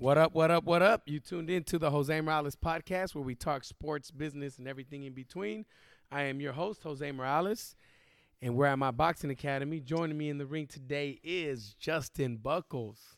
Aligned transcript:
What 0.00 0.16
up, 0.16 0.32
what 0.32 0.52
up, 0.52 0.62
what 0.62 0.80
up? 0.80 1.02
You 1.06 1.18
tuned 1.18 1.50
in 1.50 1.64
to 1.64 1.76
the 1.76 1.90
Jose 1.90 2.20
Morales 2.20 2.54
podcast 2.54 3.16
where 3.16 3.24
we 3.24 3.34
talk 3.34 3.64
sports, 3.64 4.12
business, 4.12 4.56
and 4.56 4.68
everything 4.68 5.02
in 5.02 5.12
between. 5.12 5.64
I 6.12 6.22
am 6.22 6.40
your 6.40 6.52
host, 6.52 6.84
Jose 6.84 7.10
Morales, 7.10 7.74
and 8.40 8.54
we're 8.54 8.66
at 8.66 8.78
my 8.78 8.92
boxing 8.92 9.30
academy. 9.30 9.80
Joining 9.80 10.16
me 10.16 10.30
in 10.30 10.38
the 10.38 10.46
ring 10.46 10.68
today 10.68 11.18
is 11.24 11.74
Justin 11.80 12.38
Buchholz. 12.38 13.17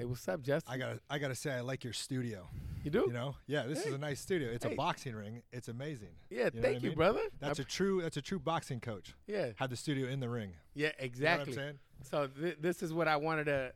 Say 0.00 0.06
what's 0.06 0.26
up, 0.28 0.40
Justin. 0.40 0.72
I 0.72 0.78
gotta, 0.78 1.00
I 1.10 1.18
gotta 1.18 1.34
say, 1.34 1.52
I 1.52 1.60
like 1.60 1.84
your 1.84 1.92
studio. 1.92 2.48
you 2.82 2.90
do? 2.90 3.04
You 3.08 3.12
know, 3.12 3.36
yeah, 3.46 3.64
this 3.64 3.82
Hey. 3.82 3.90
is 3.90 3.94
a 3.96 3.98
nice 3.98 4.18
studio. 4.18 4.50
It's 4.50 4.64
Hey. 4.64 4.72
a 4.72 4.74
boxing 4.74 5.14
ring. 5.14 5.42
It's 5.52 5.68
amazing. 5.68 6.14
yeah, 6.30 6.44
know 6.54 6.62
thank 6.62 6.82
you, 6.82 6.88
mean? 6.90 6.96
brother. 6.96 7.20
That's 7.38 7.58
a 7.58 7.64
true, 7.64 8.00
that's 8.00 8.16
a 8.16 8.22
true 8.22 8.38
boxing 8.38 8.80
coach. 8.80 9.12
yeah, 9.26 9.50
Had 9.56 9.68
the 9.68 9.76
studio 9.76 10.08
in 10.08 10.20
the 10.20 10.30
ring. 10.30 10.54
yeah, 10.72 10.86
You 10.86 10.92
know 10.92 11.04
exactly. 11.04 11.40
what 11.40 11.48
I'm 11.48 11.64
saying? 11.66 11.78
So 12.02 12.26
th- 12.28 12.56
this 12.60 12.82
is 12.82 12.94
what 12.94 13.08
I 13.08 13.16
wanted 13.18 13.44
to. 13.44 13.72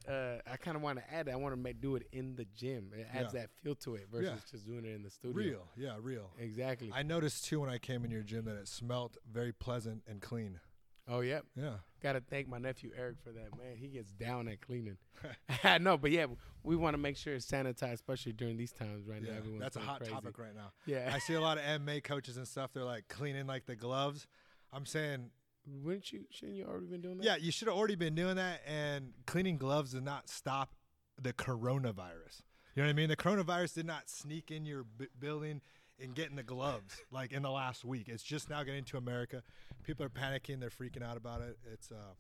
Uh, 0.47 0.51
I 0.51 0.57
kind 0.57 0.79
of 0.79 0.83
want 0.83 0.99
to 0.99 1.13
add. 1.13 1.29
I 1.29 1.37
want 1.37 1.53
to 1.53 1.61
make 1.61 1.83
do 1.83 1.95
it 1.97 2.09
in 2.11 2.37
the 2.37 2.47
gym. 2.57 2.93
It 2.97 3.07
adds 3.13 3.35
Yeah. 3.35 3.41
that 3.43 3.51
feel 3.63 3.75
to 3.75 3.97
it 3.97 4.09
versus 4.11 4.31
Yeah. 4.31 4.51
just 4.51 4.65
doing 4.67 4.87
it 4.87 4.95
in 4.95 5.03
the 5.03 5.11
studio. 5.11 5.37
Real, 5.37 5.69
yeah, 5.77 5.99
real. 6.01 6.31
Exactly. 6.39 6.91
I 6.91 7.03
noticed 7.03 7.45
too 7.45 7.61
when 7.61 7.69
I 7.69 7.77
came 7.77 8.03
in 8.03 8.11
your 8.11 8.23
gym 8.23 8.47
that 8.47 8.57
it 8.57 8.69
smelt 8.69 9.19
very 9.31 9.53
pleasant 9.53 10.05
and 10.07 10.23
clean. 10.23 10.61
Oh 11.09 11.21
yeah. 11.21 11.41
Yeah. 11.57 11.75
Got 12.03 12.13
to 12.15 12.21
thank 12.21 12.49
my 12.49 12.59
nephew 12.59 12.91
Eric 12.97 13.17
for 13.25 13.31
that, 13.31 13.57
man. 13.57 13.77
He 13.77 13.89
gets 13.89 14.11
down 14.11 14.47
at 14.49 14.61
cleaning. 14.61 14.99
no, 15.81 15.97
but 15.97 16.11
yeah, 16.11 16.27
we 16.63 16.77
want 16.77 16.95
to 16.95 16.99
make 16.99 17.17
sure 17.17 17.35
it's 17.35 17.47
sanitized, 17.47 17.95
especially 17.95 18.33
during 18.33 18.57
these 18.57 18.73
times 18.73 19.07
right 19.07 19.23
now. 19.23 19.31
Yeah, 19.31 19.39
Everyone's 19.39 19.63
that's 19.63 19.77
a 19.77 19.81
hot 19.81 19.99
crazy. 20.01 20.13
topic 20.13 20.39
right 20.39 20.55
now. 20.55 20.73
Yeah. 20.87 21.11
I 21.15 21.19
see 21.19 21.35
a 21.35 21.41
lot 21.41 21.57
of 21.57 21.65
MMA 21.81 22.05
coaches 22.05 22.37
and 22.37 22.47
stuff. 22.47 22.73
They're 22.75 22.85
like 22.85 23.09
cleaning 23.09 23.47
like 23.47 23.65
the 23.67 23.75
gloves. 23.77 24.27
I'm 24.73 24.85
saying, 24.85 25.31
Wouldn't 25.67 26.13
you? 26.13 26.25
Shouldn't 26.31 26.59
you 26.59 26.67
already 26.67 26.87
been 26.87 27.01
doing 27.01 27.19
that? 27.19 27.25
yeah, 27.25 27.37
you 27.37 27.51
should 27.53 27.69
have 27.69 27.77
already 27.77 27.95
been 27.97 28.15
doing 28.15 28.37
that. 28.37 28.61
And 28.67 29.13
cleaning 29.27 29.57
gloves 29.57 29.93
does 29.93 30.03
not 30.03 30.29
stop 30.29 30.75
the 31.21 31.33
coronavirus. 31.33 32.43
You 32.75 32.83
know 32.83 32.89
what 32.89 32.91
I 32.91 32.93
mean? 32.95 33.09
The 33.09 33.17
coronavirus 33.17 33.75
did 33.77 33.87
not 33.87 34.11
sneak 34.11 34.51
in 34.51 34.67
your 34.67 34.85
b- 34.85 35.07
building 35.19 35.61
and 36.03 36.15
getting 36.15 36.37
the 36.37 36.43
gloves 36.43 36.97
like 37.11 37.33
in 37.33 37.43
the 37.43 37.51
last 37.51 37.85
week. 37.85 38.09
It's 38.09 38.23
just 38.23 38.51
now 38.51 38.63
getting 38.63 38.85
to 38.85 38.97
America. 38.97 39.43
People 39.85 40.05
are 40.05 40.11
panicking. 40.11 40.61
They're 40.61 40.71
freaking 40.71 41.03
out 41.03 41.17
about 41.17 41.41
it. 41.41 41.57
It's 41.73 41.91
uh, 41.91 42.15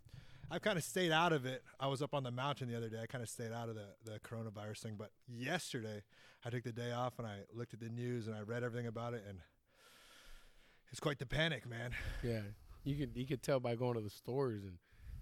I've 0.50 0.62
kind 0.62 0.78
of 0.78 0.84
stayed 0.84 1.12
out 1.12 1.32
of 1.32 1.46
it. 1.46 1.62
I 1.80 1.86
was 1.86 2.02
up 2.02 2.14
on 2.14 2.22
the 2.22 2.30
mountain 2.30 2.68
the 2.68 2.76
other 2.76 2.88
day. 2.88 3.00
I 3.02 3.06
kind 3.06 3.22
of 3.22 3.28
stayed 3.28 3.52
out 3.52 3.68
of 3.68 3.74
the, 3.74 3.86
the 4.04 4.18
coronavirus 4.20 4.78
thing. 4.78 4.94
But 4.98 5.10
yesterday, 5.28 6.02
I 6.44 6.50
took 6.50 6.64
the 6.64 6.72
day 6.72 6.92
off 6.92 7.18
and 7.18 7.26
I 7.26 7.38
looked 7.54 7.74
at 7.74 7.80
the 7.80 7.88
news 7.88 8.26
and 8.26 8.36
I 8.36 8.40
read 8.40 8.62
everything 8.62 8.86
about 8.86 9.14
it. 9.14 9.24
And 9.28 9.38
it's 10.90 11.00
quite 11.00 11.18
the 11.18 11.26
panic, 11.26 11.68
man. 11.68 11.90
Yeah. 12.22 12.42
You 12.84 12.96
could 12.96 13.16
you 13.16 13.26
could 13.26 13.42
tell 13.42 13.60
by 13.60 13.74
going 13.76 13.94
to 13.94 14.00
the 14.00 14.10
stores 14.10 14.62
and 14.62 14.74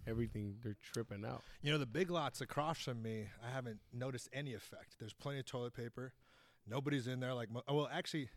everything. 0.06 0.56
They're 0.62 0.76
tripping 0.92 1.24
out. 1.24 1.42
You 1.62 1.70
know, 1.70 1.78
the 1.78 1.86
big 1.86 2.10
lots 2.10 2.40
across 2.40 2.80
from 2.80 3.02
me, 3.02 3.26
I 3.46 3.50
haven't 3.54 3.78
noticed 3.92 4.28
any 4.32 4.54
effect. 4.54 4.96
There's 4.98 5.14
plenty 5.14 5.38
of 5.38 5.46
toilet 5.46 5.74
paper. 5.74 6.12
Nobody's 6.68 7.06
in 7.06 7.20
there 7.20 7.34
like 7.34 7.48
well, 7.68 7.88
actually 7.92 8.28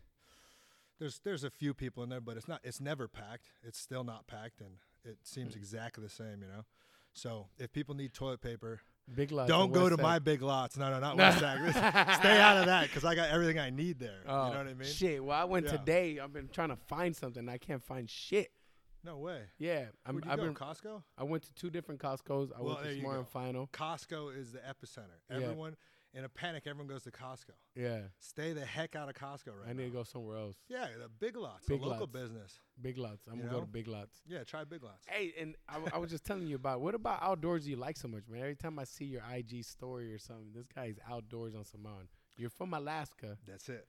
there's 0.98 1.20
there's 1.24 1.44
a 1.44 1.50
few 1.50 1.74
people 1.74 2.02
in 2.02 2.08
there, 2.08 2.20
but 2.20 2.36
it's 2.36 2.48
not 2.48 2.60
it's 2.64 2.80
never 2.80 3.08
packed. 3.08 3.50
It's 3.62 3.78
still 3.78 4.04
not 4.04 4.26
packed 4.26 4.60
and 4.60 4.76
it 5.04 5.18
seems 5.22 5.54
mm. 5.54 5.58
exactly 5.58 6.02
the 6.02 6.10
same, 6.10 6.42
you 6.42 6.48
know. 6.48 6.64
So, 7.12 7.46
if 7.58 7.72
people 7.72 7.94
need 7.94 8.12
toilet 8.12 8.42
paper, 8.42 8.80
Big 9.14 9.32
lots. 9.32 9.48
don't 9.48 9.72
go 9.72 9.88
to 9.88 9.96
my 9.96 10.18
big 10.18 10.42
lots. 10.42 10.76
No, 10.76 10.90
no, 10.90 10.98
not 11.00 11.16
No. 11.16 11.22
West. 11.24 11.38
Stay 11.38 12.40
out 12.40 12.58
of 12.58 12.66
that 12.66 12.90
cuz 12.92 13.04
I 13.04 13.14
got 13.14 13.30
everything 13.30 13.58
I 13.58 13.70
need 13.70 13.98
there. 13.98 14.22
Oh, 14.26 14.48
you 14.48 14.52
know 14.52 14.58
what 14.58 14.68
I 14.68 14.74
mean? 14.74 14.88
Shit. 14.88 15.24
Well, 15.24 15.38
I 15.38 15.44
went 15.44 15.66
Yeah. 15.66 15.72
today. 15.72 16.18
I've 16.18 16.32
been 16.32 16.48
trying 16.48 16.70
to 16.70 16.76
find 16.76 17.16
something. 17.16 17.48
I 17.48 17.58
can't 17.58 17.82
find 17.82 18.10
shit. 18.10 18.50
No 19.04 19.18
way. 19.18 19.42
Yeah. 19.58 19.86
I'm, 20.04 20.16
Where'd 20.16 20.24
you 20.24 20.30
I've 20.32 20.38
go? 20.38 20.44
been. 20.44 20.54
Costco? 20.54 21.02
I 21.16 21.22
went 21.22 21.44
to 21.44 21.54
two 21.54 21.70
different 21.70 22.00
Costco's. 22.00 22.50
I 22.50 22.60
Well, 22.60 22.74
went 22.74 22.88
to 22.88 23.00
Smart 23.00 23.18
and 23.18 23.28
Final. 23.28 23.68
Costco 23.72 24.36
is 24.36 24.52
the 24.52 24.58
epicenter. 24.58 25.20
Yeah. 25.30 25.52
In 26.16 26.24
a 26.24 26.28
panic, 26.30 26.62
everyone 26.66 26.86
goes 26.88 27.02
to 27.04 27.10
Costco. 27.10 27.50
Yeah. 27.74 27.98
Stay 28.20 28.54
the 28.54 28.64
heck 28.64 28.96
out 28.96 29.08
of 29.10 29.14
Costco 29.14 29.48
right 29.48 29.68
I 29.68 29.72
now. 29.74 29.80
need 29.82 29.84
to 29.90 29.90
go 29.98 30.02
somewhere 30.02 30.38
else. 30.38 30.56
Yeah, 30.66 30.86
the 30.98 31.10
big 31.20 31.36
lots, 31.36 31.66
Big 31.66 31.78
the 31.80 31.86
local 31.86 32.00
lots. 32.06 32.12
business. 32.12 32.58
Big 32.80 32.96
lots. 32.96 33.26
I'm 33.30 33.36
You 33.36 33.42
gonna 33.42 33.54
go 33.54 33.60
to? 33.60 33.66
Big 33.66 33.86
Lots. 33.86 34.22
Yeah, 34.26 34.42
try 34.44 34.64
big 34.64 34.82
lots. 34.82 35.04
Hey, 35.06 35.34
and 35.38 35.54
I 35.68 35.98
was 35.98 36.10
just 36.10 36.24
telling 36.24 36.46
you 36.46 36.56
about 36.56 36.80
what 36.80 36.94
about 36.94 37.22
outdoors 37.22 37.68
you 37.68 37.76
like 37.76 37.98
so 37.98 38.08
much, 38.08 38.22
man? 38.30 38.40
Every 38.40 38.56
time 38.56 38.78
I 38.78 38.84
see 38.84 39.04
your 39.04 39.22
IG 39.30 39.62
story 39.64 40.10
or 40.10 40.18
something, 40.18 40.52
this 40.54 40.66
guy's 40.74 40.96
outdoors 41.10 41.54
on 41.54 41.64
some 41.66 41.82
mountain. 41.82 42.08
You're 42.38 42.48
from 42.50 42.72
Alaska. 42.72 43.36
That's 43.46 43.68
it. 43.68 43.86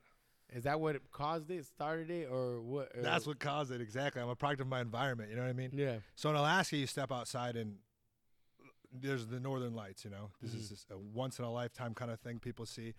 Is 0.54 0.64
that 0.64 0.80
what 0.80 0.96
caused 1.12 1.50
it, 1.52 1.66
started 1.66 2.10
it, 2.10 2.30
or 2.30 2.62
what? 2.62 2.92
or- 2.96 3.02
That's 3.04 3.26
what 3.28 3.40
caused 3.40 3.72
it 3.72 3.80
exactly. 3.82 4.22
I'm 4.22 4.30
a 4.30 4.36
product 4.36 4.62
of 4.62 4.68
my 4.68 4.80
environment. 4.82 5.30
You 5.30 5.36
know 5.38 5.44
what 5.44 5.50
I 5.50 5.54
mean? 5.54 5.72
Yeah. 5.74 5.98
So 6.16 6.30
in 6.30 6.36
Alaska, 6.36 6.76
you 6.78 6.88
step 6.88 7.12
outside 7.12 7.56
and 7.58 7.76
there's 9.02 9.28
the 9.28 9.40
northern 9.40 9.74
lights. 9.76 10.04
You 10.06 10.12
know, 10.12 10.30
this 10.42 10.52
Mm-hmm. 10.52 10.60
is 10.62 10.70
just 10.70 10.92
a 10.92 10.98
once 10.98 11.40
in 11.40 11.46
a 11.46 11.52
lifetime 11.52 11.94
kind 11.94 12.12
of 12.12 12.20
thing 12.20 12.40
people 12.40 12.66
see. 12.66 12.94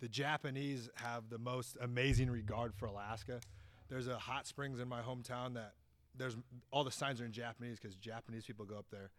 The 0.00 0.08
Japanese 0.08 0.88
have 0.94 1.28
the 1.28 1.38
most 1.38 1.76
amazing 1.80 2.30
regard 2.30 2.74
for 2.74 2.86
Alaska. 2.86 3.40
There's 3.88 4.06
a 4.06 4.16
hot 4.18 4.46
springs 4.46 4.78
in 4.80 4.88
my 4.88 5.00
hometown 5.00 5.54
that 5.54 5.72
there's 6.16 6.36
all 6.70 6.84
the 6.84 6.90
signs 6.90 7.20
are 7.20 7.24
in 7.24 7.32
Japanese 7.32 7.78
because 7.80 7.96
Japanese 7.96 8.44
people 8.44 8.64
go 8.64 8.76
up 8.76 8.86
there. 8.90 9.10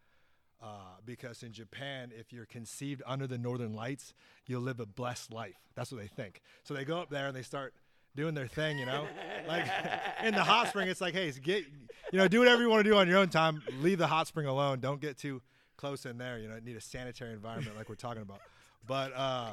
Uh, 0.62 0.96
because 1.06 1.42
in 1.42 1.52
Japan, 1.52 2.12
if 2.14 2.32
you're 2.34 2.44
conceived 2.44 3.02
under 3.06 3.26
the 3.26 3.38
northern 3.38 3.72
lights, 3.72 4.12
you'll 4.46 4.60
live 4.60 4.78
a 4.78 4.84
blessed 4.86 5.32
life. 5.32 5.56
That's 5.74 5.90
what 5.90 6.00
they 6.02 6.06
think. 6.06 6.42
So 6.64 6.74
they 6.74 6.84
go 6.84 6.98
up 7.00 7.08
there 7.08 7.28
and 7.28 7.34
they 7.36 7.40
start 7.42 7.72
doing 8.14 8.34
their 8.34 8.46
thing, 8.46 8.78
you 8.78 8.84
know? 8.84 9.06
like 9.48 9.64
in 10.24 10.34
the 10.34 10.42
hot 10.44 10.68
spring, 10.68 10.88
it's 10.88 11.00
like, 11.00 11.14
hey, 11.14 11.30
get, 11.32 11.64
you 12.12 12.18
know, 12.18 12.28
do 12.28 12.40
whatever 12.40 12.60
you 12.60 12.68
want 12.68 12.84
to 12.84 12.90
do 12.90 12.96
on 12.96 13.08
your 13.08 13.16
own 13.16 13.30
time. 13.30 13.62
Leave 13.80 13.96
the 13.98 14.06
hot 14.06 14.26
spring 14.26 14.46
alone. 14.46 14.80
Don't 14.80 15.00
get 15.00 15.16
too 15.16 15.40
close 15.80 16.06
in 16.06 16.18
there. 16.18 16.38
You 16.38 16.48
know, 16.48 16.58
need 16.62 16.76
a 16.76 16.80
sanitary 16.80 17.32
environment 17.32 17.76
like 17.76 17.88
we're 17.88 17.94
talking 17.94 18.22
about. 18.22 18.40
But, 18.86 19.12
uh, 19.14 19.52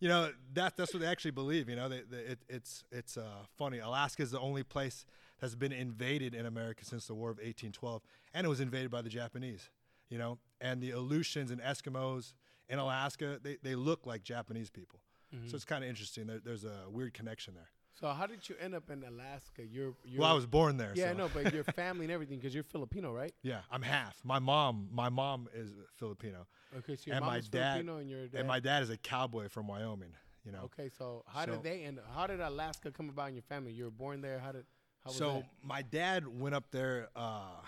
you 0.00 0.08
know, 0.08 0.30
that, 0.54 0.76
that's 0.76 0.92
what 0.92 1.00
they 1.00 1.06
actually 1.06 1.30
believe. 1.30 1.68
You 1.68 1.76
know, 1.76 1.88
they, 1.88 2.02
they, 2.10 2.18
it, 2.18 2.38
it's, 2.48 2.84
it's 2.90 3.16
uh, 3.16 3.44
funny. 3.56 3.78
Alaska 3.78 4.22
is 4.22 4.30
the 4.30 4.40
only 4.40 4.62
place 4.62 5.06
that's 5.40 5.54
been 5.54 5.72
invaded 5.72 6.34
in 6.34 6.46
America 6.46 6.84
since 6.84 7.06
the 7.06 7.14
War 7.14 7.30
of 7.30 7.36
1812, 7.36 8.02
and 8.34 8.44
it 8.44 8.48
was 8.48 8.60
invaded 8.60 8.90
by 8.90 9.02
the 9.02 9.08
Japanese 9.08 9.70
you 10.08 10.18
know, 10.18 10.38
and 10.60 10.80
the 10.80 10.90
Aleutians 10.90 11.50
and 11.50 11.60
Eskimos 11.60 12.32
in 12.68 12.78
Alaska, 12.78 13.38
they, 13.42 13.56
they 13.62 13.74
look 13.74 14.06
like 14.06 14.22
Japanese 14.22 14.70
people. 14.70 15.00
So 15.48 15.56
it's 15.56 15.64
kind 15.64 15.84
of 15.84 15.90
interesting. 15.90 16.26
There, 16.26 16.40
there's 16.42 16.64
a 16.64 16.88
weird 16.88 17.12
connection 17.12 17.54
there. 17.54 17.68
So 17.98 18.08
how 18.08 18.26
did 18.26 18.46
you 18.48 18.56
end 18.60 18.74
up 18.74 18.90
in 18.90 19.02
Alaska? 19.04 19.62
You're, 19.64 19.94
you're 20.04 20.20
Well, 20.20 20.30
I 20.30 20.34
was 20.34 20.44
born 20.44 20.76
there. 20.76 20.92
yeah, 20.94 21.12
so. 21.12 21.16
no, 21.16 21.30
but 21.32 21.52
your 21.54 21.64
family 21.74 22.04
and 22.04 22.12
everything 22.12 22.38
because 22.38 22.54
you're 22.54 22.62
Filipino, 22.64 23.10
right? 23.10 23.32
Yeah, 23.42 23.60
I'm 23.70 23.80
half. 23.80 24.20
My 24.22 24.38
mom, 24.38 24.88
my 24.92 25.08
mom 25.08 25.48
is 25.54 25.70
Filipino, 25.94 26.46
Okay, 26.78 26.94
so 26.96 27.02
your 27.06 27.16
and 27.16 27.24
mom 27.24 27.34
my 27.34 27.40
dad, 27.40 27.72
Filipino 27.72 27.96
and 27.96 28.10
your 28.10 28.26
dad. 28.28 28.38
and 28.40 28.48
my 28.48 28.60
dad 28.60 28.82
is 28.82 28.90
a 28.90 28.98
cowboy 28.98 29.48
from 29.48 29.66
Wyoming. 29.66 30.12
You 30.44 30.52
know, 30.52 30.60
okay, 30.64 30.90
so 30.96 31.24
how 31.26 31.46
So- 31.46 31.52
did 31.52 31.62
they 31.62 31.82
end? 31.84 31.98
How 32.14 32.26
did 32.26 32.40
Alaska 32.40 32.90
come 32.90 33.08
about 33.08 33.28
in 33.30 33.34
your 33.34 33.42
family? 33.42 33.72
You 33.72 33.84
were 33.84 33.90
born 33.90 34.20
there. 34.20 34.38
How 34.38 34.52
did? 34.52 34.66
How 35.02 35.08
was 35.10 35.16
so 35.16 35.32
that? 35.32 35.46
my 35.62 35.82
dad 35.82 36.26
went 36.28 36.54
up 36.54 36.70
there 36.70 37.08
uh, 37.16 37.60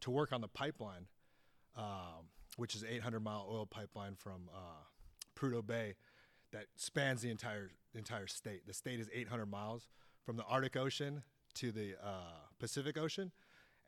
to 0.00 0.10
work 0.10 0.32
on 0.32 0.40
the 0.40 0.48
pipeline, 0.48 1.06
um, 1.76 2.28
which 2.56 2.74
is 2.74 2.84
800 2.84 3.20
mile 3.20 3.46
oil 3.50 3.66
pipeline 3.66 4.14
from 4.16 4.48
uh, 4.52 4.58
Prudhoe 5.38 5.64
Bay 5.64 5.94
that 6.54 6.66
spans 6.76 7.20
the 7.20 7.30
entire 7.30 7.70
entire 7.94 8.26
state. 8.26 8.66
The 8.66 8.72
state 8.72 9.00
is 9.00 9.10
800 9.12 9.46
miles 9.46 9.88
from 10.24 10.36
the 10.36 10.44
Arctic 10.44 10.76
Ocean 10.76 11.22
to 11.54 11.70
the 11.70 11.94
uh, 12.02 12.32
Pacific 12.58 12.96
Ocean, 12.96 13.30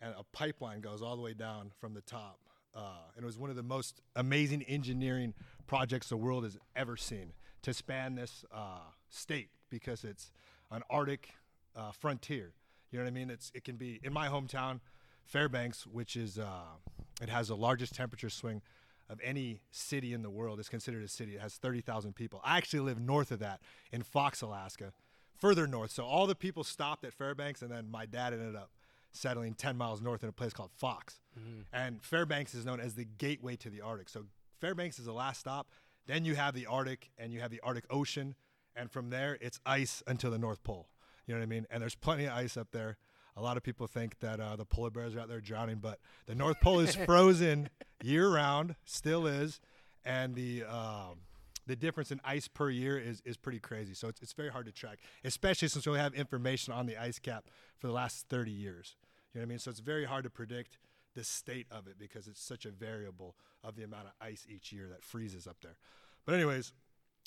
and 0.01 0.13
a 0.17 0.25
pipeline 0.33 0.81
goes 0.81 1.01
all 1.01 1.17
the 1.17 1.23
way 1.23 1.33
down 1.33 1.71
from 1.81 1.95
the 1.95 2.03
top. 2.03 2.39
Uh, 2.75 2.99
and 3.15 3.25
it 3.25 3.27
was 3.27 3.39
one 3.39 3.49
of 3.49 3.57
the 3.57 3.63
most 3.63 4.03
amazing 4.17 4.63
engineering 4.65 5.33
projects 5.67 6.09
the 6.09 6.17
world 6.17 6.45
has 6.45 6.59
ever 6.75 6.97
seen 6.97 7.33
to 7.63 7.73
span 7.73 8.17
this 8.17 8.45
uh, 8.53 8.81
state 9.09 9.49
because 9.71 10.05
it's 10.05 10.31
an 10.71 10.83
Arctic 10.91 11.31
uh, 11.75 11.93
frontier. 11.93 12.53
You 12.91 12.99
know 12.99 13.05
what 13.05 13.11
I 13.11 13.15
mean? 13.15 13.31
It's 13.31 13.51
it 13.55 13.65
can 13.65 13.77
be 13.77 14.01
in 14.03 14.13
my 14.13 14.29
hometown, 14.29 14.81
Fairbanks, 15.25 15.87
which 15.87 16.17
is 16.17 16.39
uh, 16.39 16.75
it 17.23 17.29
has 17.29 17.49
the 17.49 17.57
largest 17.57 17.95
temperature 17.95 18.31
swing 18.31 18.61
of 19.09 19.21
any 19.23 19.61
city 19.71 20.13
in 20.13 20.23
the 20.23 20.31
world. 20.31 20.59
is 20.61 20.69
considered 20.69 21.05
a 21.05 21.09
city. 21.09 21.35
It 21.37 21.41
has 21.41 21.55
30,000 21.55 22.15
people. 22.15 22.41
I 22.45 22.57
actually 22.57 22.81
live 22.81 22.99
north 22.99 23.31
of 23.31 23.39
that 23.41 23.61
in 23.93 24.03
Fox, 24.03 24.43
Alaska, 24.43 24.93
further 25.39 25.67
north. 25.67 25.91
So 25.91 26.05
all 26.05 26.27
the 26.27 26.35
people 26.35 26.65
stopped 26.65 27.05
at 27.05 27.13
Fairbanks, 27.13 27.63
and 27.63 27.71
then 27.71 27.91
my 27.91 28.07
dad 28.07 28.33
ended 28.33 28.57
up 28.57 28.71
settling 29.13 29.55
10 29.55 29.77
miles 29.77 30.03
north 30.03 30.23
in 30.23 30.29
a 30.29 30.33
place 30.33 30.53
called 30.53 30.71
Fox. 30.77 31.21
Mm-hmm. 31.39 31.61
And 31.73 32.03
Fairbanks 32.03 32.55
is 32.55 32.65
known 32.65 32.81
as 32.81 32.95
the 32.95 33.05
gateway 33.05 33.57
to 33.57 33.71
the 33.71 33.81
Arctic. 33.81 34.09
So 34.09 34.25
Fairbanks 34.61 34.99
is 34.99 35.07
the 35.07 35.13
last 35.13 35.41
stop. 35.41 35.71
Then 36.07 36.25
you 36.25 36.35
have 36.35 36.55
the 36.55 36.67
Arctic, 36.67 37.11
and 37.19 37.33
you 37.33 37.41
have 37.41 37.51
the 37.51 37.61
Arctic 37.61 37.85
Ocean, 37.91 38.35
and 38.75 38.91
from 38.91 39.11
there 39.11 39.39
it's 39.41 39.61
ice 39.65 40.03
until 40.07 40.31
the 40.31 40.39
North 40.39 40.63
Pole. 40.63 40.89
You 41.27 41.35
know 41.35 41.41
what 41.41 41.45
I 41.45 41.49
mean? 41.49 41.67
And 41.71 41.83
there's 41.83 41.97
plenty 41.97 42.27
of 42.27 42.33
ice 42.33 42.57
up 42.57 42.69
there. 42.71 42.97
A 43.37 43.43
lot 43.43 43.57
of 43.57 43.63
people 43.63 43.87
think 43.87 44.19
that 44.21 44.41
uh, 44.41 44.57
the 44.57 44.65
polar 44.65 44.91
bears 44.91 45.15
are 45.15 45.21
out 45.21 45.29
there 45.29 45.41
drowning, 45.41 45.77
but 45.77 45.99
the 46.27 46.35
North 46.35 46.61
Pole 46.61 46.81
is 46.81 46.95
frozen 47.07 47.69
year 48.03 48.33
round, 48.33 48.77
still 48.85 49.27
is, 49.27 49.61
and 50.05 50.35
the 50.35 50.65
um, 50.65 51.19
the 51.67 51.77
difference 51.77 52.11
in 52.11 52.21
ice 52.25 52.49
per 52.49 52.71
year 52.71 52.99
is, 52.99 53.21
is 53.25 53.37
pretty 53.37 53.59
crazy. 53.59 53.93
So 53.93 54.09
it's, 54.09 54.21
it's 54.23 54.33
very 54.33 54.51
hard 54.51 54.67
to 54.67 54.73
track, 54.73 55.01
especially 55.25 55.69
since 55.69 55.85
we 55.85 55.91
only 55.91 56.01
have 56.01 56.15
information 56.15 56.73
on 56.73 56.87
the 56.87 56.97
ice 56.97 57.19
cap 57.19 57.47
for 57.79 57.89
the 57.89 57.93
last 57.93 58.27
30 58.29 58.51
years. 58.51 58.95
You 59.35 59.41
know 59.41 59.43
what 59.43 59.49
I 59.49 59.51
mean? 59.51 59.59
So 59.59 59.71
it's 59.71 59.81
very 59.81 60.05
hard 60.05 60.25
to 60.25 60.31
predict 60.31 60.79
the 61.15 61.25
state 61.25 61.67
of 61.71 61.89
it 61.89 61.99
because 61.99 62.29
it's 62.29 62.43
such 62.43 62.67
a 62.67 62.71
variable 62.71 63.35
of 63.65 63.75
the 63.75 63.83
amount 63.83 64.07
of 64.07 64.13
ice 64.21 64.47
each 64.49 64.73
year 64.73 64.87
that 64.89 65.03
freezes 65.03 65.47
up 65.47 65.57
there. 65.63 65.77
But 66.25 66.37
anyways, 66.37 66.73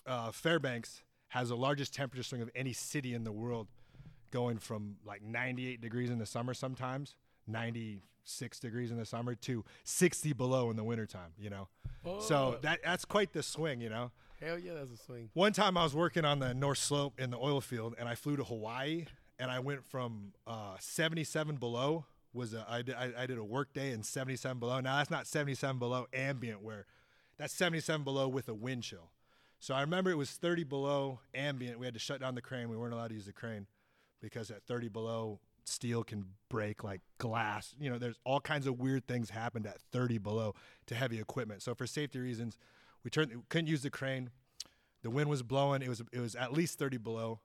uh, 0.05 0.31
Fairbanks 0.31 1.03
has 1.29 1.49
the 1.49 1.57
largest 1.57 1.93
temperature 1.93 2.23
swing 2.23 2.41
of 2.41 2.49
any 2.55 2.73
city 2.73 3.13
in 3.13 3.23
the 3.23 3.31
world, 3.31 3.67
going 4.31 4.57
from 4.59 4.95
like 5.05 5.21
98 5.21 5.81
degrees 5.81 6.09
in 6.09 6.17
the 6.19 6.25
summer 6.25 6.53
sometimes, 6.53 7.15
96 7.47 8.59
degrees 8.59 8.91
in 8.91 8.97
the 8.97 9.05
summer 9.05 9.35
to 9.35 9.63
60 9.83 10.33
below 10.33 10.69
in 10.69 10.75
the 10.77 10.83
wintertime, 10.83 11.31
you 11.37 11.49
know. 11.49 11.67
So 12.21 12.55
Oh. 12.57 12.59
that 12.61 12.79
that's 12.83 13.05
quite 13.05 13.33
the 13.33 13.43
swing, 13.43 13.81
you 13.81 13.89
know. 13.89 14.11
Hell 14.39 14.57
yeah, 14.57 14.73
that's 14.75 14.91
a 14.91 14.97
swing. 14.97 15.29
One 15.33 15.51
time 15.51 15.75
I 15.77 15.83
was 15.83 15.93
working 15.93 16.23
on 16.23 16.39
the 16.39 16.53
North 16.53 16.77
Slope 16.77 17.19
in 17.19 17.29
the 17.29 17.37
oil 17.37 17.59
field, 17.59 17.95
and 17.99 18.07
I 18.07 18.15
flew 18.15 18.37
to 18.37 18.43
Hawaii, 18.43 19.05
and 19.37 19.51
I 19.51 19.59
went 19.59 19.83
from 19.83 20.31
uh, 20.47 20.77
77 20.79 21.57
below 21.57 22.05
was 22.31 22.53
a, 22.53 22.63
I, 22.69 22.83
did, 22.83 22.95
I, 22.95 23.11
I 23.17 23.25
did 23.25 23.37
a 23.39 23.43
work 23.43 23.73
day 23.73 23.91
in 23.91 24.03
77 24.03 24.59
below. 24.59 24.79
Now 24.79 24.97
that's 24.97 25.09
not 25.09 25.25
77 25.27 25.79
below 25.79 26.05
ambient, 26.13 26.61
where 26.61 26.85
that's 27.37 27.53
77 27.53 28.03
below 28.03 28.27
with 28.29 28.47
a 28.47 28.53
wind 28.53 28.83
chill. 28.83 29.09
So 29.59 29.73
I 29.73 29.81
remember 29.81 30.09
it 30.11 30.15
was 30.17 30.29
30 30.31 30.63
below 30.63 31.19
ambient. 31.33 31.79
We 31.79 31.85
had 31.87 31.95
to 31.95 31.99
shut 31.99 32.21
down 32.21 32.35
the 32.35 32.41
crane. 32.41 32.69
We 32.69 32.77
weren't 32.77 32.93
allowed 32.93 33.07
to 33.09 33.15
use 33.15 33.25
the 33.25 33.33
crane 33.33 33.65
because 34.21 34.51
at 34.51 34.63
30 34.63 34.89
below, 34.89 35.39
steel 35.65 36.03
can 36.03 36.25
break 36.49 36.83
like 36.83 37.01
glass. 37.17 37.73
You 37.79 37.89
know, 37.89 37.97
there's 37.97 38.19
all 38.25 38.39
kinds 38.39 38.67
of 38.67 38.79
weird 38.79 39.07
things 39.07 39.29
happened 39.29 39.67
at 39.67 39.79
30 39.91 40.17
below 40.17 40.55
to 40.87 40.95
heavy 40.95 41.19
equipment. 41.19 41.61
So 41.61 41.73
for 41.75 41.87
safety 41.87 42.19
reasons, 42.19 42.57
we 43.03 43.09
turned 43.09 43.31
couldn't 43.49 43.67
use 43.67 43.81
the 43.81 43.89
crane. 43.89 44.31
The 45.03 45.09
wind 45.09 45.29
was 45.29 45.43
blowing. 45.43 45.81
It 45.81 45.89
was 45.89 46.01
it 46.11 46.19
was 46.19 46.35
at 46.35 46.51
least 46.51 46.77
30 46.79 46.97
below, 46.97 47.39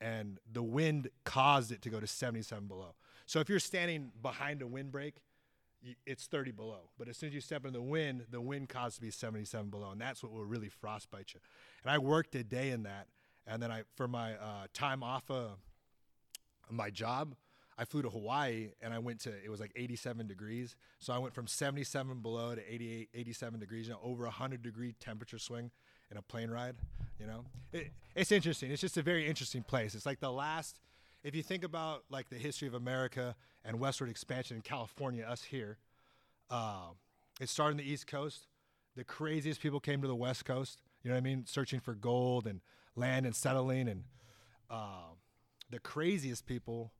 and 0.00 0.38
the 0.50 0.62
wind 0.62 1.08
caused 1.24 1.72
it 1.72 1.80
to 1.82 1.90
go 1.90 2.00
to 2.00 2.06
77 2.06 2.66
below. 2.66 2.94
So 3.26 3.40
if 3.40 3.48
you're 3.48 3.60
standing 3.60 4.12
behind 4.22 4.62
a 4.62 4.66
windbreak, 4.66 5.16
it's 6.06 6.26
30 6.26 6.52
below. 6.52 6.90
But 6.98 7.08
as 7.08 7.16
soon 7.16 7.28
as 7.28 7.34
you 7.34 7.40
step 7.40 7.64
in 7.64 7.72
the 7.72 7.82
wind, 7.82 8.26
the 8.30 8.40
wind 8.40 8.68
caused 8.68 8.96
to 8.96 9.00
be 9.00 9.10
77 9.10 9.70
below, 9.70 9.90
and 9.90 10.00
that's 10.00 10.22
what 10.22 10.32
will 10.32 10.44
really 10.44 10.68
frostbite 10.68 11.32
you. 11.34 11.40
And 11.82 11.90
I 11.90 11.98
worked 11.98 12.34
a 12.34 12.44
day 12.44 12.70
in 12.70 12.82
that, 12.82 13.06
and 13.46 13.62
then 13.62 13.70
I 13.70 13.82
for 13.96 14.08
my 14.08 14.34
uh, 14.34 14.66
time 14.74 15.02
off 15.02 15.30
of 15.30 15.58
my 16.70 16.90
job, 16.90 17.34
I 17.78 17.84
flew 17.84 18.02
to 18.02 18.10
Hawaii 18.10 18.70
and 18.82 18.92
I 18.92 18.98
went 18.98 19.20
to 19.20 19.30
it 19.30 19.48
was 19.48 19.60
like 19.60 19.72
87 19.76 20.26
degrees. 20.26 20.74
So 20.98 21.12
I 21.12 21.18
went 21.18 21.32
from 21.32 21.46
77 21.46 22.20
below 22.20 22.54
to 22.56 22.74
88, 22.74 23.08
87 23.14 23.60
degrees. 23.60 23.86
You 23.86 23.92
know, 23.92 24.00
over 24.02 24.26
a 24.26 24.30
hundred 24.30 24.62
degree 24.62 24.94
temperature 24.98 25.38
swing 25.38 25.70
in 26.10 26.16
a 26.16 26.22
plane 26.22 26.50
ride. 26.50 26.74
You 27.20 27.26
know, 27.26 27.44
it, 27.72 27.90
it's 28.16 28.32
interesting. 28.32 28.72
It's 28.72 28.80
just 28.80 28.96
a 28.96 29.02
very 29.02 29.26
interesting 29.26 29.62
place. 29.62 29.94
It's 29.94 30.06
like 30.06 30.20
the 30.20 30.32
last. 30.32 30.80
If 31.24 31.34
you 31.34 31.42
think 31.42 31.64
about 31.64 32.04
like 32.10 32.30
the 32.30 32.36
history 32.36 32.68
of 32.68 32.74
America 32.74 33.36
and 33.64 33.78
westward 33.78 34.10
expansion 34.10 34.56
in 34.56 34.62
California, 34.62 35.24
us 35.24 35.42
here, 35.42 35.78
uh, 36.50 36.88
it 37.40 37.48
started 37.48 37.72
on 37.72 37.76
the 37.78 37.90
East 37.90 38.06
Coast. 38.06 38.46
The 38.96 39.04
craziest 39.04 39.60
people 39.60 39.78
came 39.78 40.00
to 40.02 40.08
the 40.08 40.16
West 40.16 40.44
Coast. 40.44 40.80
You 41.02 41.10
know 41.10 41.14
what 41.14 41.20
I 41.20 41.24
mean? 41.24 41.44
Searching 41.46 41.80
for 41.80 41.94
gold 41.94 42.46
and 42.46 42.60
land 42.96 43.26
and 43.26 43.34
settling, 43.34 43.88
and 43.88 44.04
uh, 44.68 45.12
the 45.70 45.78
craziest 45.78 46.46
people 46.46 46.92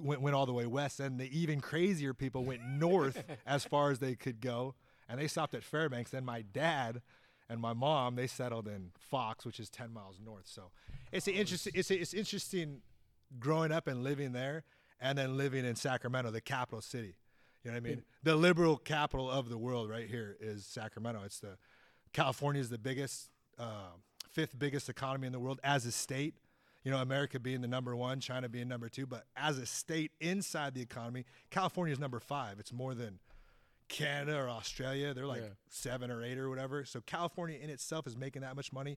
went 0.00 0.20
went 0.20 0.34
all 0.34 0.46
the 0.46 0.52
way 0.52 0.66
west, 0.66 1.00
and 1.00 1.18
the 1.18 1.38
even 1.38 1.60
crazier 1.60 2.14
people 2.14 2.44
went 2.44 2.62
north 2.68 3.24
as 3.46 3.64
far 3.64 3.90
as 3.90 3.98
they 3.98 4.14
could 4.14 4.40
go, 4.40 4.74
and 5.08 5.20
they 5.20 5.26
stopped 5.26 5.54
at 5.54 5.64
Fairbanks. 5.64 6.12
And 6.12 6.24
my 6.24 6.42
dad 6.42 7.02
and 7.48 7.60
my 7.60 7.72
mom 7.72 8.16
they 8.16 8.26
settled 8.26 8.68
in 8.68 8.90
Fox, 8.98 9.44
which 9.44 9.60
is 9.60 9.70
ten 9.70 9.92
miles 9.92 10.18
north. 10.24 10.46
So 10.46 10.70
it's 11.12 11.26
an 11.26 11.34
interesting. 11.34 11.72
It's 11.74 11.90
it's 11.90 12.14
interesting 12.14 12.82
growing 13.38 13.72
up 13.72 13.86
and 13.86 14.02
living 14.02 14.32
there, 14.32 14.64
and 15.00 15.18
then 15.18 15.36
living 15.36 15.64
in 15.64 15.76
Sacramento, 15.76 16.30
the 16.30 16.40
capital 16.40 16.80
city. 16.80 17.16
You 17.64 17.72
know 17.72 17.76
what 17.76 17.86
I 17.86 17.90
mean? 17.90 18.02
The 18.22 18.36
liberal 18.36 18.76
capital 18.76 19.28
of 19.30 19.48
the 19.48 19.58
world, 19.58 19.90
right 19.90 20.08
here, 20.08 20.36
is 20.40 20.64
Sacramento. 20.64 21.22
It's 21.24 21.40
the 21.40 21.58
California 22.12 22.60
is 22.60 22.70
the 22.70 22.78
biggest, 22.78 23.30
uh, 23.58 23.90
fifth 24.30 24.58
biggest 24.58 24.88
economy 24.88 25.26
in 25.26 25.32
the 25.32 25.40
world 25.40 25.60
as 25.64 25.84
a 25.84 25.92
state. 25.92 26.34
You 26.88 26.94
know, 26.94 27.02
America 27.02 27.38
being 27.38 27.60
the 27.60 27.68
number 27.68 27.94
one, 27.94 28.18
China 28.18 28.48
being 28.48 28.66
number 28.66 28.88
two, 28.88 29.04
but 29.04 29.26
as 29.36 29.58
a 29.58 29.66
state 29.66 30.10
inside 30.22 30.72
the 30.72 30.80
economy, 30.80 31.26
California 31.50 31.92
is 31.92 31.98
number 31.98 32.18
five. 32.18 32.58
It's 32.58 32.72
more 32.72 32.94
than 32.94 33.18
Canada 33.90 34.38
or 34.38 34.48
Australia. 34.48 35.12
They're 35.12 35.26
like 35.26 35.42
Yeah. 35.42 35.48
seven 35.68 36.10
or 36.10 36.22
eight 36.24 36.38
or 36.38 36.48
whatever. 36.48 36.86
So 36.86 37.02
California 37.02 37.58
in 37.58 37.68
itself 37.68 38.06
is 38.06 38.16
making 38.16 38.40
that 38.40 38.56
much 38.56 38.72
money, 38.72 38.96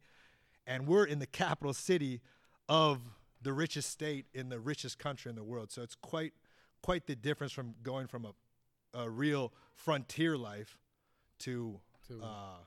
and 0.66 0.88
we're 0.88 1.04
in 1.04 1.20
the 1.20 1.28
capital 1.28 1.74
city 1.74 2.22
of 2.70 3.02
the 3.42 3.52
richest 3.52 3.90
state 3.90 4.26
in 4.34 4.48
the 4.48 4.62
richest 4.62 4.98
country 4.98 5.30
in 5.30 5.36
the 5.36 5.44
world. 5.44 5.70
So 5.70 5.82
it's 5.82 5.96
quite 5.96 6.32
quite 6.82 7.08
the 7.08 7.16
difference 7.18 7.52
from 7.52 7.76
going 7.84 8.08
from 8.08 8.24
a 8.24 8.34
a 8.94 9.10
real 9.10 9.52
frontier 9.76 10.38
life 10.38 10.78
to 11.40 11.82
To- 12.08 12.24
uh, 12.24 12.58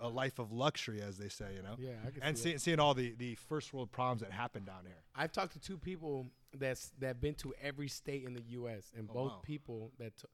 a 0.00 0.08
life 0.08 0.38
of 0.38 0.52
luxury, 0.52 1.00
as 1.00 1.16
they 1.18 1.28
say. 1.28 1.54
You 1.56 1.62
know, 1.62 1.76
Yeah, 1.78 1.90
I 2.06 2.10
can 2.10 2.22
and 2.22 2.38
see 2.38 2.52
see, 2.52 2.58
seeing 2.58 2.80
all 2.80 2.94
the 2.94 3.14
the 3.16 3.34
first 3.34 3.72
world 3.72 3.90
problems 3.92 4.22
that 4.22 4.32
happen 4.32 4.64
down 4.64 4.84
here. 4.84 5.02
I've 5.14 5.32
talked 5.32 5.52
to 5.54 5.60
two 5.60 5.78
people 5.78 6.26
that's 6.58 6.92
that've 6.98 7.20
been 7.20 7.34
to 7.36 7.54
every 7.62 7.88
state 7.88 8.24
in 8.24 8.34
the 8.34 8.42
U.S. 8.50 8.92
and 8.96 9.08
Oh, 9.10 9.14
both 9.14 9.32
wow. 9.32 9.38
people 9.42 9.92
that 9.98 10.16
t- 10.16 10.28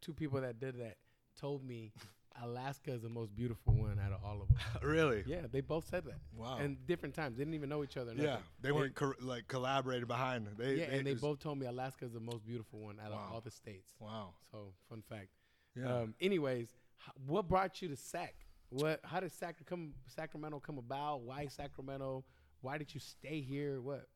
two 0.00 0.14
people 0.14 0.40
that 0.40 0.58
did 0.60 0.78
that 0.80 0.96
told 1.38 1.64
me 1.64 1.92
Alaska 2.40 2.92
is 2.92 3.02
the 3.02 3.08
most 3.08 3.34
beautiful 3.34 3.72
one 3.74 3.98
out 3.98 4.12
of 4.12 4.22
all 4.24 4.40
of 4.42 4.48
them. 4.48 4.58
really? 4.88 5.24
yeah, 5.26 5.42
they 5.50 5.60
both 5.60 5.88
said 5.88 6.04
that. 6.04 6.18
Wow. 6.36 6.58
And 6.58 6.84
different 6.86 7.14
times. 7.16 7.36
They 7.36 7.42
didn't 7.42 7.54
even 7.54 7.68
know 7.68 7.82
each 7.82 7.96
other. 7.96 8.12
Yeah, 8.16 8.24
nothing. 8.24 8.44
they 8.62 8.72
weren't 8.72 9.22
like 9.24 9.48
collaborated 9.48 10.06
behind. 10.06 10.46
They, 10.56 10.74
yeah, 10.76 10.84
and 10.84 11.04
they 11.06 11.12
just- 11.12 11.22
both 11.22 11.40
told 11.40 11.58
me 11.58 11.66
Alaska 11.66 12.04
is 12.04 12.12
the 12.12 12.20
most 12.20 12.46
beautiful 12.46 12.78
one 12.80 12.98
out 13.04 13.10
Wow. 13.10 13.24
of 13.28 13.32
all 13.34 13.40
the 13.40 13.50
states. 13.50 13.92
Wow. 13.98 14.34
So, 14.52 14.72
fun 14.88 15.02
fact. 15.08 15.28
Yeah. 15.76 15.92
Um, 15.92 16.14
anyways, 16.20 16.68
h- 16.68 17.12
what 17.26 17.48
brought 17.48 17.82
you 17.82 17.88
to 17.88 17.96
Sac? 17.96 18.34
What? 18.70 19.00
How 19.04 19.20
did 19.20 19.32
Sac 19.32 19.56
come, 19.66 19.94
Sacramento 20.06 20.60
come 20.60 20.78
about? 20.78 21.22
Why 21.22 21.46
Sacramento? 21.46 22.24
Why 22.60 22.78
did 22.78 22.92
you 22.94 23.00
stay 23.00 23.40
here? 23.40 23.80
What? 23.80 24.06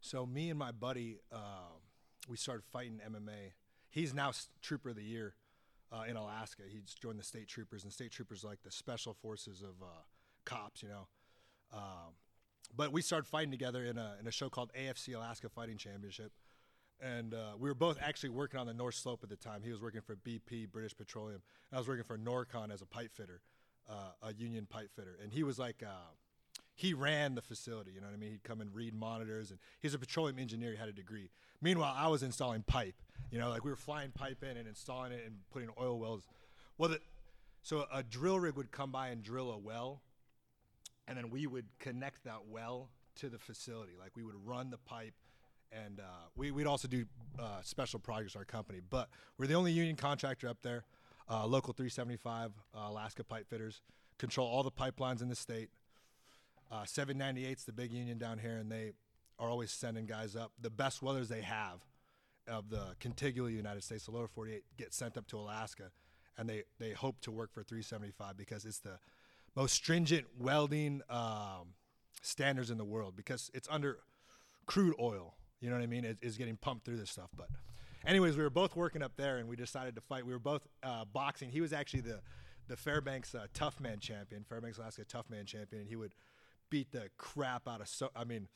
So 0.00 0.26
me 0.26 0.50
and 0.50 0.58
my 0.58 0.72
buddy, 0.72 1.18
uh, 1.32 1.76
we 2.28 2.36
started 2.36 2.64
fighting 2.72 3.00
MMA. 3.08 3.52
He's 3.90 4.12
now 4.12 4.32
Trooper 4.60 4.90
of 4.90 4.96
the 4.96 5.04
Year 5.04 5.34
uh, 5.92 6.04
in 6.08 6.16
Alaska. 6.16 6.62
He's 6.68 6.94
joined 6.94 7.18
the 7.18 7.24
state 7.24 7.48
troopers, 7.48 7.84
and 7.84 7.92
state 7.92 8.10
troopers 8.10 8.44
are 8.44 8.48
like 8.48 8.62
the 8.62 8.70
special 8.70 9.14
forces 9.14 9.62
of 9.62 9.82
uh, 9.82 10.02
cops, 10.44 10.82
you 10.82 10.88
know. 10.88 11.06
Um, 11.72 12.14
but 12.76 12.92
we 12.92 13.02
started 13.02 13.26
fighting 13.26 13.50
together 13.50 13.84
in 13.84 13.98
a 13.98 14.16
in 14.20 14.26
a 14.26 14.30
show 14.32 14.48
called 14.48 14.72
AFC 14.78 15.14
Alaska 15.14 15.48
Fighting 15.48 15.76
Championship, 15.76 16.32
and 17.00 17.34
uh, 17.34 17.52
we 17.58 17.68
were 17.68 17.74
both 17.74 17.98
actually 18.00 18.30
working 18.30 18.58
on 18.58 18.66
the 18.66 18.74
North 18.74 18.94
Slope 18.94 19.20
at 19.22 19.28
the 19.28 19.36
time. 19.36 19.62
He 19.62 19.70
was 19.70 19.80
working 19.80 20.00
for 20.00 20.16
BP, 20.16 20.70
British 20.72 20.96
Petroleum, 20.96 21.42
I 21.72 21.78
was 21.78 21.88
working 21.88 22.04
for 22.04 22.18
Norcon 22.18 22.72
as 22.72 22.82
a 22.82 22.86
pipe 22.86 23.12
fitter, 23.12 23.40
uh, 23.88 24.28
a 24.28 24.34
union 24.34 24.66
pipe 24.68 24.90
fitter, 24.94 25.16
and 25.22 25.32
he 25.32 25.42
was 25.42 25.58
like. 25.58 25.82
Uh, 25.82 26.10
he 26.76 26.92
ran 26.92 27.36
the 27.36 27.42
facility. 27.42 27.92
You 27.94 28.00
know 28.00 28.08
what 28.08 28.14
I 28.14 28.16
mean? 28.16 28.32
He'd 28.32 28.42
come 28.42 28.60
and 28.60 28.74
read 28.74 28.94
monitors, 28.94 29.50
and 29.50 29.60
he's 29.80 29.94
a 29.94 29.98
petroleum 29.98 30.38
engineer. 30.40 30.72
He 30.72 30.76
had 30.76 30.88
a 30.88 30.92
degree. 30.92 31.30
Meanwhile, 31.62 31.94
I 31.96 32.08
was 32.08 32.22
installing 32.22 32.62
pipe. 32.62 32.96
You 33.30 33.38
know, 33.38 33.48
like 33.48 33.64
we 33.64 33.70
were 33.70 33.76
flying 33.76 34.10
pipe 34.10 34.42
in 34.42 34.56
and 34.56 34.66
installing 34.66 35.12
it 35.12 35.22
and 35.24 35.36
putting 35.50 35.68
oil 35.80 35.98
wells. 35.98 36.24
Well, 36.76 36.90
the, 36.90 37.00
so 37.62 37.86
a 37.92 38.02
drill 38.02 38.40
rig 38.40 38.56
would 38.56 38.72
come 38.72 38.90
by 38.90 39.08
and 39.08 39.22
drill 39.22 39.50
a 39.52 39.58
well, 39.58 40.02
and 41.06 41.16
then 41.16 41.30
we 41.30 41.46
would 41.46 41.66
connect 41.78 42.24
that 42.24 42.48
well 42.50 42.90
to 43.16 43.28
the 43.28 43.38
facility. 43.38 43.92
Like 43.98 44.10
we 44.16 44.24
would 44.24 44.36
run 44.44 44.70
the 44.70 44.78
pipe, 44.78 45.14
and 45.70 46.00
uh, 46.00 46.26
we, 46.36 46.50
we'd 46.50 46.66
also 46.66 46.88
do 46.88 47.06
uh, 47.38 47.60
special 47.62 48.00
projects. 48.00 48.34
Our 48.34 48.44
company, 48.44 48.80
but 48.90 49.08
we're 49.38 49.46
the 49.46 49.54
only 49.54 49.72
union 49.72 49.96
contractor 49.96 50.48
up 50.48 50.58
there. 50.62 50.84
Uh, 51.28 51.46
local 51.46 51.72
375 51.72 52.52
uh, 52.74 52.78
Alaska 52.88 53.24
Pipe 53.24 53.48
Fitters 53.48 53.80
control 54.18 54.46
all 54.46 54.62
the 54.62 54.70
pipelines 54.70 55.22
in 55.22 55.28
the 55.28 55.34
state. 55.34 55.70
Uh, 56.70 56.82
798's 56.82 57.64
the 57.64 57.72
big 57.72 57.92
union 57.92 58.18
down 58.18 58.38
here, 58.38 58.56
and 58.56 58.70
they 58.70 58.92
are 59.38 59.48
always 59.48 59.70
sending 59.70 60.06
guys 60.06 60.36
up. 60.36 60.52
The 60.60 60.70
best 60.70 61.02
weathers 61.02 61.28
they 61.28 61.42
have 61.42 61.80
of 62.46 62.68
the 62.70 62.94
contiguous 63.00 63.52
United 63.52 63.82
States, 63.82 64.04
the 64.04 64.10
lower 64.10 64.28
48, 64.28 64.62
get 64.76 64.92
sent 64.92 65.16
up 65.16 65.26
to 65.28 65.38
Alaska, 65.38 65.90
and 66.36 66.48
they, 66.48 66.64
they 66.78 66.90
hope 66.90 67.20
to 67.22 67.30
work 67.30 67.52
for 67.52 67.62
375 67.62 68.36
because 68.36 68.64
it's 68.64 68.80
the 68.80 68.98
most 69.56 69.72
stringent 69.72 70.26
welding 70.38 71.00
um, 71.08 71.74
standards 72.22 72.70
in 72.70 72.78
the 72.78 72.84
world 72.84 73.14
because 73.16 73.50
it's 73.54 73.68
under 73.70 73.98
crude 74.66 74.94
oil. 75.00 75.34
You 75.60 75.70
know 75.70 75.76
what 75.76 75.82
I 75.82 75.86
mean? 75.86 76.04
It, 76.04 76.18
it's 76.20 76.36
getting 76.36 76.56
pumped 76.56 76.84
through 76.84 76.96
this 76.96 77.10
stuff. 77.10 77.30
But, 77.36 77.48
anyways, 78.06 78.36
we 78.36 78.42
were 78.42 78.50
both 78.50 78.76
working 78.76 79.02
up 79.02 79.12
there, 79.16 79.38
and 79.38 79.48
we 79.48 79.56
decided 79.56 79.94
to 79.96 80.00
fight. 80.00 80.26
We 80.26 80.32
were 80.32 80.38
both 80.38 80.66
uh, 80.82 81.04
boxing. 81.04 81.50
He 81.50 81.60
was 81.60 81.72
actually 81.72 82.02
the 82.02 82.20
the 82.66 82.76
Fairbanks 82.76 83.34
uh, 83.34 83.46
Tough 83.52 83.80
Man 83.80 83.98
champion, 83.98 84.44
Fairbanks 84.44 84.78
Alaska 84.78 85.04
Tough 85.04 85.28
Man 85.28 85.44
champion, 85.44 85.82
and 85.82 85.88
he 85.88 85.96
would 85.96 86.14
beat 86.70 86.92
the 86.92 87.10
crap 87.18 87.68
out 87.68 87.80
of. 87.80 87.88
So 87.88 88.10
I 88.16 88.24
mean, 88.24 88.48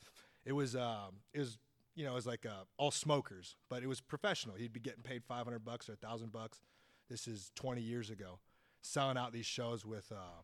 it 0.45 0.53
was 0.53 0.75
um, 0.75 1.21
it 1.33 1.39
was 1.39 1.57
you 1.95 2.05
know 2.05 2.11
it 2.11 2.15
was 2.15 2.27
like 2.27 2.45
uh, 2.45 2.63
all 2.77 2.91
smokers, 2.91 3.55
but 3.69 3.83
it 3.83 3.87
was 3.87 4.01
professional. 4.01 4.55
He'd 4.55 4.73
be 4.73 4.79
getting 4.79 5.03
paid 5.03 5.23
500 5.23 5.63
bucks 5.63 5.89
or 5.89 5.95
thousand 5.95 6.31
bucks. 6.31 6.61
This 7.09 7.27
is 7.27 7.51
20 7.55 7.81
years 7.81 8.09
ago, 8.09 8.39
selling 8.81 9.17
out 9.17 9.33
these 9.33 9.45
shows 9.45 9.85
with. 9.85 10.11
Uh, 10.11 10.41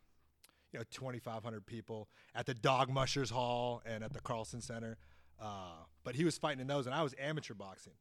you 0.73 0.79
know, 0.79 0.85
2,500 0.91 1.65
people 1.65 2.09
at 2.33 2.45
the 2.45 2.53
Dog 2.53 2.89
Mushers 2.89 3.29
Hall 3.29 3.81
and 3.85 4.03
at 4.03 4.11
the 4.11 4.19
Carlson 4.19 4.59
Center. 4.59 4.97
Uh, 5.39 5.83
but 6.03 6.15
he 6.15 6.25
was 6.25 6.37
fighting 6.37 6.59
in 6.59 6.67
those, 6.67 6.85
and 6.85 6.93
I 6.93 7.01
was 7.01 7.15
amateur 7.17 7.53
boxing. 7.53 7.93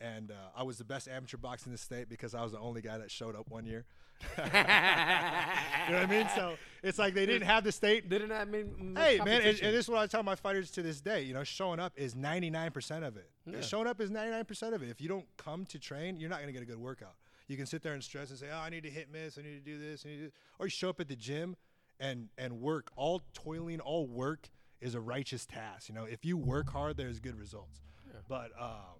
And 0.00 0.30
uh, 0.30 0.34
I 0.56 0.62
was 0.62 0.78
the 0.78 0.84
best 0.84 1.08
amateur 1.08 1.36
boxer 1.36 1.66
in 1.66 1.72
the 1.72 1.78
state 1.78 2.08
because 2.08 2.34
I 2.34 2.42
was 2.42 2.52
the 2.52 2.58
only 2.58 2.80
guy 2.80 2.98
that 2.98 3.10
showed 3.10 3.36
up 3.36 3.50
one 3.50 3.66
year. 3.66 3.84
you 4.36 4.44
know 4.44 4.50
what 4.50 6.02
I 6.02 6.06
mean? 6.08 6.26
So 6.34 6.56
it's 6.82 6.98
like 6.98 7.14
they 7.14 7.26
didn't 7.26 7.46
have 7.46 7.64
the 7.64 7.72
state. 7.72 8.08
Didn't 8.08 8.28
that 8.28 8.48
mean? 8.48 8.94
Hey 8.96 9.18
man, 9.18 9.40
and, 9.42 9.58
and 9.60 9.74
this 9.74 9.86
is 9.86 9.88
what 9.88 9.98
I 9.98 10.06
tell 10.06 10.22
my 10.22 10.34
fighters 10.34 10.70
to 10.72 10.82
this 10.82 11.00
day. 11.00 11.22
You 11.22 11.34
know, 11.34 11.44
showing 11.44 11.80
up 11.80 11.92
is 11.96 12.14
99% 12.14 13.06
of 13.06 13.16
it. 13.16 13.30
Yeah. 13.46 13.60
Showing 13.62 13.86
up 13.86 14.00
is 14.00 14.10
99% 14.10 14.74
of 14.74 14.82
it. 14.82 14.90
If 14.90 15.00
you 15.00 15.08
don't 15.08 15.26
come 15.36 15.64
to 15.66 15.78
train, 15.78 16.20
you're 16.20 16.30
not 16.30 16.40
gonna 16.40 16.52
get 16.52 16.62
a 16.62 16.66
good 16.66 16.78
workout. 16.78 17.14
You 17.48 17.56
can 17.56 17.66
sit 17.66 17.82
there 17.82 17.94
and 17.94 18.04
stress 18.04 18.30
and 18.30 18.38
say, 18.38 18.46
"Oh, 18.52 18.58
I 18.58 18.70
need 18.70 18.84
to 18.84 18.90
hit 18.90 19.10
miss. 19.10 19.38
I 19.38 19.42
need 19.42 19.64
to 19.64 19.70
do 19.70 19.78
this." 19.78 20.04
I 20.06 20.10
need 20.10 20.18
to 20.18 20.32
or 20.58 20.66
you 20.66 20.70
show 20.70 20.90
up 20.90 21.00
at 21.00 21.08
the 21.08 21.16
gym 21.16 21.56
and 21.98 22.28
and 22.38 22.60
work. 22.60 22.90
All 22.96 23.22
toiling, 23.32 23.80
all 23.80 24.06
work 24.06 24.50
is 24.80 24.94
a 24.94 25.00
righteous 25.00 25.46
task. 25.46 25.88
You 25.88 25.94
know, 25.94 26.04
if 26.04 26.24
you 26.24 26.36
work 26.36 26.70
hard, 26.70 26.96
there's 26.96 27.20
good 27.20 27.36
results. 27.36 27.80
Yeah. 28.06 28.20
But 28.28 28.52
um, 28.58 28.68
I. 28.68 28.99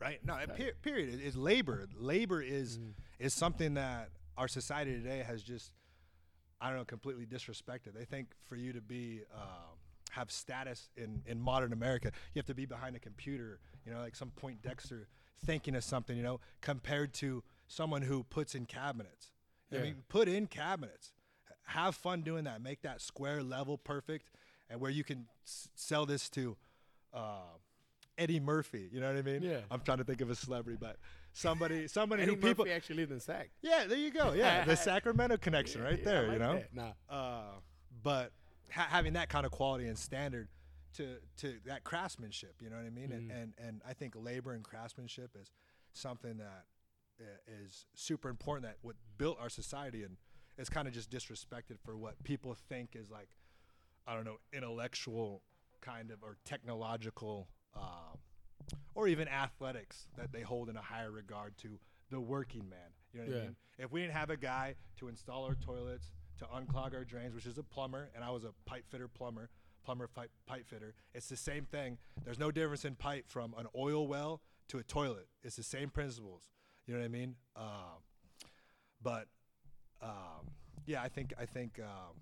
right? 0.00 0.24
No, 0.24 0.34
per- 0.46 0.56
period. 0.82 1.14
It- 1.14 1.20
It's 1.24 1.36
labor. 1.36 1.86
Labor 1.96 2.42
is 2.42 2.78
is 3.18 3.32
something 3.34 3.74
that 3.74 4.10
our 4.36 4.48
society 4.48 4.92
today 4.92 5.22
has 5.22 5.42
just, 5.42 5.70
I 6.60 6.68
don't 6.68 6.78
know, 6.78 6.84
completely 6.84 7.26
disrespected. 7.26 7.94
They 7.94 8.04
think 8.04 8.28
for 8.44 8.56
you 8.56 8.72
to 8.72 8.80
be 8.80 9.22
um 9.34 9.78
have 10.10 10.30
status 10.30 10.88
in 10.96 11.22
in 11.26 11.40
modern 11.40 11.72
America, 11.72 12.10
you 12.34 12.38
have 12.38 12.46
to 12.46 12.54
be 12.54 12.66
behind 12.66 12.96
a 12.96 13.00
computer. 13.00 13.60
You 13.84 13.92
know, 13.92 14.00
like 14.00 14.14
some 14.16 14.30
Poindexter 14.30 15.08
thinking 15.44 15.74
of 15.76 15.84
something. 15.84 16.16
You 16.16 16.22
know, 16.22 16.40
compared 16.60 17.12
to 17.14 17.42
someone 17.66 18.02
who 18.02 18.22
puts 18.24 18.54
in 18.54 18.66
cabinets. 18.66 19.32
I 19.72 19.76
mean, 19.82 20.04
put 20.08 20.28
in 20.28 20.46
cabinets. 20.46 21.12
Have 21.66 21.94
fun 21.96 22.22
doing 22.22 22.44
that. 22.44 22.60
Make 22.62 22.82
that 22.82 23.00
square 23.00 23.42
level 23.42 23.78
perfect, 23.78 24.30
and 24.68 24.80
where 24.80 24.90
you 24.90 25.02
can 25.02 25.26
s- 25.44 25.68
sell 25.74 26.04
this 26.06 26.28
to. 26.30 26.56
Uh, 27.12 27.56
Eddie 28.18 28.40
Murphy, 28.40 28.88
you 28.92 29.00
know 29.00 29.08
what 29.08 29.16
I 29.16 29.22
mean? 29.22 29.42
Yeah. 29.42 29.60
I'm 29.70 29.80
trying 29.80 29.98
to 29.98 30.04
think 30.04 30.20
of 30.20 30.30
a 30.30 30.34
celebrity, 30.34 30.78
but 30.80 30.96
somebody, 31.32 31.88
somebody 31.88 32.22
Eddie 32.22 32.32
who 32.32 32.36
people. 32.40 32.66
Actually 32.70 32.96
lived 32.96 33.12
in 33.12 33.20
Sac. 33.20 33.50
Yeah, 33.62 33.84
there 33.86 33.98
you 33.98 34.10
go. 34.12 34.32
Yeah, 34.32 34.64
the 34.64 34.76
Sacramento 34.90 35.36
connection 35.38 35.82
right 35.82 35.98
Yeah, 35.98 36.04
there. 36.04 36.22
like 36.28 36.32
you 36.34 36.38
know. 36.38 36.54
that. 36.54 36.74
Nah. 36.74 37.14
Uh, 37.14 37.42
but 38.02 38.32
ha- 38.72 38.86
having 38.88 39.14
that 39.14 39.28
kind 39.28 39.44
of 39.46 39.52
quality 39.52 39.86
and 39.86 39.98
standard 39.98 40.48
to 40.96 41.16
to 41.38 41.54
that 41.66 41.82
craftsmanship, 41.84 42.54
you 42.60 42.70
know 42.70 42.76
what 42.76 42.86
I 42.86 42.90
mean? 42.90 43.10
And, 43.10 43.30
Mhm. 43.30 43.42
and 43.42 43.54
and 43.58 43.82
I 43.86 43.94
think 43.94 44.14
labor 44.16 44.52
and 44.52 44.62
craftsmanship 44.62 45.36
is 45.40 45.50
something 45.92 46.36
that 46.38 46.66
is 47.48 47.86
super 47.94 48.28
important. 48.28 48.64
That 48.66 48.76
what 48.82 48.96
built 49.18 49.38
our 49.40 49.48
society 49.48 50.02
and 50.04 50.16
is 50.56 50.68
kind 50.68 50.86
of 50.86 50.94
just 50.94 51.10
disrespected 51.10 51.78
for 51.84 51.96
what 51.96 52.22
people 52.22 52.54
think 52.54 52.94
is 52.94 53.10
like, 53.10 53.30
I 54.06 54.14
don't 54.14 54.24
know, 54.24 54.36
intellectual 54.52 55.42
kind 55.80 56.12
of 56.12 56.22
or 56.22 56.36
technological. 56.44 57.48
Um, 57.76 58.18
or 58.94 59.08
even 59.08 59.26
athletics 59.28 60.06
that 60.16 60.32
they 60.32 60.42
hold 60.42 60.68
in 60.68 60.76
a 60.76 60.82
higher 60.82 61.10
regard 61.10 61.56
to 61.58 61.78
the 62.10 62.20
working 62.20 62.68
man. 62.68 62.78
You 63.12 63.20
know 63.20 63.26
what 63.26 63.32
I 63.32 63.38
mean? 63.46 63.56
If 63.78 63.92
we 63.92 64.00
didn't 64.00 64.14
have 64.14 64.30
a 64.30 64.36
guy 64.36 64.76
to 64.98 65.08
install 65.08 65.44
our 65.44 65.56
toilets, 65.56 66.12
to 66.38 66.44
unclog 66.46 66.94
our 66.94 67.04
drains, 67.04 67.34
which 67.34 67.46
is 67.46 67.58
a 67.58 67.62
plumber, 67.62 68.10
and 68.14 68.24
I 68.24 68.30
was 68.30 68.44
a 68.44 68.52
pipe 68.66 68.84
fitter 68.88 69.08
plumber, 69.08 69.50
plumber 69.84 70.06
pipe, 70.08 70.30
pipe 70.46 70.66
fitter, 70.66 70.94
it's 71.14 71.28
the 71.28 71.36
same 71.36 71.64
thing. 71.64 71.98
There's 72.24 72.38
no 72.38 72.50
difference 72.50 72.84
in 72.84 72.94
pipe 72.94 73.24
from 73.28 73.54
an 73.58 73.66
oil 73.76 74.06
well 74.06 74.40
to 74.68 74.78
a 74.78 74.82
toilet. 74.82 75.28
It's 75.42 75.56
the 75.56 75.62
same 75.62 75.90
principles. 75.90 76.42
You 76.86 76.94
know 76.94 77.00
what 77.00 77.06
I 77.06 77.08
mean? 77.08 77.34
Um, 77.56 78.02
but 79.02 79.26
um, 80.02 80.50
yeah, 80.86 81.02
I 81.02 81.08
think 81.08 81.32
I 81.38 81.46
think 81.46 81.80
um, 81.80 82.16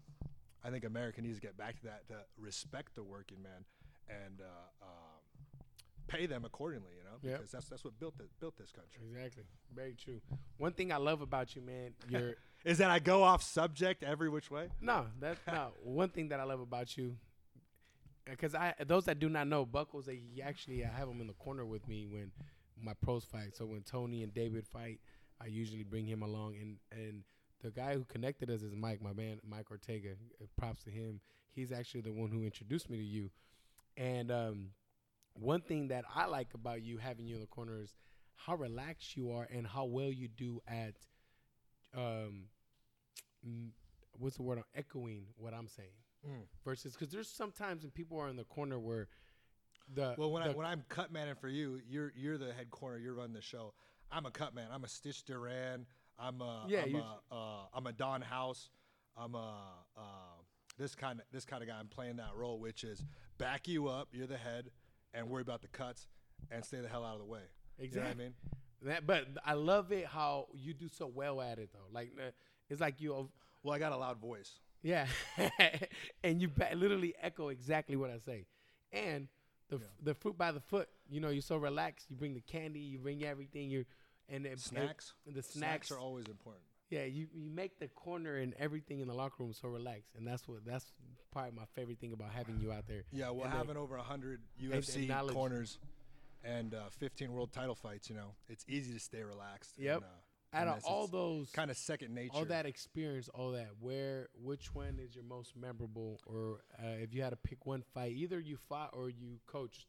I 0.64 0.70
think 0.70 0.84
America 0.84 1.20
needs 1.20 1.36
to 1.36 1.42
get 1.42 1.56
back 1.56 1.76
to 1.80 1.84
that 1.84 2.08
to 2.08 2.14
respect 2.38 2.94
the 2.94 3.02
working 3.02 3.42
man 3.42 3.64
and 4.08 4.40
uh, 4.40 4.84
um, 4.84 5.11
pay 6.12 6.26
them 6.26 6.44
accordingly. 6.44 6.90
You 6.96 7.04
know, 7.04 7.08
Yep. 7.22 7.32
because 7.38 7.52
that's 7.52 7.68
that's 7.68 7.84
what 7.84 7.98
built 8.00 8.16
this, 8.18 8.28
built 8.40 8.56
this 8.56 8.70
country. 8.72 9.02
Exactly. 9.10 9.44
Very 9.74 9.94
true. 9.94 10.20
One 10.58 10.72
thing 10.72 10.92
I 10.92 10.96
love 10.96 11.20
about 11.22 11.54
you, 11.56 11.62
man, 11.62 11.94
you're 12.08 12.34
Is 12.64 12.78
that 12.78 12.90
I 12.90 12.98
go 13.00 13.22
off 13.24 13.42
subject 13.42 14.02
every 14.04 14.28
which 14.28 14.50
way? 14.50 14.68
no, 14.80 15.06
that's 15.20 15.40
no. 15.46 15.72
One 15.82 16.08
thing 16.10 16.28
that 16.28 16.38
I 16.40 16.44
love 16.44 16.60
about 16.60 16.96
you, 16.96 17.16
because 18.24 18.54
I 18.54 18.74
those 18.86 19.04
that 19.06 19.18
do 19.18 19.28
not 19.28 19.48
know, 19.48 19.66
Buchholz, 19.66 20.04
they 20.06 20.22
actually 20.42 20.84
I 20.84 20.88
have 20.88 21.08
him 21.08 21.20
in 21.20 21.26
the 21.26 21.32
corner 21.34 21.64
with 21.66 21.86
me 21.88 22.06
when 22.06 22.30
my 22.80 22.94
pros 22.94 23.24
fight. 23.24 23.54
So 23.56 23.66
when 23.66 23.82
Tony 23.82 24.22
and 24.22 24.32
David 24.32 24.66
fight, 24.66 25.00
I 25.40 25.46
usually 25.46 25.82
bring 25.82 26.06
him 26.06 26.22
along, 26.22 26.54
and 26.60 26.76
and 26.92 27.22
the 27.62 27.70
guy 27.70 27.94
who 27.94 28.04
connected 28.04 28.48
us 28.50 28.62
is 28.62 28.74
Mike, 28.74 29.00
my 29.02 29.12
man, 29.12 29.40
Mike 29.48 29.70
Ortega. 29.70 30.10
Uh, 30.40 30.46
Props 30.56 30.82
to 30.84 30.90
him. 30.90 31.20
He's 31.52 31.70
actually 31.72 32.00
the 32.02 32.12
one 32.12 32.30
who 32.30 32.44
introduced 32.44 32.88
me 32.90 32.96
to 32.96 33.04
you, 33.04 33.30
and 33.96 34.30
um, 34.30 34.68
one 35.34 35.60
thing 35.60 35.88
that 35.88 36.04
I 36.14 36.26
like 36.26 36.54
about 36.54 36.82
you 36.82 36.98
having 36.98 37.26
you 37.26 37.34
in 37.36 37.40
the 37.40 37.46
corner 37.46 37.80
is 37.80 37.94
how 38.34 38.54
relaxed 38.56 39.16
you 39.16 39.32
are 39.32 39.46
and 39.52 39.66
how 39.66 39.84
well 39.84 40.10
you 40.12 40.28
do 40.28 40.60
at 40.66 40.94
um 41.96 42.44
what's 44.18 44.36
the 44.36 44.42
word 44.42 44.58
on 44.58 44.64
echoing 44.74 45.24
what 45.36 45.54
I'm 45.54 45.68
saying 45.68 45.88
Mm. 46.24 46.46
versus 46.64 46.92
because 46.92 47.08
there's 47.08 47.28
sometimes 47.28 47.82
when 47.82 47.90
people 47.90 48.16
are 48.20 48.28
in 48.28 48.36
the 48.36 48.44
corner 48.44 48.78
where 48.78 49.08
the 49.92 50.14
Well, 50.16 50.30
when 50.30 50.44
I 50.44 50.50
when 50.50 50.64
I'm 50.64 50.84
cut 50.88 51.10
manning 51.12 51.34
for 51.34 51.48
you, 51.48 51.80
you're 51.88 52.12
you're 52.14 52.38
the 52.38 52.52
head 52.52 52.70
corner. 52.70 52.96
You're 52.96 53.14
running 53.14 53.32
the 53.32 53.42
show. 53.42 53.74
I'm 54.08 54.24
a 54.24 54.30
cut 54.30 54.54
man. 54.54 54.68
I'm 54.72 54.84
a 54.84 54.88
Stitch 54.88 55.24
Duran. 55.24 55.84
I'm 56.16 56.40
a 56.40 56.66
Yeah, 56.68 56.84
I'm 56.84 56.94
a 56.94 57.18
uh, 57.34 57.66
I'm 57.74 57.88
a 57.88 57.92
Don 57.92 58.20
House. 58.22 58.70
I'm 59.16 59.34
a 59.34 59.54
uh, 59.96 60.00
this 60.78 60.94
kind 60.94 61.18
of 61.18 61.26
this 61.32 61.44
kind 61.44 61.60
of 61.60 61.68
guy. 61.68 61.76
I'm 61.76 61.88
playing 61.88 62.16
that 62.18 62.36
role, 62.36 62.60
which 62.60 62.84
is 62.84 63.04
back 63.38 63.66
you 63.66 63.88
up. 63.88 64.10
You're 64.12 64.28
the 64.28 64.36
head, 64.38 64.70
and 65.14 65.28
worry 65.28 65.42
about 65.42 65.62
the 65.62 65.68
cuts 65.68 66.06
and 66.50 66.64
stay 66.64 66.80
the 66.80 66.88
hell 66.88 67.04
out 67.04 67.14
of 67.14 67.20
the 67.20 67.26
way. 67.26 67.40
You 67.78 67.84
know 67.96 68.02
I 68.02 68.04
Exactly. 68.10 68.24
mean? 68.24 68.34
that, 68.82 69.06
but 69.06 69.26
I 69.44 69.54
love 69.54 69.92
it 69.92 70.06
how 70.06 70.48
you 70.54 70.74
do 70.74 70.88
so 70.88 71.06
well 71.06 71.40
at 71.40 71.58
it 71.58 71.70
though 71.72 71.86
like 71.92 72.10
uh, 72.18 72.30
it's 72.68 72.80
like 72.80 73.00
you 73.00 73.28
Well, 73.62 73.74
I 73.74 73.78
got 73.78 73.92
a 73.92 73.96
loud 73.96 74.18
voice. 74.20 74.58
yeah 74.82 75.06
and 76.24 76.40
you 76.42 76.50
literally 76.74 77.14
echo 77.22 77.48
exactly 77.48 77.96
what 77.96 78.10
I 78.10 78.18
say 78.18 78.46
and 78.92 79.28
the 79.68 79.76
f 79.76 79.82
the 80.02 80.14
fruit 80.14 80.36
by 80.36 80.50
the 80.52 80.60
foot 80.60 80.88
you 81.08 81.20
know 81.20 81.28
you're 81.30 81.42
so 81.42 81.56
relaxed 81.56 82.06
you 82.10 82.16
bring 82.16 82.34
the 82.34 82.40
candy 82.40 82.80
you 82.80 82.98
bring 82.98 83.22
everything 83.24 83.70
you 83.70 83.84
and 84.28 84.44
it- 84.46 84.58
Snacks. 84.60 85.14
and 85.26 85.34
the 85.34 85.42
Snacks 85.42 85.88
snacks 85.88 85.92
are 85.92 85.98
always 85.98 86.26
important. 86.26 86.64
Yeah, 86.92 87.04
you, 87.04 87.26
you 87.32 87.48
make 87.50 87.78
the 87.78 87.88
corner 87.88 88.36
and 88.36 88.52
everything 88.58 89.00
in 89.00 89.08
the 89.08 89.14
locker 89.14 89.36
room 89.38 89.54
so 89.54 89.68
relaxed, 89.68 90.10
and 90.14 90.26
that's 90.26 90.46
what 90.46 90.62
that's 90.66 90.92
probably 91.32 91.52
my 91.52 91.64
favorite 91.74 91.98
thing 91.98 92.12
about 92.12 92.32
having 92.32 92.60
you 92.60 92.70
out 92.70 92.86
there. 92.86 93.04
Yeah, 93.10 93.30
well, 93.30 93.44
And 93.44 93.52
they- 93.54 93.56
having 93.56 93.76
over 93.78 93.96
100 93.96 94.42
UFC 94.62 95.08
corners 95.32 95.78
and 96.44 96.74
uh, 96.74 96.90
15 96.90 97.32
world 97.32 97.50
title 97.50 97.74
fights, 97.74 98.10
you 98.10 98.14
know, 98.16 98.34
it's 98.46 98.66
easy 98.68 98.92
to 98.92 99.00
stay 99.00 99.22
relaxed. 99.22 99.78
Yep. 99.78 100.02
And, 100.52 100.68
uh, 100.68 100.72
Out 100.72 100.78
of 100.78 100.84
all 100.84 101.06
those, 101.06 101.48
kind 101.52 101.70
of 101.70 101.78
second 101.78 102.14
nature. 102.14 102.32
all 102.34 102.44
that 102.44 102.66
experience, 102.66 103.30
all 103.32 103.52
that, 103.52 103.70
where 103.80 104.28
which 104.34 104.74
one 104.74 104.98
is 105.02 105.14
your 105.14 105.24
most 105.24 105.56
memorable, 105.56 106.20
or 106.26 106.60
uh, 106.78 106.88
if 107.00 107.14
you 107.14 107.22
had 107.22 107.30
to 107.30 107.36
pick 107.36 107.64
one 107.64 107.82
fight, 107.94 108.12
either 108.12 108.38
you 108.38 108.58
fought 108.68 108.90
or 108.92 109.08
you 109.08 109.40
coached, 109.46 109.86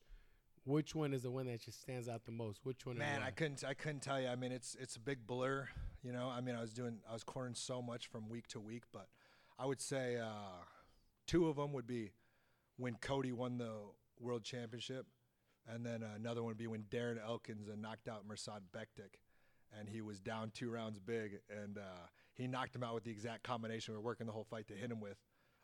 which 0.66 0.96
one 0.96 1.14
is 1.14 1.24
the 1.24 1.32
one 1.32 1.46
that 1.48 1.62
just 1.62 1.82
stands 1.82 2.08
out 2.08 2.26
the 2.26 2.32
most? 2.32 2.62
Which 2.64 2.86
one? 2.86 2.98
Man? 2.98 3.22
I 3.22 3.32
couldn't. 3.32 3.64
I 3.68 3.74
couldn't 3.74 4.02
tell 4.02 4.22
you. 4.22 4.28
I 4.28 4.36
mean, 4.36 4.52
it's 4.52 4.76
it's 4.80 4.96
a 4.96 5.00
big 5.00 5.26
blur. 5.28 5.68
You 6.02 6.12
know, 6.12 6.30
I 6.30 6.42
mean, 6.42 6.56
I 6.56 6.62
was 6.62 6.74
doing. 6.74 7.00
I 7.10 7.14
was 7.14 7.24
cornering 7.24 7.56
so 7.56 7.82
much 7.82 8.08
from 8.08 8.30
week 8.30 8.48
to 8.50 8.60
week, 8.60 8.84
but 8.92 9.08
I 9.60 9.66
would 9.66 9.82
say 9.82 10.18
uh, 10.18 10.64
two 11.28 11.48
of 11.48 11.58
them 11.58 11.74
would 11.74 11.88
be 11.88 12.12
when 12.78 12.96
Cody 12.96 13.32
won 13.32 13.58
the 13.58 13.74
world 14.20 14.44
championship, 14.44 15.06
and 15.68 15.86
then 15.86 16.04
another 16.16 16.42
one 16.42 16.50
would 16.50 16.58
be 16.58 16.68
when 16.68 16.84
Darren 16.84 17.18
Elkins 17.24 17.68
knocked 17.78 18.08
out 18.08 18.28
Mirsad 18.28 18.62
Bektic, 18.76 19.20
and 19.78 19.90
he 19.90 20.02
was 20.02 20.20
down 20.20 20.52
two 20.54 20.70
rounds 20.70 21.00
big, 21.00 21.40
and 21.50 21.78
uh, 21.78 22.08
he 22.34 22.48
knocked 22.48 22.76
him 22.76 22.84
out 22.84 22.96
with 22.96 23.04
the 23.04 23.12
exact 23.12 23.44
combination 23.44 23.94
we 23.94 23.98
were 23.98 24.04
working 24.04 24.28
the 24.28 24.34
whole 24.34 24.46
fight 24.50 24.68
to 24.68 24.74
hit 24.74 24.92
him 24.92 25.00
with 25.00 25.18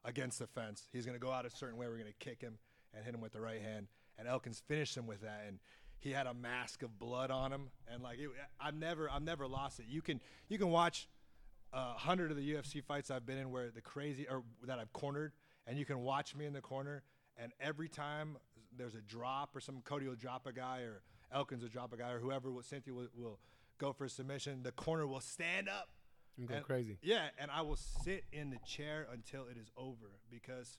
against 0.06 0.40
the 0.40 0.48
fence. 0.48 0.88
He's 0.92 1.06
going 1.06 1.18
to 1.18 1.26
go 1.26 1.32
out 1.32 1.46
a 1.46 1.50
certain 1.50 1.78
way. 1.78 1.88
We're 1.88 1.98
going 1.98 2.08
to 2.08 2.26
kick 2.26 2.42
him 2.42 2.58
and 2.94 3.04
hit 3.04 3.14
him 3.14 3.22
with 3.22 3.34
the 3.34 3.42
right 3.42 3.62
hand. 3.62 3.88
And 4.20 4.28
Elkins 4.28 4.62
finished 4.68 4.98
him 4.98 5.08
with 5.08 5.22
that, 5.22 5.46
and 5.48 5.60
he 5.98 6.12
had 6.12 6.28
a 6.28 6.34
mask 6.34 6.84
of 6.84 7.00
blood 7.00 7.32
on 7.32 7.52
him, 7.54 7.70
and 7.92 8.04
like 8.04 8.20
it, 8.20 8.30
I've 8.60 8.76
never, 8.76 9.10
I've 9.10 9.24
never 9.24 9.48
lost 9.48 9.80
it. 9.80 9.86
You 9.90 10.02
can, 10.02 10.20
you 10.50 10.58
can 10.58 10.70
watch 10.70 11.08
a 11.72 11.94
hundred 11.94 12.32
of 12.32 12.38
the 12.38 12.54
UFC 12.54 12.84
fights 12.84 13.10
I've 13.12 13.26
been 13.26 13.38
in 13.38 13.50
where 13.52 13.70
the 13.72 13.82
crazy 13.82 14.28
or 14.30 14.44
that 14.68 14.78
I've 14.80 14.92
cornered, 14.94 15.32
and 15.66 15.78
you 15.80 15.86
can 15.86 16.00
watch 16.02 16.36
me 16.36 16.46
in 16.46 16.54
the 16.54 16.62
corner, 16.62 17.04
and 17.38 17.54
every 17.62 17.88
time 17.88 18.38
there's 18.78 18.96
a 18.96 19.02
drop 19.02 19.56
or 19.56 19.60
some 19.62 19.82
Cody 19.84 20.08
will 20.08 20.16
drop 20.16 20.46
a 20.48 20.52
guy 20.54 20.80
or 20.82 21.02
Elkins 21.32 21.62
will 21.64 21.70
drop 21.70 21.94
a 21.94 21.98
guy 21.98 22.12
or 22.12 22.20
whoever 22.20 22.52
will 22.52 22.62
Cynthia 22.64 22.94
will, 22.94 23.08
will 23.16 23.40
go 23.78 23.94
for 23.94 24.06
a 24.06 24.10
submission, 24.10 24.64
the 24.64 24.72
corner 24.74 25.06
will 25.08 25.22
stand 25.22 25.70
up 25.70 25.90
You 26.38 26.46
go 26.48 26.56
and- 26.56 26.66
crazy. 26.66 26.98
yeah, 27.02 27.28
and 27.38 27.50
I 27.52 27.62
will 27.62 27.78
sit 27.78 28.26
in 28.34 28.50
the 28.50 28.60
chair 28.66 29.08
until 29.14 29.48
it 29.48 29.58
is 29.58 29.72
over 29.78 30.20
because 30.30 30.78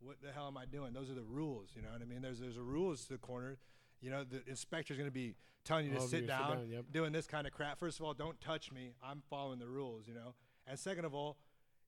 what 0.00 0.16
the 0.22 0.32
hell 0.32 0.46
am 0.46 0.56
I 0.56 0.64
doing? 0.66 0.92
Those 0.92 1.10
are 1.10 1.14
the 1.14 1.22
rules, 1.22 1.70
you 1.76 1.82
know 1.82 1.88
what 1.92 2.02
I 2.02 2.04
mean? 2.04 2.22
There's 2.22 2.40
there's 2.40 2.56
a 2.56 2.62
rules 2.62 3.02
to 3.06 3.12
the 3.14 3.18
corner. 3.18 3.58
You 4.00 4.10
know, 4.10 4.24
the 4.24 4.42
inspector's 4.48 4.96
going 4.96 5.08
to 5.08 5.12
be 5.12 5.34
telling 5.64 5.84
you 5.86 5.92
to 5.92 5.98
Oh, 5.98 6.06
sit 6.06 6.22
you 6.22 6.22
sit 6.22 6.26
down, 6.28 6.56
down, 6.56 6.68
yep. 6.70 6.84
doing 6.90 7.12
this 7.12 7.26
kind 7.26 7.46
of 7.46 7.52
crap. 7.52 7.78
First 7.78 8.00
of 8.00 8.06
all, 8.06 8.14
don't 8.14 8.40
touch 8.40 8.72
me. 8.72 8.94
I'm 9.04 9.22
following 9.28 9.58
the 9.58 9.68
rules, 9.68 10.08
you 10.08 10.14
know. 10.14 10.34
And 10.66 10.78
second 10.78 11.04
of 11.04 11.14
all, 11.14 11.36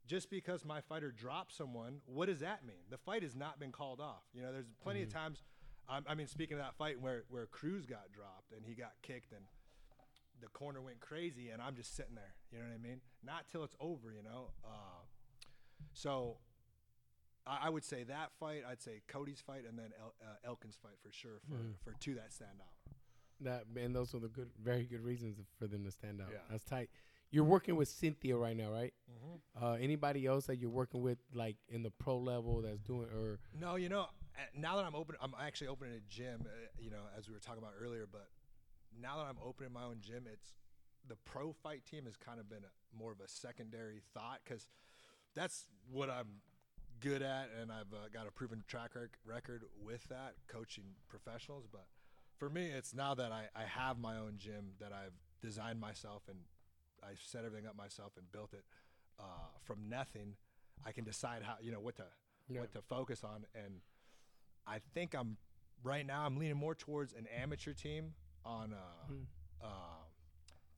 just 0.07 0.28
because 0.28 0.62
my 0.64 0.83
fighter 0.83 1.11
drops 1.11 1.54
someone, 1.57 2.02
what 2.04 2.26
does 2.26 2.40
that 2.40 2.66
mean? 2.66 2.85
The 2.90 2.99
fight 2.99 3.23
has 3.23 3.35
not 3.35 3.59
been 3.59 3.73
called 3.73 3.99
off. 4.00 4.25
You 4.35 4.42
know, 4.42 4.52
there's 4.52 4.66
plenty 4.83 5.00
Mm-hmm. 5.00 5.09
of 5.09 5.14
times 5.14 5.42
I, 5.88 6.00
I 6.07 6.14
mean, 6.14 6.26
speaking 6.26 6.59
of 6.59 6.62
that 6.64 6.75
fight 6.76 7.00
where 7.00 7.25
where 7.31 7.47
Cruz 7.47 7.87
got 7.87 8.12
dropped 8.12 8.52
and 8.54 8.62
he 8.66 8.75
got 8.75 8.92
kicked 9.02 9.33
and 9.33 9.45
the 10.40 10.49
corner 10.49 10.83
went 10.83 11.00
crazy 11.00 11.49
and 11.50 11.62
I'm 11.62 11.75
just 11.76 11.97
sitting 11.97 12.14
there. 12.14 12.35
You 12.50 12.59
know 12.59 12.64
what 12.66 12.75
I 12.75 12.78
mean? 12.78 13.00
Not 13.25 13.47
till 13.50 13.64
it's 13.64 13.76
over. 13.81 14.12
You 14.12 14.23
know. 14.23 14.50
Uh, 14.64 15.00
so 15.95 16.37
I, 17.47 17.59
I 17.65 17.69
would 17.71 17.85
say 17.85 18.05
that 18.05 18.31
fight. 18.39 18.63
I'd 18.69 18.81
say 18.83 19.03
Cody's 19.09 19.41
fight 19.41 19.65
and 19.69 19.79
then 19.79 19.91
El, 20.01 20.15
uh, 20.23 20.35
Elkin's 20.45 20.77
fight 20.83 20.99
for 21.03 21.11
sure 21.13 21.41
for 21.49 21.55
Mhm. 21.57 21.75
for 21.85 21.93
two 22.01 22.15
that 22.15 22.33
stand 22.33 22.61
out. 22.61 22.95
That 23.41 23.65
and 23.77 23.95
those 23.95 24.15
are 24.15 24.21
the 24.21 24.29
good, 24.29 24.51
very 24.63 24.85
good 24.85 25.01
reasons 25.03 25.39
for 25.59 25.67
them 25.67 25.85
to 25.85 25.91
stand 25.91 26.21
out. 26.21 26.29
Yeah. 26.33 26.39
That's 26.51 26.65
tight. 26.65 26.91
You're 27.31 27.45
working 27.45 27.77
with 27.77 27.89
Cynthia 27.89 28.37
right 28.37 28.57
now, 28.57 28.71
right? 28.71 28.93
Mm-hmm. 29.11 29.65
Uh, 29.65 29.73
anybody 29.75 30.27
else 30.27 30.47
that 30.47 30.57
you're 30.59 30.71
working 30.71 31.01
with, 31.01 31.19
like 31.33 31.57
in 31.69 31.83
the 31.83 31.91
pro 31.91 32.19
level, 32.19 32.61
that's 32.61 32.81
doing 32.83 33.09
or 33.09 33.41
No, 33.59 33.77
you 33.77 33.89
know, 33.89 34.07
now 34.55 34.77
that 34.77 34.85
I'm 34.85 34.95
open, 34.95 35.17
I'm 35.21 35.35
actually 35.41 35.69
opening 35.69 35.95
a 35.95 36.01
gym. 36.09 36.43
Uh, 36.47 36.51
you 36.79 36.91
know, 36.91 37.05
as 37.17 37.29
we 37.29 37.35
were 37.35 37.41
talking 37.41 37.63
about 37.63 37.73
earlier, 37.81 38.07
but 38.11 38.29
now 39.01 39.17
that 39.17 39.25
I'm 39.27 39.39
opening 39.43 39.73
my 39.73 39.83
own 39.85 40.01
gym, 40.03 40.27
it's 40.31 40.53
the 41.09 41.17
pro 41.17 41.53
fight 41.53 41.85
team 41.87 42.05
has 42.05 42.17
kind 42.19 42.39
of 42.39 42.49
been 42.51 42.65
a, 42.65 42.97
more 42.97 43.11
of 43.13 43.21
a 43.21 43.27
secondary 43.29 44.03
thought 44.15 44.41
because 44.45 44.69
that's 45.35 45.67
what 45.91 46.11
I'm 46.11 46.43
good 47.03 47.21
at, 47.23 47.49
and 47.61 47.71
I've 47.73 47.93
uh, 47.93 48.09
got 48.13 48.27
a 48.27 48.31
proven 48.31 48.63
track 48.67 48.93
rec- 48.95 49.19
record 49.25 49.65
with 49.85 50.05
that 50.05 50.35
coaching 50.49 50.85
professionals. 51.09 51.67
But 51.71 51.87
for 52.39 52.49
me, 52.49 52.67
it's 52.71 52.95
now 52.95 53.15
that 53.15 53.33
I, 53.33 53.49
I 53.55 53.65
have 53.65 53.99
my 53.99 54.17
own 54.17 54.35
gym 54.39 54.73
that 54.81 54.93
I've 54.93 55.13
designed 55.43 55.81
myself 55.81 56.23
and 56.29 56.39
I 57.03 57.09
set 57.21 57.45
everything 57.45 57.67
up 57.69 57.77
myself 57.77 58.13
and 58.17 58.31
built 58.31 58.53
it 58.55 58.65
uh, 59.19 59.25
from 59.65 59.89
nothing. 59.89 60.37
I 60.87 60.93
can 60.93 61.05
decide 61.05 61.43
how 61.43 61.57
you 61.61 61.73
know 61.73 61.81
what 61.81 61.97
to 61.97 62.05
Yeah. 62.49 62.61
what 62.61 62.73
to 62.73 62.83
focus 62.83 63.25
on, 63.25 63.45
and 63.55 63.81
I 64.67 64.79
think 64.95 65.15
I'm 65.15 65.37
right 65.83 66.07
now. 66.07 66.25
I'm 66.25 66.37
leaning 66.37 66.57
more 66.57 66.75
towards 66.77 67.13
an 67.13 67.27
amateur 67.27 67.73
team 67.73 68.15
on 68.45 68.73
uh, 68.73 69.07
Hmm. 69.09 69.23
uh, 69.61 70.02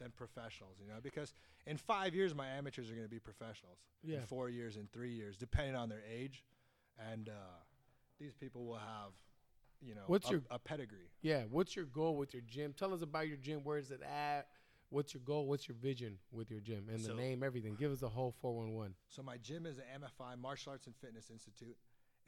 than 0.04 0.12
professionals. 0.12 0.76
You 0.80 0.88
know, 0.88 1.00
because 1.02 1.32
in 1.66 1.76
five 1.76 2.14
years 2.14 2.34
my 2.34 2.46
amateurs 2.46 2.90
are 2.90 2.94
going 2.94 3.06
to 3.06 3.10
be 3.10 3.18
professionals. 3.18 3.78
Yeah. 4.04 4.18
In 4.18 4.26
four 4.26 4.48
years, 4.50 4.76
in 4.76 4.86
three 4.92 5.12
years, 5.12 5.36
depending 5.36 5.74
on 5.74 5.88
their 5.88 6.02
age, 6.08 6.44
and 7.10 7.28
uh, 7.28 7.32
these 8.20 8.34
people 8.34 8.64
will 8.66 8.76
have, 8.76 9.12
you 9.80 9.94
know, 9.94 10.02
What's 10.06 10.28
a, 10.28 10.32
your- 10.32 10.42
a 10.50 10.58
pedigree. 10.58 11.10
yeah? 11.22 11.42
What's 11.50 11.74
your 11.74 11.86
goal 11.86 12.16
with 12.16 12.32
your 12.34 12.42
gym? 12.46 12.74
Tell 12.76 12.92
us 12.94 13.02
about 13.02 13.26
your 13.28 13.38
gym. 13.38 13.60
Where 13.64 13.78
is 13.78 13.90
it 13.90 14.02
at? 14.02 14.46
What's 14.90 15.12
your 15.14 15.22
goal? 15.24 15.46
What's 15.46 15.66
your 15.66 15.76
vision 15.76 16.18
with 16.30 16.50
your 16.50 16.60
gym 16.60 16.86
and 16.92 17.02
the 17.04 17.14
name, 17.14 17.42
everything? 17.42 17.74
Give 17.74 17.90
us 17.90 18.02
a 18.02 18.08
whole 18.08 18.32
four 18.40 18.54
one 18.54 18.74
one. 18.74 18.94
So 19.08 19.22
my 19.22 19.38
gym 19.38 19.66
is 19.66 19.76
the 19.76 19.82
MFI 19.82 20.38
Martial 20.40 20.70
Arts 20.72 20.86
and 20.86 20.94
Fitness 20.94 21.30
Institute. 21.30 21.76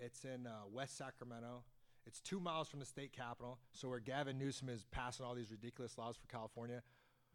It's 0.00 0.25
in 0.25 0.47
uh, 0.47 0.50
West 0.73 0.97
Sacramento. 0.97 1.62
It's 2.06 2.21
two 2.21 2.40
miles 2.40 2.68
from 2.68 2.80
the 2.80 2.87
state 2.87 3.12
capitol. 3.12 3.59
So 3.73 3.88
where 3.88 4.00
Gavin 4.00 4.38
Newsom 4.38 4.68
is 4.68 4.85
passing 4.90 5.25
all 5.26 5.35
these 5.35 5.50
ridiculous 5.52 5.97
laws 5.99 6.16
for 6.16 6.26
California, 6.26 6.83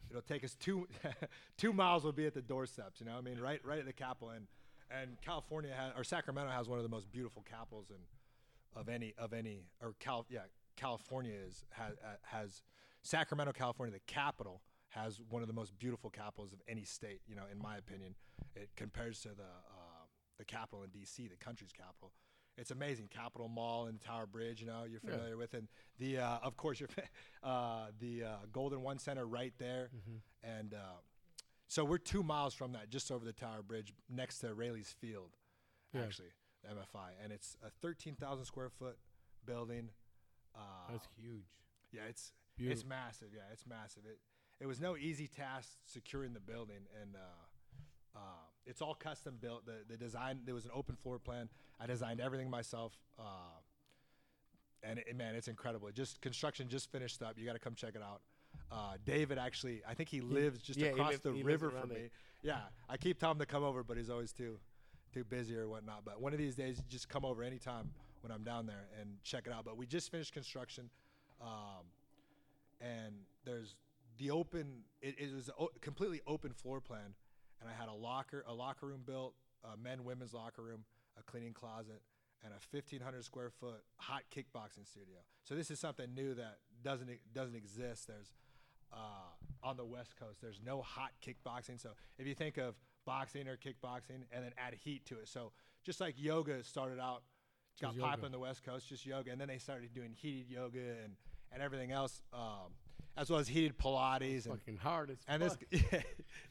it'll 0.10 0.22
take 0.22 0.44
us 0.44 0.56
two 0.56 0.88
two 1.58 1.74
miles. 1.74 2.04
Will 2.04 2.12
be 2.12 2.26
at 2.26 2.34
the 2.34 2.42
doorsteps. 2.42 3.00
You 3.00 3.06
know, 3.06 3.18
I 3.18 3.22
mean, 3.22 3.40
right 3.40 3.60
right 3.64 3.80
at 3.80 3.86
the 3.86 3.94
capitol. 3.94 4.30
And 4.30 4.48
and 4.90 5.18
California 5.22 5.72
has, 5.76 5.94
or 5.96 6.04
Sacramento 6.04 6.52
has 6.52 6.68
one 6.68 6.80
of 6.80 6.84
the 6.84 6.90
most 6.90 7.12
beautiful 7.12 7.44
capitals 7.50 7.90
in 7.90 7.98
of 8.80 8.90
any 8.90 9.14
of 9.18 9.34
any 9.34 9.66
or 9.82 9.96
Cal 10.00 10.26
yeah 10.30 10.42
California 10.76 11.34
is 11.48 11.66
has 11.72 11.94
has 12.24 12.64
Sacramento 13.04 13.52
California 13.54 13.94
the 13.94 14.12
capital 14.12 14.62
has 14.90 15.22
one 15.30 15.42
of 15.42 15.48
the 15.48 15.54
most 15.54 15.78
beautiful 15.80 16.10
capitals 16.10 16.54
of 16.54 16.60
any 16.68 16.84
state 16.84 17.22
you 17.28 17.36
know 17.36 17.44
in 17.52 17.60
my 17.60 17.78
opinion 17.78 18.16
it 18.56 18.70
compares 18.76 19.20
to 19.22 19.30
the 19.30 19.44
uh, 19.44 20.06
the 20.38 20.46
capital 20.46 20.84
in 20.84 20.90
DC 20.90 21.30
the 21.30 21.36
country's 21.38 21.72
capital 21.72 22.12
it's 22.58 22.72
amazing 22.72 23.08
Capitol 23.10 23.48
Mall 23.48 23.86
and 23.88 24.00
Tower 24.02 24.26
Bridge 24.26 24.62
you 24.62 24.68
know 24.68 24.84
you're 24.90 25.00
Yeah. 25.04 25.12
familiar 25.12 25.38
with 25.38 25.54
and 25.54 25.68
the 26.00 26.20
uh, 26.20 26.38
of 26.44 26.58
course 26.58 26.80
you're 26.80 26.90
uh, 27.44 27.88
the 28.00 28.24
uh, 28.24 28.28
Golden 28.52 28.82
One 28.82 29.00
Center 29.00 29.26
right 29.26 29.54
there 29.58 29.90
and 30.44 30.74
uh, 30.74 30.78
so 31.68 31.86
we're 31.86 31.98
two 31.98 32.24
miles 32.24 32.54
from 32.54 32.74
that 32.74 32.90
just 32.90 33.12
over 33.12 33.24
the 33.26 33.34
Tower 33.34 33.62
Bridge 33.64 33.94
next 34.10 34.40
to 34.40 34.54
Raley's 34.54 34.94
Field 35.00 35.32
Yeah. 35.94 36.02
actually 36.04 36.30
MFI 36.70 37.12
and 37.24 37.32
it's 37.32 37.58
a 37.66 37.70
13,000 37.82 38.46
square 38.46 38.70
foot 38.70 38.98
building 39.46 39.90
uh, 40.56 40.92
That's 40.92 41.08
huge. 41.18 41.46
yeah, 41.92 42.02
it's 42.10 42.34
Beautiful. 42.58 42.80
it's 42.82 42.86
massive. 42.88 43.28
Yeah, 43.34 43.44
it's 43.54 43.66
massive. 43.66 44.04
It 44.06 44.20
it 44.60 44.68
was 44.68 44.80
no 44.82 44.96
easy 44.98 45.28
task 45.28 45.70
securing 45.86 46.34
the 46.34 46.40
building, 46.42 46.82
and 47.02 47.16
uh, 48.16 48.20
it's 48.66 48.82
all 48.82 48.94
custom 48.96 49.38
built. 49.42 49.66
The 49.66 49.84
the 49.88 49.98
design 49.98 50.40
there 50.46 50.56
was 50.56 50.66
an 50.66 50.72
open 50.74 50.96
floor 50.96 51.20
plan. 51.20 51.50
I 51.80 51.88
designed 51.88 52.20
everything 52.22 52.50
myself, 52.50 52.94
uh, 53.20 53.24
and 54.84 55.00
it, 55.00 55.16
man, 55.16 55.36
it's 55.36 55.48
incredible. 55.48 55.88
It 55.88 55.96
just 55.96 56.22
construction 56.22 56.70
just 56.70 56.92
finished 56.92 57.22
up. 57.22 57.38
You 57.38 57.46
got 57.46 57.54
to 57.54 57.60
come 57.60 57.76
check 57.76 57.96
it 57.96 58.02
out. 58.02 58.22
Uh, 58.72 58.94
David 59.06 59.38
actually, 59.38 59.82
I 59.88 59.94
think 59.94 60.10
he 60.10 60.22
lives 60.22 60.62
just 60.62 60.80
yeah, 60.80 60.88
across 60.90 61.12
lives- 61.12 61.24
the 61.24 61.32
river 61.44 61.70
from 61.72 61.90
there. 61.90 61.98
me. 62.00 62.10
Yeah, 62.44 62.60
I 62.90 62.98
keep 62.98 63.20
telling 63.20 63.36
him 63.36 63.40
to 63.40 63.46
come 63.46 63.64
over, 63.64 63.84
but 63.84 63.98
he's 63.98 64.10
always 64.10 64.32
too 64.34 64.60
too 65.14 65.24
busy 65.24 65.56
or 65.58 65.68
whatnot. 65.68 66.04
But 66.06 66.22
one 66.22 66.32
of 66.34 66.40
these 66.40 66.56
days, 66.56 66.82
just 66.90 67.08
come 67.10 67.26
over 67.26 67.44
anytime 67.44 67.92
when 68.22 68.32
I'm 68.32 68.44
down 68.44 68.66
there 68.66 68.86
and 69.00 69.18
check 69.24 69.46
it 69.48 69.54
out. 69.54 69.66
But 69.66 69.78
we 69.78 69.86
just 69.86 70.12
finished 70.12 70.34
construction, 70.34 70.90
um, 71.42 71.86
and 72.80 73.14
there's 73.46 73.76
the 74.18 74.32
open. 74.32 74.84
It, 75.02 75.16
it 75.20 75.34
was 75.34 75.50
a 75.50 75.54
o- 75.64 75.70
completely 75.82 76.22
open 76.28 76.52
floor 76.54 76.80
plan, 76.82 77.14
and 77.62 77.70
I 77.70 77.74
had 77.80 77.90
a 77.90 77.94
locker, 77.94 78.44
a 78.48 78.54
locker 78.54 78.88
room 78.88 79.02
built, 79.06 79.36
a 79.64 79.78
men 79.78 80.04
women's 80.04 80.34
locker 80.34 80.62
room, 80.62 80.84
a 81.18 81.24
cleaning 81.24 81.54
closet, 81.54 82.02
and 82.44 82.54
a 82.54 82.76
1,500 82.76 83.24
square 83.24 83.50
foot 83.50 83.84
hot 83.98 84.24
kickboxing 84.36 84.88
studio. 84.88 85.20
So 85.44 85.56
this 85.56 85.70
is 85.70 85.80
something 85.80 86.14
new 86.14 86.34
that 86.36 86.58
doesn't 86.84 87.10
doesn't 87.34 87.56
exist. 87.56 88.08
There's 88.08 88.34
uh, 88.92 89.68
on 89.68 89.78
the 89.78 89.86
West 89.86 90.16
Coast. 90.20 90.42
There's 90.42 90.60
no 90.66 90.82
hot 90.82 91.12
kickboxing. 91.26 91.80
So 91.80 91.92
if 92.18 92.28
you 92.28 92.34
think 92.34 92.58
of 92.58 92.76
boxing 93.06 93.48
or 93.48 93.58
kickboxing, 93.58 94.24
and 94.32 94.44
then 94.44 94.52
add 94.58 94.74
heat 94.84 95.06
to 95.08 95.16
it, 95.16 95.28
so 95.28 95.52
just 95.84 96.02
like 96.02 96.16
yoga 96.18 96.64
started 96.64 97.00
out, 97.00 97.24
got 97.82 97.98
popular 97.98 98.26
on 98.26 98.32
the 98.32 98.40
West 98.40 98.64
Coast, 98.64 98.90
just 98.90 99.06
yoga, 99.06 99.32
and 99.32 99.40
then 99.40 99.48
they 99.48 99.58
started 99.58 99.94
doing 99.94 100.14
heated 100.16 100.50
yoga 100.50 100.80
and 101.04 101.16
and 101.54 101.62
everything 101.62 101.92
else, 101.92 102.22
um, 102.34 102.72
as 103.18 103.30
well 103.30 103.40
as 103.40 103.48
heated 103.48 103.78
Pilates 103.78 104.46
and 104.46 104.58
Fucking 104.60 104.78
hard 104.78 105.12
as 105.12 105.18
and 105.28 105.42
this, 105.42 105.58
yeah, 105.72 106.02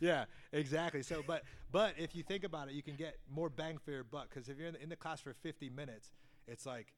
yeah, 0.01 0.25
exactly. 0.53 1.03
So, 1.03 1.23
but 1.27 1.43
but 1.71 1.95
if 1.99 2.15
you 2.15 2.23
think 2.23 2.45
about 2.45 2.69
it, 2.69 2.75
you 2.75 2.83
can 2.83 2.97
get 2.97 3.19
more 3.31 3.49
bang 3.49 3.79
for 3.79 3.91
your 3.91 4.05
buck 4.05 4.29
because 4.29 4.49
if 4.49 4.59
you're 4.59 4.69
in 4.69 4.75
the, 4.75 4.83
in 4.83 4.89
the 4.89 4.97
class 4.97 5.21
for 5.21 5.33
50 5.33 5.71
minutes, 5.71 6.13
it's 6.47 6.67
like 6.67 6.93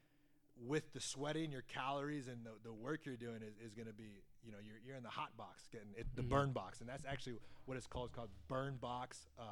with 0.57 0.93
the 0.93 1.01
sweating, 1.01 1.51
your 1.51 1.63
calories, 1.63 2.29
and 2.29 2.45
the, 2.45 2.51
the 2.65 2.73
work 2.73 3.01
you're 3.05 3.17
doing 3.17 3.41
is, 3.43 3.55
is 3.65 3.75
going 3.75 3.87
to 3.89 3.95
be, 3.95 4.23
you 4.45 4.53
know, 4.53 4.59
you're, 4.63 4.77
you're 4.85 4.97
in 4.97 5.03
the 5.03 5.09
hot 5.09 5.37
box, 5.37 5.69
getting 5.73 5.89
it, 5.97 6.07
the 6.15 6.23
burn 6.23 6.53
box, 6.53 6.81
and 6.81 6.89
that's 6.89 7.05
actually 7.07 7.35
what 7.65 7.77
it's 7.77 7.87
called. 7.87 8.07
It's 8.09 8.17
called 8.17 8.31
burn 8.49 8.77
box, 8.81 9.29
uh, 9.39 9.43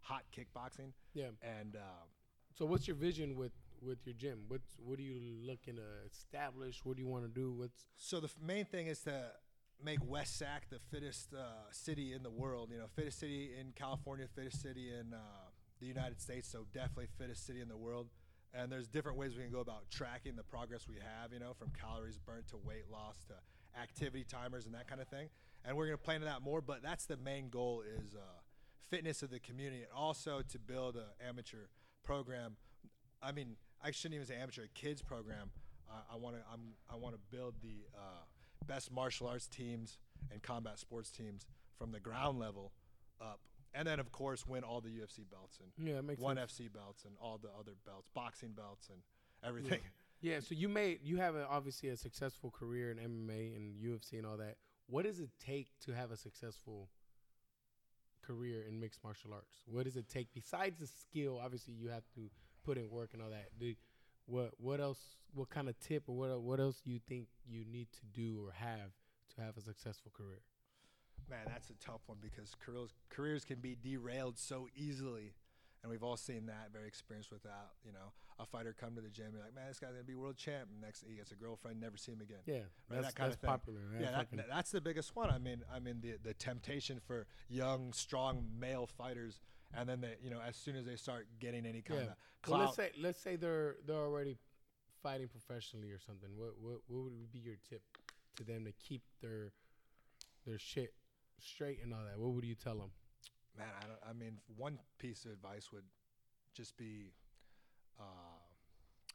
hot 0.00 0.22
kickboxing, 0.36 0.92
yeah. 1.14 1.26
and 1.42 1.76
uh, 1.76 1.80
So 2.54 2.66
what's 2.66 2.86
your 2.88 2.96
vision 2.96 3.36
with 3.36 3.52
with 3.80 3.98
your 4.04 4.14
gym? 4.14 4.40
What's 4.48 4.74
what 4.84 4.98
are 4.98 5.02
you 5.02 5.20
looking 5.20 5.76
to 5.76 5.82
establish? 6.10 6.84
What 6.84 6.96
do 6.96 7.02
you 7.02 7.08
want 7.08 7.24
to 7.24 7.30
do? 7.30 7.52
What's 7.52 7.86
So 7.96 8.20
the 8.20 8.26
f- 8.26 8.36
main 8.44 8.64
thing 8.64 8.88
is 8.88 9.00
to 9.02 9.30
make 9.82 9.98
West 10.04 10.38
Sac 10.38 10.68
the 10.70 10.78
fittest 10.90 11.32
uh, 11.34 11.70
city 11.70 12.12
in 12.12 12.22
the 12.22 12.30
world. 12.30 12.70
You 12.72 12.78
know, 12.78 12.86
fittest 12.94 13.20
city 13.20 13.50
in 13.58 13.72
California, 13.72 14.26
fittest 14.34 14.62
city 14.62 14.90
in 14.90 15.14
uh, 15.14 15.18
the 15.80 15.86
United 15.86 16.20
States. 16.20 16.48
So 16.48 16.66
definitely 16.72 17.08
fittest 17.18 17.46
city 17.46 17.60
in 17.60 17.68
the 17.68 17.76
world. 17.76 18.08
And 18.54 18.72
there's 18.72 18.88
different 18.88 19.18
ways 19.18 19.36
we 19.36 19.42
can 19.42 19.52
go 19.52 19.60
about 19.60 19.90
tracking 19.90 20.34
the 20.36 20.42
progress 20.42 20.88
we 20.88 20.96
have. 20.96 21.32
You 21.32 21.40
know, 21.40 21.52
from 21.58 21.70
calories 21.78 22.18
burnt 22.18 22.48
to 22.48 22.56
weight 22.56 22.90
loss 22.90 23.16
to 23.28 23.34
activity 23.80 24.24
timers 24.24 24.66
and 24.66 24.74
that 24.74 24.88
kind 24.88 25.00
of 25.00 25.08
thing. 25.08 25.28
And 25.64 25.76
we're 25.76 25.86
going 25.86 25.98
to 25.98 26.02
play 26.02 26.14
into 26.14 26.26
that 26.26 26.42
more. 26.42 26.60
But 26.60 26.82
that's 26.82 27.06
the 27.06 27.16
main 27.16 27.48
goal 27.50 27.82
is 27.82 28.14
uh, 28.14 28.20
fitness 28.88 29.22
of 29.22 29.30
the 29.30 29.38
community, 29.38 29.82
and 29.82 29.92
also 29.94 30.42
to 30.48 30.58
build 30.58 30.96
an 30.96 31.02
amateur 31.26 31.68
program. 32.02 32.56
I 33.22 33.32
mean, 33.32 33.56
I 33.82 33.90
shouldn't 33.90 34.14
even 34.14 34.26
say 34.26 34.36
amateur, 34.40 34.64
a 34.64 34.68
kids 34.68 35.02
program. 35.02 35.50
I 36.10 36.16
want 36.16 36.36
to 36.36 36.42
I'm 36.52 36.74
I 36.90 36.96
want 36.96 37.14
to 37.14 37.20
build 37.34 37.54
the 37.62 37.86
uh, 37.96 38.24
best 38.68 38.92
martial 38.92 39.26
arts 39.26 39.48
teams 39.48 39.98
and 40.30 40.42
combat 40.42 40.78
sports 40.78 41.10
teams 41.10 41.46
from 41.76 41.90
the 41.90 41.98
ground 42.00 42.38
level 42.38 42.72
up, 43.20 43.40
and 43.74 43.88
then 43.88 43.98
of 43.98 44.12
course 44.12 44.46
win 44.46 44.62
all 44.62 44.80
the 44.80 44.90
UFC 44.90 45.28
belts 45.28 45.58
and 45.60 45.88
yeah, 45.88 46.00
makes 46.00 46.20
one 46.20 46.36
sense. 46.36 46.52
FC 46.52 46.72
belts 46.72 47.04
and 47.04 47.14
all 47.20 47.38
the 47.42 47.48
other 47.58 47.72
belts, 47.84 48.08
boxing 48.14 48.52
belts 48.52 48.88
and 48.90 49.00
everything. 49.44 49.80
Yeah, 50.20 50.40
so 50.40 50.56
you 50.56 50.68
made 50.68 50.98
you 51.04 51.18
have 51.18 51.36
a, 51.36 51.46
obviously 51.46 51.90
a 51.90 51.96
successful 51.96 52.50
career 52.50 52.90
in 52.90 52.96
MMA 52.98 53.54
and 53.54 53.76
UFC 53.80 54.14
and 54.14 54.26
all 54.26 54.36
that. 54.38 54.56
What 54.88 55.04
does 55.04 55.20
it 55.20 55.30
take 55.38 55.68
to 55.84 55.92
have 55.92 56.10
a 56.10 56.16
successful 56.16 56.88
career 58.26 58.64
in 58.68 58.80
mixed 58.80 59.04
martial 59.04 59.32
arts? 59.32 59.62
What 59.66 59.84
does 59.84 59.96
it 59.96 60.08
take 60.08 60.28
besides 60.34 60.80
the 60.80 60.88
skill? 60.88 61.40
Obviously, 61.42 61.74
you 61.74 61.88
have 61.88 62.02
to 62.16 62.30
put 62.64 62.78
in 62.78 62.90
work 62.90 63.10
and 63.12 63.22
all 63.22 63.30
that. 63.30 63.48
Do, 63.60 63.74
what 64.28 64.52
what 64.58 64.80
else? 64.80 65.00
What 65.34 65.50
kind 65.50 65.68
of 65.68 65.78
tip 65.80 66.04
or 66.06 66.16
what 66.16 66.40
what 66.42 66.60
else 66.60 66.80
do 66.84 66.90
you 66.90 67.00
think 67.08 67.26
you 67.46 67.64
need 67.64 67.88
to 67.92 68.06
do 68.12 68.44
or 68.46 68.52
have 68.52 68.92
to 69.36 69.40
have 69.42 69.56
a 69.56 69.60
successful 69.60 70.12
career? 70.14 70.40
Man, 71.28 71.40
that's 71.46 71.68
a 71.70 71.74
tough 71.74 72.02
one 72.06 72.18
because 72.20 72.54
careers 72.64 72.94
careers 73.10 73.44
can 73.44 73.58
be 73.60 73.76
derailed 73.80 74.38
so 74.38 74.68
easily. 74.76 75.34
And 75.82 75.92
we've 75.92 76.02
all 76.02 76.16
seen 76.16 76.46
that, 76.46 76.70
very 76.72 76.88
experienced 76.88 77.30
with 77.30 77.44
that. 77.44 77.68
You 77.84 77.92
know, 77.92 78.12
a 78.40 78.44
fighter 78.46 78.74
come 78.78 78.96
to 78.96 79.00
the 79.00 79.10
gym, 79.10 79.26
you're 79.32 79.42
like, 79.42 79.54
man, 79.54 79.66
this 79.68 79.78
guy's 79.78 79.92
gonna 79.92 80.02
be 80.02 80.16
world 80.16 80.36
champ. 80.36 80.68
And 80.72 80.80
next, 80.80 81.04
he 81.08 81.14
gets 81.16 81.30
a 81.30 81.36
girlfriend, 81.36 81.80
never 81.80 81.96
see 81.96 82.10
him 82.12 82.20
again. 82.20 82.38
Yeah, 82.46 82.54
Right, 82.54 82.66
that's, 83.02 83.06
that 83.08 83.14
kind 83.14 83.30
that's 83.30 83.36
of 83.36 83.40
thing. 83.42 83.48
popular. 83.50 83.80
Man. 83.92 84.00
Yeah, 84.02 84.10
that, 84.10 84.48
that's 84.50 84.70
the 84.72 84.80
biggest 84.80 85.14
one. 85.14 85.30
I 85.30 85.38
mean, 85.38 85.62
I 85.72 85.78
mean 85.78 86.00
the 86.00 86.16
the 86.22 86.34
temptation 86.34 86.98
for 87.06 87.26
young, 87.48 87.92
strong 87.92 88.44
male 88.58 88.86
fighters, 88.86 89.40
and 89.74 89.88
then 89.88 90.00
they, 90.00 90.16
you 90.22 90.30
know, 90.30 90.40
as 90.46 90.56
soon 90.56 90.76
as 90.76 90.84
they 90.86 90.96
start 90.96 91.26
getting 91.40 91.66
any 91.66 91.82
kind 91.82 92.00
Yeah. 92.00 92.06
of 92.06 92.08
well, 92.08 92.16
clout, 92.42 92.60
let's 92.60 92.76
say 92.76 92.90
let's 93.00 93.20
say 93.20 93.36
they're 93.36 93.76
they're 93.86 93.96
already 93.96 94.38
fighting 95.02 95.28
professionally 95.28 95.90
or 95.90 95.98
something. 95.98 96.30
What 96.36 96.58
what 96.60 96.80
what 96.88 97.04
would 97.04 97.32
be 97.32 97.38
your 97.38 97.56
tip 97.68 97.82
to 98.36 98.44
them 98.44 98.64
to 98.64 98.72
keep 98.72 99.02
their 99.20 99.52
their 100.46 100.58
shit 100.58 100.94
straight 101.40 101.80
and 101.82 101.92
all 101.92 102.00
that? 102.04 102.18
What 102.18 102.32
would 102.34 102.44
you 102.44 102.54
tell 102.54 102.76
them? 102.76 102.90
man, 103.56 103.66
I, 103.82 103.86
don't, 103.88 103.98
I 104.08 104.12
mean, 104.12 104.38
one 104.56 104.78
piece 104.98 105.24
of 105.24 105.32
advice 105.32 105.72
would 105.72 105.82
just 106.54 106.76
be, 106.76 107.12
uh, 107.98 108.02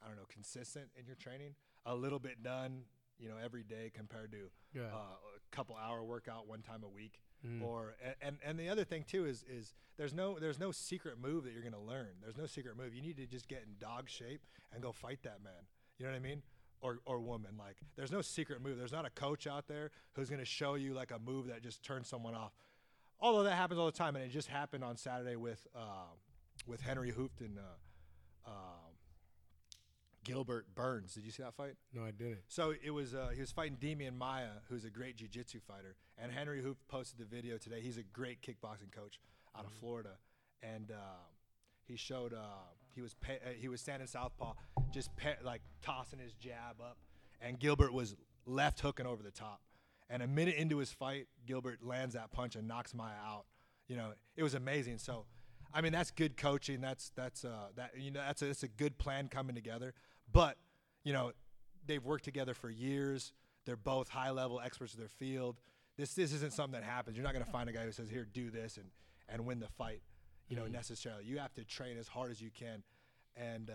I 0.03 0.07
don't 0.07 0.17
know, 0.17 0.25
consistent 0.27 0.87
in 0.99 1.05
your 1.05 1.15
training, 1.15 1.55
a 1.85 1.95
little 1.95 2.19
bit 2.19 2.43
done, 2.43 2.81
you 3.17 3.29
know, 3.29 3.35
every 3.41 3.63
day 3.63 3.89
compared 3.93 4.31
to 4.33 4.49
Yeah. 4.73 4.87
uh, 4.91 5.15
a 5.15 5.55
couple 5.55 5.77
hour 5.77 6.03
workout 6.03 6.45
one 6.45 6.61
time 6.61 6.83
a 6.83 6.89
week. 6.89 7.21
Mm. 7.45 7.61
Or 7.61 7.95
and 8.21 8.37
and 8.43 8.57
the 8.57 8.69
other 8.69 8.83
thing 8.83 9.03
too 9.05 9.25
is 9.25 9.43
is 9.49 9.73
there's 9.97 10.13
no 10.13 10.39
there's 10.39 10.59
no 10.59 10.71
secret 10.71 11.19
move 11.21 11.43
that 11.43 11.53
you're 11.53 11.63
gonna 11.63 11.81
learn. 11.81 12.09
There's 12.21 12.37
no 12.37 12.45
secret 12.45 12.77
move. 12.77 12.93
You 12.93 13.01
need 13.01 13.17
to 13.17 13.25
just 13.25 13.47
get 13.47 13.63
in 13.67 13.75
dog 13.79 14.09
shape 14.09 14.41
and 14.71 14.81
go 14.81 14.91
fight 14.91 15.19
that 15.23 15.43
man. 15.43 15.67
You 15.97 16.05
know 16.05 16.11
what 16.11 16.17
I 16.17 16.21
mean? 16.21 16.41
Or 16.81 16.99
or 17.05 17.19
woman. 17.19 17.51
Like 17.57 17.77
there's 17.95 18.11
no 18.11 18.21
secret 18.21 18.61
move. 18.61 18.77
There's 18.77 18.93
not 18.93 19.05
a 19.05 19.09
coach 19.09 19.45
out 19.45 19.67
there 19.67 19.91
who's 20.13 20.29
gonna 20.29 20.45
show 20.45 20.75
you 20.75 20.93
like 20.93 21.11
a 21.11 21.19
move 21.19 21.47
that 21.47 21.61
just 21.61 21.83
turns 21.83 22.07
someone 22.07 22.33
off. 22.33 22.53
Although 23.19 23.43
that 23.43 23.55
happens 23.55 23.79
all 23.79 23.85
the 23.85 23.91
time, 23.91 24.15
and 24.15 24.23
it 24.23 24.29
just 24.29 24.47
happened 24.47 24.83
on 24.83 24.95
Saturday 24.95 25.35
with 25.35 25.67
uh, 25.75 26.11
with 26.65 26.81
Henry 26.81 27.11
Hooft 27.11 27.41
and 27.41 27.57
uh, 27.57 28.49
um 28.49 28.82
Gilbert 30.23 30.67
Burns. 30.75 31.13
Did 31.13 31.25
you 31.25 31.31
see 31.31 31.43
that 31.43 31.53
fight? 31.55 31.75
no, 31.93 32.03
I 32.03 32.11
didn't. 32.11 32.39
So 32.47 32.73
it 32.83 32.91
was 32.91 33.13
uh, 33.13 33.29
he 33.33 33.41
was 33.41 33.51
fighting 33.51 33.77
Demian 33.79 34.17
Maya, 34.17 34.49
who's 34.69 34.85
a 34.85 34.89
great 34.89 35.17
jiu-jitsu 35.17 35.59
fighter, 35.67 35.95
and 36.17 36.31
Henry 36.31 36.61
Hooft 36.61 36.87
posted 36.87 37.19
the 37.19 37.25
video 37.25 37.57
today. 37.57 37.81
He's 37.81 37.97
a 37.97 38.03
great 38.03 38.41
kickboxing 38.41 38.91
coach 38.91 39.19
out 39.57 39.65
of 39.65 39.71
Florida, 39.73 40.17
and 40.61 40.91
uh, 40.91 40.95
he 41.85 41.95
showed 41.95 42.33
uh, 42.33 42.37
he 42.95 43.01
was 43.01 43.13
pa- 43.15 43.33
uh, 43.45 43.49
he 43.59 43.67
was 43.67 43.81
standing 43.81 44.07
southpaw, 44.07 44.53
just 44.91 45.15
pa- 45.17 45.41
like 45.43 45.61
tossing 45.81 46.19
his 46.19 46.33
jab 46.33 46.79
up, 46.81 46.97
and 47.41 47.59
Gilbert 47.59 47.93
was 47.93 48.15
left 48.45 48.79
hooking 48.79 49.05
over 49.05 49.23
the 49.23 49.31
top. 49.31 49.61
And 50.09 50.21
a 50.21 50.27
minute 50.27 50.55
into 50.55 50.77
his 50.77 50.91
fight, 50.91 51.27
Gilbert 51.45 51.79
lands 51.83 52.13
that 52.13 52.31
punch 52.31 52.55
and 52.55 52.67
knocks 52.67 52.93
Maya 52.93 53.15
out. 53.25 53.45
You 53.87 53.95
know, 53.95 54.13
it 54.35 54.43
was 54.43 54.53
amazing. 54.53 54.97
So, 54.99 55.25
I 55.73 55.81
mean, 55.81 55.91
that's 55.91 56.11
good 56.11 56.37
coaching. 56.37 56.81
That's 56.81 57.11
that's 57.15 57.43
uh, 57.43 57.69
that 57.75 57.91
you 57.97 58.11
know 58.11 58.19
that's 58.19 58.41
a, 58.41 58.45
that's 58.45 58.63
a 58.63 58.67
good 58.67 58.97
plan 58.97 59.27
coming 59.27 59.55
together. 59.55 59.93
But 60.31 60.57
you 61.03 61.13
know, 61.13 61.31
they've 61.85 62.03
worked 62.03 62.23
together 62.23 62.53
for 62.53 62.69
years. 62.69 63.33
They're 63.65 63.75
both 63.77 64.09
high 64.09 64.31
level 64.31 64.59
experts 64.59 64.93
of 64.93 64.99
their 64.99 65.07
field. 65.09 65.57
This 65.97 66.13
this 66.15 66.33
isn't 66.33 66.53
something 66.53 66.79
that 66.79 66.85
happens. 66.87 67.15
You're 67.17 67.23
not 67.23 67.33
going 67.33 67.45
to 67.45 67.51
find 67.51 67.69
a 67.69 67.73
guy 67.73 67.83
who 67.83 67.91
says, 67.91 68.09
"Here, 68.09 68.25
do 68.25 68.49
this," 68.49 68.77
and 68.77 68.87
and 69.29 69.45
win 69.45 69.59
the 69.59 69.67
fight. 69.67 70.01
You 70.49 70.57
know, 70.57 70.67
necessarily. 70.67 71.23
You 71.25 71.39
have 71.39 71.53
to 71.55 71.63
train 71.63 71.97
as 71.97 72.07
hard 72.07 72.29
as 72.31 72.41
you 72.41 72.49
can, 72.51 72.83
and 73.35 73.69
uh, 73.69 73.73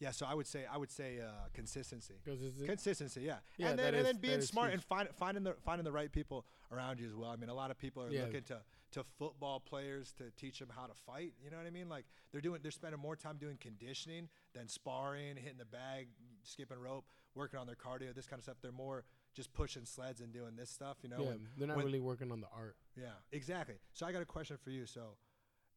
yeah. 0.00 0.10
So 0.10 0.26
I 0.26 0.34
would 0.34 0.46
say 0.46 0.64
I 0.70 0.76
would 0.76 0.90
say 0.90 1.20
uh, 1.20 1.28
consistency. 1.52 2.14
'Cause 2.24 2.38
it's 2.42 2.60
a- 2.62 2.66
Consistency, 2.66 3.22
yeah, 3.22 3.38
Yeah, 3.58 3.68
and 3.70 3.78
then 3.78 3.88
and 3.88 3.96
is- 3.98 4.04
then 4.04 4.16
being 4.16 4.40
smart 4.40 4.68
huge. 4.70 4.74
and 4.74 4.84
find, 4.84 5.08
finding 5.18 5.44
the 5.44 5.54
finding 5.64 5.84
the 5.84 5.92
right 5.92 6.10
people 6.10 6.46
around 6.72 6.98
you 7.00 7.06
as 7.06 7.14
well. 7.14 7.30
I 7.30 7.36
mean, 7.36 7.50
a 7.50 7.54
lot 7.54 7.70
of 7.70 7.78
people 7.78 8.02
are 8.02 8.10
Yeah. 8.10 8.24
looking 8.24 8.42
to 8.44 8.62
to 8.94 9.04
football 9.18 9.60
players 9.60 10.12
to 10.18 10.24
teach 10.36 10.58
them 10.58 10.68
how 10.74 10.86
to 10.86 10.94
fight. 11.06 11.32
You 11.42 11.50
know 11.50 11.56
what 11.56 11.66
I 11.66 11.70
mean? 11.70 11.88
Like 11.88 12.04
they're 12.32 12.40
doing 12.40 12.60
they're 12.62 12.70
spending 12.70 13.00
more 13.00 13.16
time 13.16 13.36
doing 13.38 13.58
conditioning 13.60 14.28
than 14.54 14.68
sparring, 14.68 15.36
hitting 15.36 15.58
the 15.58 15.64
bag, 15.64 16.08
skipping 16.42 16.78
rope, 16.78 17.04
working 17.34 17.58
on 17.58 17.66
their 17.66 17.76
cardio, 17.76 18.14
this 18.14 18.26
kind 18.26 18.38
of 18.40 18.44
stuff. 18.44 18.56
They're 18.62 18.72
more 18.72 19.04
just 19.34 19.52
pushing 19.52 19.84
sleds 19.84 20.20
and 20.20 20.32
doing 20.32 20.54
this 20.56 20.70
stuff. 20.70 20.98
You 21.02 21.08
know? 21.10 21.18
yeah, 21.18 21.28
when- 21.30 21.48
they're 21.56 21.68
not 21.68 21.76
when- 21.76 21.86
really 21.86 22.00
working 22.00 22.30
on 22.32 22.40
the 22.40 22.48
art. 22.54 22.76
yeah, 22.96 23.14
exactly. 23.32 23.76
So 23.92 24.06
I 24.06 24.12
got 24.12 24.22
a 24.22 24.26
question 24.26 24.56
for 24.56 24.70
you. 24.70 24.86
So, 24.86 25.16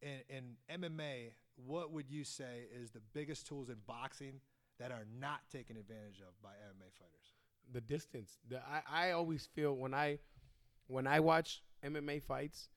in, 0.01 0.21
in 0.69 0.81
MMA, 0.81 1.33
what 1.55 1.91
would 1.91 2.09
you 2.09 2.23
say 2.23 2.67
is 2.71 2.91
the 2.91 3.01
biggest 3.13 3.47
tools 3.47 3.69
in 3.69 3.77
boxing 3.87 4.41
that 4.77 4.91
are 4.91 5.07
not 5.19 5.39
taken 5.51 5.75
advantage 5.75 6.19
of 6.19 6.39
by 6.41 6.49
MMA 6.49 6.91
fighters? 6.93 7.33
the 7.73 7.81
distance. 7.81 8.37
The, 8.47 8.61
I, 8.65 9.07
I 9.07 9.11
always 9.11 9.45
feel 9.53 9.75
when 9.75 9.93
I 9.93 10.19
when 10.87 11.05
I 11.05 11.19
watch 11.19 11.63
MMA 11.83 12.23
fights 12.23 12.69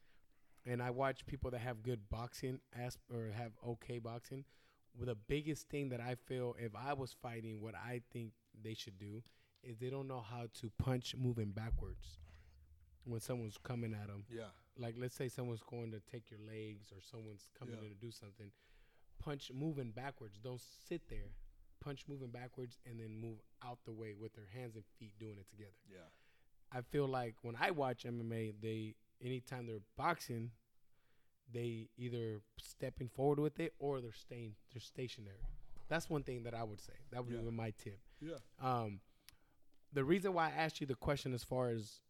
and 0.66 0.82
I 0.82 0.90
watch 0.90 1.24
people 1.26 1.50
that 1.52 1.60
have 1.60 1.82
good 1.82 2.08
boxing 2.10 2.60
as 2.78 2.98
or 3.12 3.30
have 3.36 3.52
okay 3.66 3.98
boxing, 3.98 4.44
well, 4.96 5.06
the 5.06 5.14
biggest 5.14 5.68
thing 5.68 5.88
that 5.90 6.00
I 6.00 6.14
feel 6.26 6.54
if 6.58 6.72
I 6.74 6.92
was 6.92 7.14
fighting, 7.22 7.60
what 7.60 7.74
I 7.74 8.02
think 8.12 8.32
they 8.62 8.74
should 8.74 8.98
do 8.98 9.22
is 9.62 9.78
they 9.78 9.90
don't 9.90 10.08
know 10.08 10.20
how 10.28 10.46
to 10.60 10.70
punch 10.78 11.14
moving 11.16 11.50
backwards 11.50 12.18
when 13.04 13.20
someone's 13.20 13.58
coming 13.62 13.94
at 13.94 14.08
them. 14.08 14.24
Yeah, 14.30 14.44
Like 14.78 14.94
let's 14.98 15.14
say 15.14 15.28
someone's 15.28 15.62
going 15.62 15.90
to 15.92 16.00
take 16.00 16.30
your 16.30 16.40
legs 16.40 16.90
or 16.92 16.98
someone's 17.00 17.48
coming 17.58 17.76
Yeah. 17.78 17.84
in 17.88 17.94
to 17.94 17.94
do 18.00 18.10
something. 18.10 18.50
Punch 19.22 19.50
moving 19.54 19.90
backwards. 19.92 20.38
Don't 20.42 20.60
sit 20.88 21.02
there. 21.08 21.32
Punch 21.82 22.04
moving 22.08 22.28
backwards 22.30 22.78
and 22.86 22.98
then 23.00 23.14
move 23.20 23.38
out 23.64 23.78
the 23.84 23.92
way 23.92 24.14
with 24.18 24.34
their 24.34 24.48
hands 24.54 24.74
and 24.76 24.84
feet 24.98 25.12
doing 25.18 25.36
it 25.38 25.48
together. 25.48 25.76
yeah, 25.90 26.08
I 26.72 26.82
feel 26.82 27.06
like 27.06 27.36
when 27.42 27.56
I 27.58 27.70
watch 27.70 28.04
MMA, 28.04 28.52
they 28.60 28.94
anytime 29.22 29.66
they're 29.66 29.80
boxing, 29.96 30.50
they 31.52 31.88
either 31.96 32.40
stepping 32.58 33.08
forward 33.08 33.38
with 33.40 33.58
it 33.60 33.74
or 33.78 34.00
they're 34.00 34.12
staying 34.12 34.54
they're 34.72 34.80
stationary. 34.80 35.42
That's 35.88 36.08
one 36.08 36.22
thing 36.22 36.44
that 36.44 36.54
I 36.54 36.62
would 36.62 36.80
say. 36.80 36.92
That 37.10 37.24
would 37.24 37.34
Yeah. 37.34 37.40
be 37.40 37.50
my 37.50 37.70
tip. 37.72 37.98
yeah, 38.20 38.36
Um, 38.60 39.00
the 39.92 40.04
reason 40.04 40.32
why 40.34 40.46
I 40.48 40.50
asked 40.52 40.80
you 40.80 40.86
the 40.86 40.94
question 40.94 41.32
as 41.34 41.42
far 41.42 41.70
as 41.70 42.00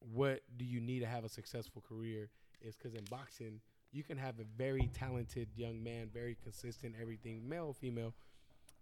what 0.00 0.42
do 0.56 0.64
you 0.64 0.80
need 0.80 1.00
to 1.00 1.06
have 1.06 1.24
a 1.24 1.28
successful 1.28 1.80
career 1.82 2.30
is 2.60 2.76
because 2.76 2.94
in 2.94 3.04
boxing 3.04 3.60
you 3.90 4.02
can 4.04 4.18
have 4.18 4.38
a 4.38 4.44
very 4.44 4.88
talented 4.92 5.48
young 5.56 5.82
man, 5.82 6.10
very 6.12 6.34
consistent, 6.34 6.94
everything, 7.00 7.48
male 7.48 7.68
or 7.68 7.74
female, 7.74 8.14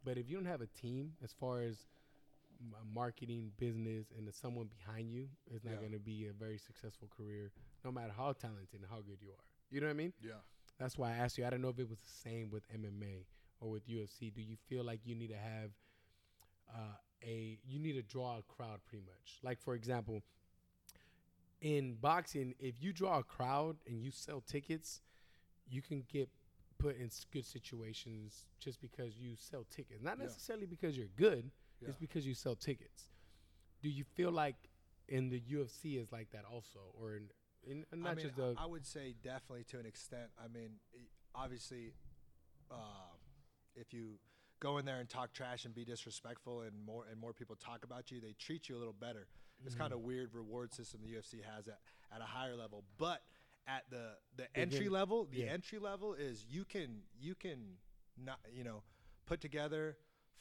but 0.02 0.18
if 0.18 0.28
you 0.28 0.36
don't 0.36 0.46
have 0.46 0.60
a 0.60 0.66
team 0.66 1.16
as 1.22 1.32
far 1.32 1.60
as 1.60 1.86
marketing, 2.94 3.52
business, 3.58 4.06
and 4.16 4.32
someone 4.34 4.66
behind 4.68 5.10
you, 5.10 5.28
it's 5.46 5.64
not 5.64 5.74
Yeah. 5.74 5.80
going 5.80 5.92
to 5.92 5.98
be 5.98 6.26
a 6.26 6.32
very 6.32 6.58
successful 6.58 7.08
career, 7.08 7.52
no 7.84 7.90
matter 7.92 8.12
how 8.16 8.32
talented 8.32 8.80
and 8.80 8.86
how 8.90 9.00
good 9.02 9.20
you 9.20 9.30
are. 9.30 9.44
You 9.70 9.80
know 9.80 9.86
what 9.86 9.92
I 9.92 9.96
mean? 9.96 10.12
yeah. 10.20 10.40
That's 10.78 10.98
why 10.98 11.12
I 11.12 11.16
asked 11.16 11.38
you. 11.38 11.46
I 11.46 11.50
don't 11.50 11.62
know 11.62 11.70
if 11.70 11.78
it 11.78 11.88
was 11.88 11.98
the 12.00 12.08
same 12.28 12.50
with 12.50 12.64
MMA 12.68 13.24
or 13.60 13.70
with 13.70 13.88
UFC. 13.88 14.32
Do 14.32 14.42
you 14.42 14.56
feel 14.68 14.84
like 14.84 15.00
you 15.06 15.14
need 15.14 15.28
to 15.30 15.36
have 15.38 15.70
uh, 16.68 16.96
a 17.22 17.58
you 17.64 17.78
need 17.78 17.94
to 17.94 18.02
draw 18.02 18.38
a 18.38 18.42
crowd 18.42 18.80
pretty 18.84 19.04
much? 19.04 19.38
Like 19.42 19.58
for 19.60 19.74
example, 19.74 20.22
in 21.60 21.94
boxing, 21.94 22.54
if 22.58 22.82
you 22.82 22.92
draw 22.92 23.18
a 23.18 23.22
crowd 23.22 23.76
and 23.86 24.02
you 24.02 24.10
sell 24.10 24.40
tickets, 24.42 25.00
you 25.68 25.80
can 25.80 26.04
get 26.12 26.28
put 26.78 26.96
in 26.98 27.10
good 27.32 27.46
situations 27.46 28.44
just 28.58 28.80
because 28.80 29.16
you 29.16 29.34
sell 29.36 29.64
tickets. 29.70 30.02
Not 30.02 30.18
Yeah. 30.18 30.24
necessarily 30.24 30.66
because 30.66 30.96
you're 30.96 31.08
good. 31.16 31.50
Yeah. 31.80 31.88
It's 31.88 31.98
because 31.98 32.26
you 32.26 32.34
sell 32.34 32.54
tickets. 32.56 33.08
Do 33.82 33.88
you 33.88 34.04
feel 34.04 34.30
like 34.32 34.56
in 35.08 35.28
the 35.28 35.40
UFC 35.40 36.00
is 36.00 36.10
like 36.12 36.30
that 36.32 36.44
also, 36.50 36.80
or 37.00 37.16
in, 37.66 37.84
in 37.92 38.00
not 38.00 38.12
I 38.12 38.14
mean, 38.14 38.24
just 38.24 38.36
the 38.36 38.54
I 38.58 38.66
would 38.66 38.86
say 38.86 39.14
definitely 39.22 39.64
to 39.70 39.78
an 39.78 39.86
extent. 39.86 40.30
I 40.42 40.48
mean, 40.48 40.70
obviously, 41.34 41.92
uh, 42.70 42.74
if 43.74 43.92
you 43.92 44.18
go 44.60 44.78
in 44.78 44.84
there 44.84 44.98
and 44.98 45.08
talk 45.08 45.32
trash 45.32 45.64
and 45.64 45.74
be 45.74 45.84
disrespectful, 45.84 46.62
and 46.62 46.72
more 46.84 47.04
and 47.10 47.20
more 47.20 47.32
people 47.32 47.56
talk 47.56 47.84
about 47.84 48.10
you, 48.10 48.20
they 48.20 48.34
treat 48.38 48.68
you 48.68 48.76
a 48.76 48.78
little 48.78 48.94
better. 48.98 49.28
It's 49.64 49.74
kind 49.74 49.92
of 49.92 50.00
weird 50.00 50.34
reward 50.34 50.74
system 50.74 51.00
the 51.02 51.08
UFC 51.08 51.42
has 51.42 51.66
at, 51.66 51.78
at 52.14 52.20
a 52.20 52.24
higher 52.24 52.54
level, 52.54 52.84
but 52.98 53.22
at 53.66 53.84
the 53.90 54.10
the 54.36 54.44
entry 54.54 54.80
Begin- 54.80 54.92
level, 54.92 55.28
the 55.30 55.38
yeah. 55.38 55.52
entry 55.52 55.78
level 55.78 56.14
is 56.14 56.44
you 56.48 56.64
can 56.64 57.02
you 57.18 57.34
can 57.34 57.78
not 58.22 58.38
you 58.52 58.64
know 58.64 58.82
put 59.26 59.40
together 59.40 59.96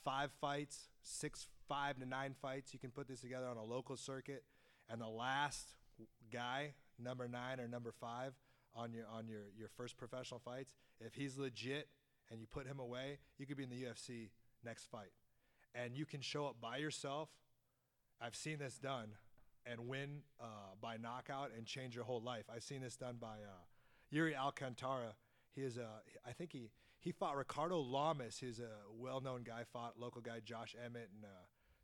five 0.05 0.31
fights, 0.39 0.87
six 1.01 1.47
five 1.67 1.99
to 1.99 2.05
nine 2.05 2.35
fights. 2.41 2.73
You 2.73 2.79
can 2.79 2.91
put 2.91 3.07
this 3.07 3.19
together 3.19 3.47
on 3.47 3.57
a 3.57 3.63
local 3.63 3.97
circuit, 3.97 4.43
and 4.89 5.01
the 5.01 5.07
last 5.07 5.69
guy, 6.31 6.73
number 6.97 7.27
nine 7.27 7.59
or 7.59 7.67
number 7.67 7.91
five 7.91 8.33
on 8.75 8.93
your 8.93 9.05
on 9.11 9.27
your 9.27 9.47
your 9.57 9.67
first 9.75 9.97
professional 9.97 10.39
fights, 10.39 10.71
if 11.01 11.15
he's 11.15 11.37
legit 11.37 11.89
and 12.31 12.39
you 12.39 12.47
put 12.47 12.67
him 12.67 12.79
away, 12.79 13.19
you 13.37 13.45
could 13.45 13.57
be 13.57 13.63
in 13.63 13.69
the 13.69 13.83
UFC 13.83 14.29
next 14.63 14.89
fight, 14.89 15.11
and 15.73 15.95
you 15.97 16.05
can 16.05 16.21
show 16.21 16.45
up 16.45 16.61
by 16.61 16.77
yourself. 16.77 17.29
I've 18.21 18.35
seen 18.35 18.59
this 18.59 18.77
done, 18.77 19.09
and 19.65 19.87
win 19.87 20.21
uh, 20.39 20.75
by 20.79 20.97
knockout 20.97 21.51
and 21.55 21.65
change 21.65 21.95
your 21.95 22.05
whole 22.05 22.21
life. 22.21 22.45
I've 22.53 22.63
seen 22.63 22.81
this 22.81 22.95
done 22.95 23.17
by 23.19 23.37
uh, 23.43 23.63
Yuri 24.11 24.35
Alcantara. 24.35 25.15
He 25.55 25.61
is 25.61 25.77
a, 25.77 25.87
I 26.27 26.31
think 26.33 26.51
he 26.53 26.69
he 27.05 27.11
fought 27.13 27.37
Ricardo 27.37 27.79
Lamas. 27.79 28.37
He's 28.39 28.59
a 28.59 28.67
well-known 28.99 29.43
guy. 29.43 29.63
Fought 29.71 29.93
local 29.97 30.19
guy 30.21 30.41
Josh 30.43 30.75
Emmett 30.83 31.09
and 31.15 31.23
uh, 31.23 31.27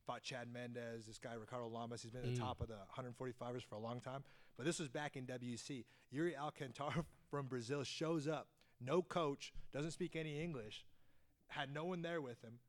fought 0.06 0.24
Chad 0.24 0.52
Mendes. 0.52 1.06
This 1.06 1.18
guy 1.20 1.34
Ricardo 1.36 1.68
Lamas. 1.70 2.02
He's 2.02 2.12
been 2.12 2.22
at 2.24 2.34
the 2.36 2.42
Mm. 2.42 2.44
top 2.44 2.60
of 2.60 2.68
the 2.68 2.80
145ers 2.98 3.64
for 3.64 3.76
a 3.76 3.80
long 3.80 4.02
time. 4.02 4.24
But 4.58 4.66
this 4.66 4.80
was 4.80 4.90
back 4.90 5.16
in 5.16 5.26
WC. 5.26 5.86
Yuri 6.10 6.36
Alcantara 6.36 7.06
from 7.30 7.48
Brazil 7.48 7.84
shows 7.86 8.28
up, 8.28 8.50
no 8.82 9.02
coach, 9.02 9.54
doesn't 9.72 9.92
speak 9.92 10.16
any 10.18 10.42
English, 10.42 10.86
had 11.48 11.74
no 11.74 11.86
one 11.86 12.02
there 12.02 12.20
with 12.22 12.42
him, 12.44 12.60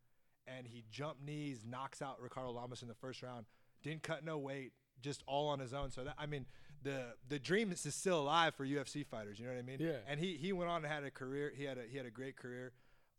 and 0.47 0.67
he 0.69 0.85
jumped 0.91 1.23
knees, 1.23 1.65
knocks 1.67 2.01
out 2.03 2.21
Ricardo 2.21 2.51
Lamas 2.53 2.83
in 2.83 2.89
the 2.89 2.95
first 2.95 3.23
round. 3.23 3.47
Didn't 3.83 4.03
cut 4.05 4.25
no 4.25 4.39
weight, 4.39 4.73
just 5.01 5.23
all 5.27 5.49
on 5.49 5.59
his 5.59 5.73
own. 5.75 5.91
So 5.91 6.05
that 6.05 6.15
I 6.19 6.27
mean, 6.27 6.47
the 6.83 7.15
the 7.29 7.39
dream 7.39 7.73
is 7.73 7.81
still 7.95 8.21
alive 8.21 8.55
for 8.55 8.67
UFC 8.67 9.07
fighters. 9.07 9.39
You 9.39 9.47
know 9.47 9.53
what 9.53 9.59
I 9.59 9.63
mean? 9.63 9.79
Yeah. 9.81 9.99
And 10.09 10.19
he 10.21 10.37
he 10.37 10.53
went 10.53 10.71
on 10.71 10.85
and 10.85 10.93
had 10.93 11.05
a 11.05 11.11
career. 11.11 11.53
He 11.57 11.65
had 11.65 11.79
a 11.79 11.83
he 11.91 11.97
had 11.97 12.07
a 12.07 12.11
great 12.11 12.37
career. 12.37 12.73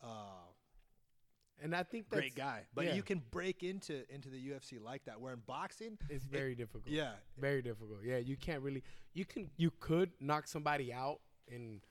Uh, 0.04 0.08
And 1.62 1.74
I 1.76 1.84
think 1.84 2.10
that's 2.10 2.20
great 2.20 2.36
guy. 2.36 2.64
But 2.74 2.86
yeah. 2.86 2.96
you 2.96 3.04
can 3.04 3.22
break 3.32 3.64
into 3.64 4.04
into 4.14 4.30
the 4.30 4.38
UFC 4.50 4.82
like 4.84 5.06
that. 5.06 5.20
Where 5.22 5.34
in 5.34 5.42
boxing, 5.46 5.98
It's 6.10 6.26
very 6.26 6.56
difficult. 6.56 6.88
yeah, 6.88 7.14
very 7.38 7.62
difficult. 7.62 8.00
Yeah, 8.04 8.18
you 8.18 8.36
can't 8.36 8.62
really. 8.62 8.84
You 9.14 9.26
can. 9.26 9.50
You 9.58 9.72
could 9.80 10.12
knock 10.20 10.48
somebody 10.48 10.92
out 10.92 11.20
and 11.50 11.82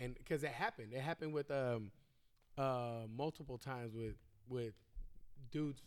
and 0.00 0.14
because 0.14 0.44
it 0.44 0.50
happened. 0.52 0.92
It 0.92 1.00
happened 1.00 1.32
with 1.32 1.50
um 1.50 1.90
uh 2.56 3.06
multiple 3.10 3.58
times 3.58 3.92
with 3.94 4.16
with 4.48 4.74
dudes, 5.50 5.82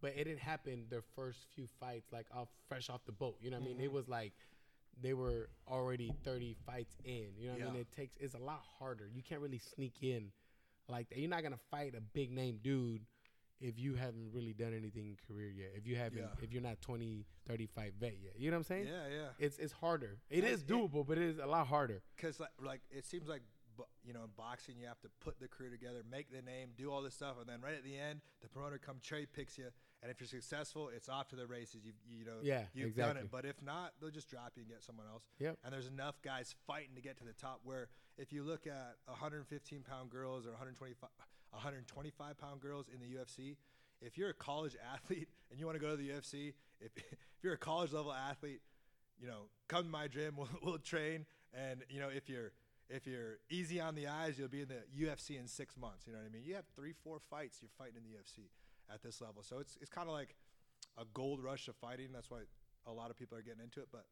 but 0.00 0.12
it 0.16 0.24
didn't 0.24 0.40
happen 0.40 0.86
their 0.90 1.02
first 1.14 1.38
few 1.54 1.66
fights 1.80 2.12
like 2.12 2.26
off 2.34 2.48
fresh 2.68 2.90
off 2.90 3.04
the 3.06 3.12
boat. 3.12 3.36
You 3.40 3.50
know 3.50 3.58
what 3.58 3.64
I 3.70 3.74
mean? 3.74 3.80
It 3.80 3.92
was 3.92 4.08
like 4.08 4.32
they 5.00 5.12
were 5.14 5.50
already 5.68 6.12
30 6.24 6.56
fights 6.66 6.96
in. 7.04 7.26
You 7.38 7.48
know 7.48 7.52
what 7.54 7.62
I 7.62 7.70
mean? 7.72 7.80
It 7.80 7.92
takes 7.92 8.16
it's 8.18 8.34
a 8.34 8.38
lot 8.38 8.62
harder. 8.78 9.08
You 9.14 9.22
can't 9.22 9.40
really 9.40 9.58
sneak 9.74 9.94
in 10.02 10.30
like 10.88 11.08
that. 11.10 11.18
You're 11.18 11.30
not 11.30 11.42
gonna 11.42 11.58
fight 11.70 11.94
a 11.96 12.00
big 12.00 12.30
name 12.30 12.58
dude 12.62 13.02
if 13.60 13.78
you 13.78 13.94
haven't 13.94 14.30
really 14.32 14.52
done 14.52 14.74
anything 14.74 15.06
in 15.08 15.16
career 15.26 15.50
yet. 15.50 15.70
If 15.74 15.86
you 15.86 15.96
haven't, 15.96 16.18
Yeah. 16.20 16.42
if 16.44 16.52
you're 16.52 16.62
not 16.62 16.80
20, 16.82 17.24
30 17.46 17.66
fight 17.66 17.94
vet 17.98 18.14
yet. 18.22 18.38
You 18.38 18.50
know 18.50 18.56
what 18.58 18.60
I'm 18.60 18.64
saying? 18.64 18.86
yeah, 18.86 19.08
yeah. 19.08 19.28
It's 19.38 19.58
it's 19.58 19.72
harder. 19.72 20.18
It 20.30 20.44
is 20.44 20.60
it- 20.62 20.66
doable, 20.66 21.06
but 21.06 21.18
it 21.18 21.24
is 21.24 21.38
a 21.38 21.46
lot 21.46 21.66
harder. 21.66 22.02
because 22.16 22.38
like, 22.40 22.50
like 22.62 22.80
it 22.90 23.04
seems 23.04 23.28
like 23.28 23.42
you 24.02 24.14
know 24.14 24.22
in 24.24 24.30
boxing 24.38 24.78
you 24.78 24.86
have 24.86 25.00
to 25.02 25.08
put 25.20 25.38
the 25.38 25.46
crew 25.46 25.68
together 25.68 26.02
make 26.10 26.30
the 26.30 26.40
name 26.40 26.70
do 26.78 26.90
all 26.90 27.02
this 27.02 27.12
stuff 27.12 27.36
and 27.38 27.46
then 27.46 27.60
right 27.60 27.74
at 27.74 27.84
the 27.84 27.98
end 27.98 28.22
the 28.40 28.48
promoter 28.48 28.78
come 28.78 28.96
cherry 29.02 29.26
picks 29.26 29.58
you 29.58 29.66
and 30.06 30.12
if 30.12 30.20
you're 30.20 30.28
successful 30.28 30.88
it's 30.94 31.08
off 31.08 31.26
to 31.28 31.34
the 31.36 31.46
races 31.46 31.84
you 31.84 31.92
you 32.08 32.24
know 32.24 32.38
Yeah, 32.42 32.62
you've 32.74 32.94
done 32.94 33.16
it 33.16 33.28
but 33.30 33.44
if 33.44 33.60
not 33.60 33.92
they'll 34.00 34.10
just 34.10 34.30
drop 34.30 34.52
you 34.54 34.62
and 34.62 34.70
get 34.70 34.84
someone 34.84 35.06
else 35.10 35.24
Yep. 35.40 35.58
and 35.64 35.72
there's 35.74 35.88
enough 35.88 36.22
guys 36.22 36.54
fighting 36.66 36.94
to 36.94 37.00
get 37.02 37.16
to 37.18 37.24
the 37.24 37.32
top 37.32 37.60
where 37.64 37.88
if 38.16 38.32
you 38.32 38.44
look 38.44 38.66
at 38.68 38.96
115 39.06 39.82
pound 39.82 40.10
girls 40.10 40.46
or 40.46 40.50
125 40.50 41.10
125 41.50 42.38
pound 42.38 42.60
girls 42.60 42.86
in 42.92 43.00
the 43.00 43.06
UFC 43.16 43.56
if 44.00 44.16
you're 44.16 44.30
a 44.30 44.34
college 44.34 44.76
athlete 44.94 45.28
and 45.50 45.58
you 45.58 45.66
want 45.66 45.76
to 45.76 45.84
go 45.84 45.90
to 45.90 45.96
the 45.96 46.08
UFC 46.10 46.54
if, 46.80 46.92
if 46.96 47.42
you're 47.42 47.54
a 47.54 47.58
college 47.58 47.92
level 47.92 48.12
athlete 48.12 48.60
you 49.18 49.26
know, 49.26 49.48
come 49.66 49.84
to 49.84 49.88
my 49.90 50.08
gym. 50.08 50.34
We'll, 50.36 50.48
we'll 50.62 50.78
train, 50.78 51.24
and 51.54 51.82
you 51.88 52.00
know, 52.00 52.10
if 52.14 52.28
you're 52.28 52.52
if 52.90 53.06
you're 53.06 53.38
easy 53.48 53.80
on 53.80 53.94
the 53.94 54.08
eyes, 54.08 54.38
you'll 54.38 54.48
be 54.50 54.60
in 54.60 54.68
the 54.68 54.82
UFC 55.06 55.40
in 55.40 55.48
six 55.48 55.74
months. 55.74 56.06
You 56.06 56.12
know 56.12 56.18
what 56.18 56.26
I 56.28 56.32
mean? 56.32 56.42
You 56.44 56.54
have 56.56 56.66
three, 56.76 56.92
four 57.02 57.18
fights. 57.30 57.60
You're 57.62 57.70
fighting 57.78 57.94
in 57.96 58.02
the 58.02 58.10
UFC 58.10 58.50
at 58.92 59.02
this 59.02 59.20
level, 59.20 59.42
so 59.42 59.58
it's 59.58 59.76
it's 59.80 59.90
kind 59.90 60.08
of 60.08 60.14
like 60.14 60.36
a 60.98 61.04
gold 61.14 61.42
rush 61.42 61.68
of 61.68 61.76
fighting. 61.76 62.08
That's 62.12 62.30
why 62.30 62.40
a 62.86 62.92
lot 62.92 63.10
of 63.10 63.16
people 63.16 63.36
are 63.38 63.42
getting 63.42 63.62
into 63.62 63.80
it. 63.80 63.88
But 63.92 64.06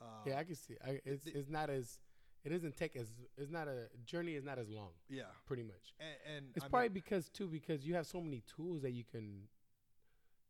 uh, 0.00 0.04
Yeah, 0.26 0.38
I 0.38 0.44
can 0.44 0.54
see. 0.54 0.74
I, 0.84 1.00
it's 1.04 1.26
it's 1.26 1.48
not 1.48 1.70
as 1.70 1.98
it 2.44 2.50
doesn't 2.50 2.76
take 2.76 2.96
as 2.96 3.08
it's 3.38 3.50
not 3.50 3.68
a 3.68 3.88
journey 4.04 4.34
is 4.34 4.44
not 4.44 4.58
as 4.58 4.68
long, 4.68 4.90
yeah, 5.08 5.24
pretty 5.46 5.62
much. 5.62 5.94
and, 5.98 6.36
and 6.36 6.46
It's 6.56 6.64
I 6.64 6.68
probably 6.68 6.88
mean, 6.88 6.94
because 6.94 7.28
too 7.28 7.48
because 7.48 7.86
you 7.86 7.94
have 7.94 8.06
so 8.06 8.20
many 8.20 8.42
tools 8.56 8.82
that 8.82 8.90
you 8.92 9.04
can 9.04 9.48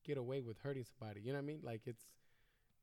get 0.05 0.19
away 0.19 0.41
with 0.41 0.59
hurting 0.59 0.85
somebody. 0.85 1.21
You 1.21 1.29
know 1.33 1.39
what 1.39 1.45
I 1.45 1.47
mean? 1.47 1.61
Like 1.63 1.83
it's 1.87 2.05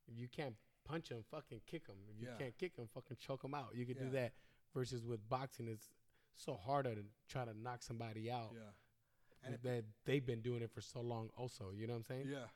if 0.08 0.18
you 0.18 0.28
can't 0.28 0.54
punch 0.84 1.08
them, 1.10 1.22
fucking 1.30 1.60
kick 1.66 1.86
them. 1.86 1.96
If 2.14 2.20
you 2.20 2.28
Yeah. 2.28 2.36
can't 2.38 2.58
kick 2.58 2.74
them, 2.76 2.88
fucking 2.92 3.16
choke 3.20 3.42
them 3.42 3.54
out. 3.54 3.74
You 3.74 3.86
could 3.86 3.98
do 3.98 4.10
that. 4.10 4.32
Versus 4.74 5.04
with 5.04 5.28
boxing, 5.28 5.68
it's 5.68 5.90
so 6.34 6.54
harder 6.54 6.94
to 6.94 7.04
try 7.28 7.44
to 7.44 7.52
knock 7.54 7.82
somebody 7.82 8.30
out. 8.30 8.52
yeah, 8.54 8.70
and 9.44 9.58
that 9.62 9.84
they've 10.04 10.24
been 10.24 10.40
doing 10.40 10.62
it 10.62 10.70
for 10.70 10.80
so 10.80 11.00
long. 11.00 11.30
Also, 11.36 11.72
you 11.74 11.86
know 11.86 11.94
what 11.94 11.98
I'm 11.98 12.04
saying? 12.04 12.26
yeah, 12.28 12.46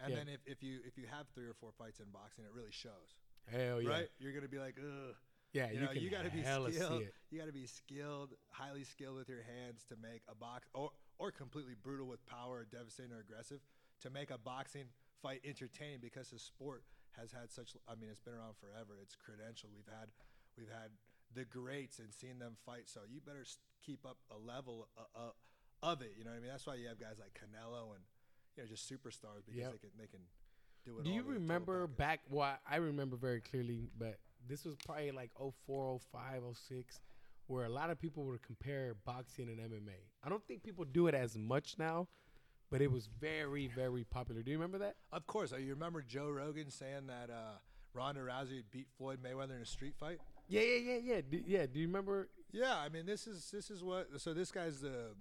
and 0.00 0.10
Yeah. 0.10 0.16
then 0.16 0.28
if, 0.28 0.40
if 0.46 0.62
you 0.62 0.80
if 0.86 0.96
you 0.98 1.06
have 1.06 1.26
three 1.34 1.46
or 1.46 1.54
four 1.54 1.70
fights 1.72 2.00
in 2.00 2.06
boxing, 2.12 2.44
it 2.44 2.52
really 2.52 2.72
shows, 2.72 3.14
Hell 3.50 3.80
yeah. 3.82 3.90
right? 3.90 4.08
You're 4.18 4.32
gonna 4.32 4.48
be 4.48 4.58
like, 4.58 4.76
ugh. 4.78 5.14
Yeah, 5.52 5.68
you 5.70 5.74
you, 5.74 5.80
know, 5.80 5.92
can 5.92 6.02
you 6.02 6.10
got 6.10 6.24
to 6.24 6.30
be 6.30 6.42
skilled. 6.42 7.02
You 7.30 7.38
got 7.38 7.46
to 7.46 7.52
be 7.52 7.66
skilled, 7.66 8.34
highly 8.50 8.84
skilled 8.84 9.16
with 9.16 9.28
your 9.28 9.40
hands 9.42 9.84
to 9.88 9.96
make 9.96 10.20
a 10.28 10.34
box, 10.34 10.68
or 10.74 10.90
or 11.18 11.30
completely 11.30 11.72
brutal 11.80 12.06
with 12.06 12.26
power, 12.26 12.58
or 12.58 12.64
devastating 12.64 13.12
or 13.12 13.20
aggressive 13.20 13.60
to 14.02 14.10
make 14.10 14.30
a 14.30 14.36
boxing 14.36 14.84
fight 15.22 15.40
entertaining 15.44 16.00
because 16.02 16.28
the 16.28 16.38
sport 16.38 16.82
has 17.16 17.32
had 17.32 17.50
such. 17.50 17.74
I 17.88 17.94
mean, 17.94 18.10
it's 18.10 18.20
been 18.20 18.34
around 18.34 18.56
forever. 18.60 18.98
It's 19.00 19.16
credentialed. 19.16 19.72
We've 19.74 19.88
had 19.88 20.10
we've 20.58 20.68
had 20.68 20.90
the 21.32 21.46
greats 21.46 21.98
and 22.00 22.12
seen 22.12 22.38
them 22.38 22.56
fight. 22.66 22.88
So 22.90 23.00
you 23.08 23.20
better 23.24 23.46
keep 23.80 24.04
up 24.04 24.18
a 24.30 24.36
level 24.36 24.88
uh, 24.98 25.02
uh, 25.18 25.30
of 25.82 26.02
it. 26.02 26.12
You 26.18 26.24
know 26.24 26.30
what 26.30 26.38
I 26.38 26.40
mean? 26.40 26.50
That's 26.50 26.66
why 26.66 26.74
you 26.74 26.88
have 26.88 26.98
guys 27.00 27.16
like 27.20 27.32
Canelo 27.38 27.94
and 27.94 28.04
you 28.56 28.62
know 28.62 28.68
just 28.68 28.90
superstars 28.90 29.44
because 29.46 29.58
Yep. 29.60 29.72
they 29.72 29.78
can 29.78 29.90
they 29.98 30.06
can 30.06 30.20
do 30.84 30.98
it. 30.98 31.04
Do 31.04 31.10
you 31.10 31.16
with 31.24 31.26
a 31.26 31.38
total 31.38 31.40
remember 31.42 31.86
back? 31.86 32.20
Well, 32.30 32.56
I 32.68 32.76
remember 32.76 33.16
very 33.16 33.40
clearly, 33.40 33.90
but 33.98 34.18
this 34.48 34.64
was 34.64 34.76
probably 34.84 35.10
like 35.10 35.30
04, 35.66 35.98
05, 36.12 36.42
06, 36.54 37.00
where 37.48 37.64
a 37.64 37.68
lot 37.68 37.90
of 37.90 38.00
people 38.00 38.24
would 38.26 38.42
compare 38.42 38.94
boxing 39.04 39.48
and 39.48 39.58
MMA. 39.58 39.98
I 40.24 40.28
don't 40.28 40.44
think 40.46 40.62
people 40.62 40.84
do 40.84 41.06
it 41.08 41.14
as 41.14 41.36
much 41.36 41.74
now, 41.78 42.06
but 42.70 42.80
it 42.80 42.90
was 42.90 43.08
very, 43.20 43.66
very 43.68 44.04
popular. 44.04 44.42
Do 44.42 44.50
you 44.52 44.56
remember 44.56 44.78
that? 44.78 44.96
Of 45.12 45.26
course. 45.26 45.52
uh, 45.52 45.56
You 45.56 45.70
remember 45.74 46.00
Joe 46.02 46.28
Rogan 46.30 46.70
saying 46.70 47.08
that 47.08 47.28
uh, 47.30 47.58
Ronda 47.92 48.20
Rousey 48.20 48.62
beat 48.70 48.86
Floyd 48.96 49.18
Mayweather 49.22 49.56
in 49.56 49.62
a 49.62 49.66
street 49.66 49.94
fight? 49.98 50.18
Yeah, 50.48 50.60
yeah, 50.62 50.78
yeah, 50.94 50.98
yeah. 51.14 51.20
Do, 51.28 51.42
yeah. 51.44 51.66
Do 51.66 51.80
you 51.80 51.86
remember? 51.88 52.28
Yeah, 52.52 52.76
I 52.76 52.88
mean, 52.88 53.04
this 53.06 53.26
is 53.26 53.50
this 53.52 53.68
is 53.70 53.82
what. 53.82 54.08
So 54.20 54.32
this 54.32 54.52
guy's 54.52 54.80
the, 54.80 55.14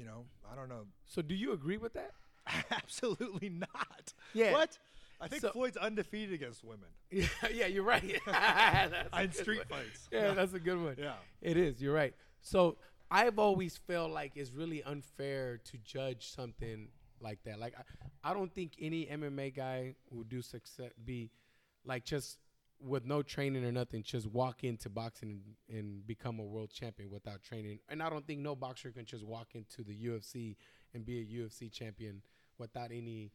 you 0.00 0.06
know, 0.06 0.24
I 0.50 0.56
don't 0.56 0.68
know. 0.70 0.86
So, 1.04 1.20
do 1.20 1.34
you 1.34 1.52
agree 1.52 1.76
with 1.76 1.92
that? 1.92 2.12
Absolutely 2.70 3.50
not. 3.50 4.14
Yeah. 4.32 4.52
What? 4.52 4.78
I 5.20 5.28
think 5.28 5.42
So- 5.42 5.50
Floyd's 5.52 5.76
undefeated 5.76 6.32
against 6.34 6.64
women 6.64 6.88
Yeah, 7.10 7.26
yeah. 7.52 7.66
You're 7.66 7.84
right. 7.84 8.02
In 9.22 9.32
street 9.32 9.58
one. 9.68 9.80
fights. 9.80 10.08
Yeah, 10.10 10.32
that's 10.32 10.54
a 10.54 10.58
good 10.58 10.82
one. 10.82 10.96
Yeah. 10.98 11.12
It 11.42 11.58
is. 11.58 11.82
You're 11.82 11.92
right. 11.94 12.14
So 12.40 12.78
I've 13.10 13.38
always 13.38 13.76
felt 13.76 14.10
like 14.12 14.32
it's 14.36 14.50
really 14.52 14.82
unfair 14.82 15.58
to 15.64 15.76
judge 15.84 16.28
something 16.28 16.88
like 17.20 17.38
that. 17.44 17.58
Like 17.60 17.74
I, 17.78 18.30
I 18.30 18.32
don't 18.32 18.50
think 18.54 18.72
any 18.80 19.04
MMA 19.04 19.54
guy 19.54 19.94
will 20.10 20.24
do 20.24 20.40
success 20.40 20.92
be 21.04 21.30
like 21.84 22.04
just 22.04 22.38
with 22.82 23.04
no 23.04 23.22
training 23.22 23.64
or 23.64 23.72
nothing, 23.72 24.02
just 24.02 24.26
walk 24.26 24.64
into 24.64 24.88
boxing 24.88 25.42
and, 25.68 25.78
and 25.78 26.06
become 26.06 26.38
a 26.38 26.44
world 26.44 26.70
champion 26.70 27.10
without 27.10 27.42
training. 27.42 27.78
And 27.88 28.02
I 28.02 28.08
don't 28.08 28.26
think 28.26 28.40
no 28.40 28.54
boxer 28.54 28.90
can 28.90 29.04
just 29.04 29.24
walk 29.24 29.48
into 29.54 29.82
the 29.82 29.94
UFC 29.94 30.56
and 30.94 31.04
be 31.04 31.20
a 31.20 31.24
UFC 31.24 31.70
champion 31.70 32.22
without 32.58 32.90
any 32.90 33.32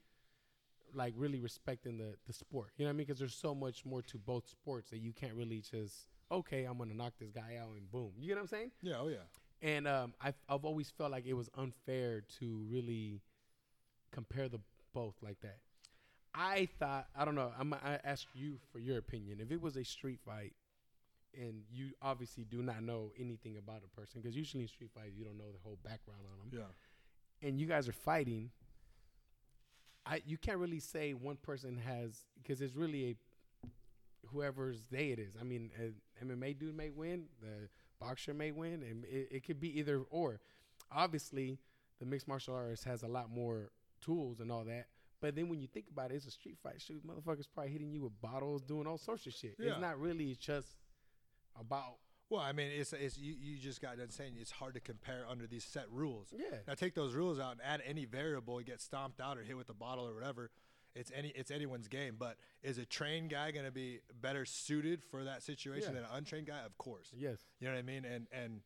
like 0.93 1.13
really 1.17 1.39
respecting 1.39 1.97
the 1.97 2.15
the 2.25 2.33
sport. 2.33 2.71
You 2.77 2.85
know 2.85 2.89
what 2.89 2.95
I 2.95 2.97
mean? 2.97 3.07
Because 3.07 3.19
there's 3.19 3.35
so 3.35 3.53
much 3.53 3.85
more 3.85 4.01
to 4.03 4.17
both 4.17 4.47
sports 4.47 4.89
that 4.91 4.97
you 4.99 5.13
can't 5.13 5.33
really 5.33 5.61
just 5.61 6.07
okay, 6.31 6.63
I'm 6.65 6.77
gonna 6.77 6.93
knock 6.93 7.13
this 7.19 7.31
guy 7.31 7.57
out 7.61 7.75
and 7.75 7.89
boom. 7.91 8.11
You 8.17 8.27
get 8.27 8.35
what 8.35 8.41
I'm 8.41 8.47
saying? 8.47 8.71
Yeah. 8.81 8.95
Oh 8.99 9.07
yeah. 9.07 9.17
And 9.61 9.87
um, 9.87 10.13
I've 10.21 10.35
I've 10.49 10.65
always 10.65 10.89
felt 10.89 11.11
like 11.11 11.25
it 11.25 11.33
was 11.33 11.49
unfair 11.57 12.23
to 12.39 12.65
really 12.69 13.21
compare 14.11 14.47
the 14.47 14.59
both 14.93 15.15
like 15.21 15.39
that. 15.41 15.57
I 16.37 16.67
thought 16.79 17.07
I 17.15 17.23
don't 17.25 17.35
know. 17.35 17.51
I'm 17.57 17.73
I 17.73 17.99
ask 18.03 18.27
you 18.33 18.57
for 18.71 18.79
your 18.79 18.97
opinion. 18.97 19.39
If 19.39 19.51
it 19.51 19.61
was 19.61 19.77
a 19.77 19.83
street 19.83 20.19
fight, 20.25 20.53
and 21.39 21.63
you 21.71 21.91
obviously 22.01 22.43
do 22.43 22.61
not 22.61 22.81
know 22.83 23.11
anything 23.19 23.57
about 23.57 23.81
a 23.85 23.95
person, 23.99 24.21
because 24.21 24.35
usually 24.35 24.63
in 24.63 24.69
street 24.69 24.91
fights 24.93 25.13
you 25.17 25.23
don't 25.25 25.37
know 25.37 25.51
the 25.51 25.59
whole 25.63 25.77
background 25.83 26.21
on 26.31 26.49
them 26.49 26.59
Yeah. 26.59 27.47
and 27.47 27.59
you 27.59 27.67
guys 27.67 27.87
are 27.87 27.93
fighting, 27.93 28.51
I 30.05 30.21
you 30.25 30.37
can't 30.37 30.57
really 30.59 30.79
say 30.79 31.13
one 31.13 31.37
person 31.37 31.77
has 31.77 32.25
because 32.41 32.61
it's 32.61 32.75
really 32.75 33.05
a 33.11 33.15
whoever's 34.27 34.81
day 34.81 35.11
it 35.11 35.19
is. 35.19 35.35
I 35.39 35.43
mean, 35.43 35.71
uh, 35.79 35.83
an 36.21 36.29
MMA 36.37 36.57
dude 36.57 36.75
may 36.75 36.89
win, 36.89 37.25
the 37.41 37.69
boxer 37.99 38.33
may 38.33 38.51
win, 38.51 38.83
and 38.83 39.05
it, 39.05 39.27
it 39.31 39.45
could 39.45 39.59
be 39.59 39.77
either 39.79 40.01
or. 40.09 40.39
Obviously, 40.91 41.59
the 41.99 42.05
mixed 42.05 42.27
martial 42.27 42.55
artist 42.55 42.83
has 42.85 43.03
a 43.03 43.07
lot 43.07 43.29
more 43.29 43.71
tools 44.01 44.39
and 44.39 44.51
all 44.51 44.63
that. 44.65 44.87
But 45.21 45.35
then 45.35 45.49
when 45.49 45.59
you 45.59 45.67
think 45.67 45.85
about 45.91 46.11
it, 46.11 46.15
it's 46.15 46.25
a 46.27 46.31
street 46.31 46.57
fight. 46.61 46.81
Shoot, 46.81 47.01
motherfuckers 47.05 47.45
probably 47.53 47.71
hitting 47.71 47.91
you 47.91 48.01
with 48.01 48.19
bottles, 48.21 48.61
doing 48.63 48.85
all 48.87 48.97
sorts 48.97 49.25
of 49.25 49.33
shit. 49.33 49.55
Yeah. 49.59 49.71
It's 49.71 49.81
not 49.81 49.99
really 49.99 50.35
just 50.39 50.75
about 51.59 51.97
Well, 52.29 52.41
I 52.41 52.51
mean, 52.51 52.69
it's 52.71 52.91
it's 52.93 53.17
you, 53.17 53.33
you 53.39 53.57
just 53.57 53.81
got 53.81 53.97
done 53.97 54.09
saying 54.09 54.33
it's 54.39 54.51
hard 54.51 54.73
to 54.73 54.79
compare 54.79 55.25
under 55.29 55.47
these 55.47 55.63
set 55.63 55.85
rules. 55.91 56.33
Yeah. 56.35 56.57
Now 56.67 56.73
take 56.73 56.95
those 56.95 57.13
rules 57.13 57.39
out 57.39 57.53
and 57.53 57.61
add 57.63 57.81
any 57.85 58.05
variable, 58.05 58.59
get 58.61 58.81
stomped 58.81 59.21
out 59.21 59.37
or 59.37 59.43
hit 59.43 59.55
with 59.57 59.69
a 59.69 59.73
bottle 59.73 60.07
or 60.07 60.13
whatever. 60.13 60.51
It's 60.95 61.11
any 61.15 61.29
it's 61.29 61.51
anyone's 61.51 61.87
game. 61.87 62.15
But 62.17 62.37
is 62.63 62.77
a 62.77 62.85
trained 62.85 63.29
guy 63.29 63.51
going 63.51 63.65
to 63.65 63.71
be 63.71 63.99
better 64.21 64.45
suited 64.45 65.03
for 65.03 65.23
that 65.25 65.43
situation 65.43 65.89
Yeah. 65.93 66.01
than 66.01 66.09
an 66.09 66.15
untrained 66.17 66.47
guy? 66.47 66.59
Of 66.65 66.77
course. 66.77 67.11
yes. 67.15 67.39
You 67.59 67.67
know 67.67 67.73
what 67.73 67.79
I 67.79 67.83
mean? 67.83 68.05
And 68.05 68.27
and 68.31 68.61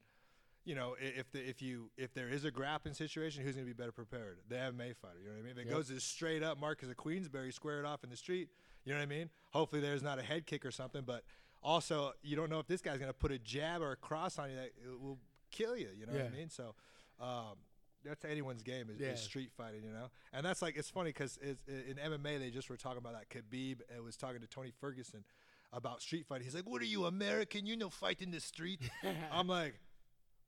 you 0.66 0.76
know 0.76 0.96
if 1.00 1.32
the, 1.32 1.40
if 1.48 1.62
you 1.62 1.90
if 1.98 2.14
there 2.14 2.30
is 2.30 2.46
a 2.46 2.52
grappling 2.52 2.94
situation, 2.94 3.44
who's 3.44 3.56
going 3.56 3.66
to 3.68 3.74
be 3.74 3.78
better 3.78 3.92
prepared? 3.92 4.40
The 4.48 4.56
MMA 4.56 4.96
fighter. 4.98 5.20
You 5.22 5.30
know 5.30 5.36
what 5.36 5.40
I 5.40 5.42
mean? 5.44 5.52
If 5.52 5.58
it 5.58 5.66
Yep. 5.68 5.76
goes 5.76 5.92
as 5.92 6.04
straight 6.04 6.44
up 6.44 6.60
Marquess 6.60 6.90
of 6.90 6.98
Queensberry, 6.98 7.52
square 7.52 7.80
it 7.80 7.86
off 7.86 8.04
in 8.04 8.10
the 8.10 8.18
street. 8.18 8.50
You 8.86 8.94
know 8.94 9.00
what 9.00 9.04
I 9.04 9.08
mean? 9.08 9.30
Hopefully 9.52 9.82
there's 9.82 10.04
not 10.04 10.20
a 10.20 10.24
head 10.24 10.46
kick 10.46 10.66
or 10.66 10.72
something, 10.72 11.04
but 11.06 11.24
also 11.64 12.12
you 12.24 12.36
don't 12.36 12.50
know 12.50 12.60
if 12.60 12.68
this 12.68 12.82
guy's 12.82 13.00
gonna 13.00 13.14
put 13.14 13.32
a 13.32 13.40
jab 13.40 13.82
or 13.82 13.92
a 13.92 13.96
cross 13.98 14.38
on 14.40 14.50
you 14.52 14.56
that 14.58 14.72
will 15.02 15.20
kill 15.52 15.76
you. 15.76 15.90
You 15.98 16.06
know 16.06 16.14
what 16.14 16.26
I 16.26 16.30
mean? 16.30 16.50
So. 16.50 16.76
Um, 17.20 17.58
that's 18.06 18.24
anyone's 18.24 18.64
game 18.64 18.90
is, 18.90 18.98
Yeah. 18.98 19.10
is 19.10 19.20
street 19.20 19.52
fighting, 19.58 19.84
you 19.84 19.92
know, 19.92 20.10
and 20.32 20.46
that's 20.46 20.62
like 20.62 20.78
it's 20.78 20.90
funny 20.90 21.10
because 21.10 21.38
in 21.68 21.98
MMA 21.98 22.40
they 22.40 22.50
just 22.50 22.70
were 22.70 22.78
talking 22.78 22.98
about 22.98 23.12
that 23.12 23.28
Khabib 23.30 23.82
and 23.94 24.02
was 24.06 24.16
talking 24.16 24.40
to 24.40 24.48
Tony 24.48 24.72
Ferguson 24.80 25.26
about 25.74 26.02
street 26.02 26.26
fighting. 26.26 26.46
He's 26.46 26.56
like, 26.56 26.64
"What 26.68 26.82
are 26.82 26.86
you 26.86 27.08
American? 27.08 27.66
You 27.66 27.76
know, 27.76 27.90
fight 27.90 28.22
in 28.22 28.32
the 28.32 28.40
street." 28.40 28.80
I'm 29.34 29.50
like, 29.50 29.82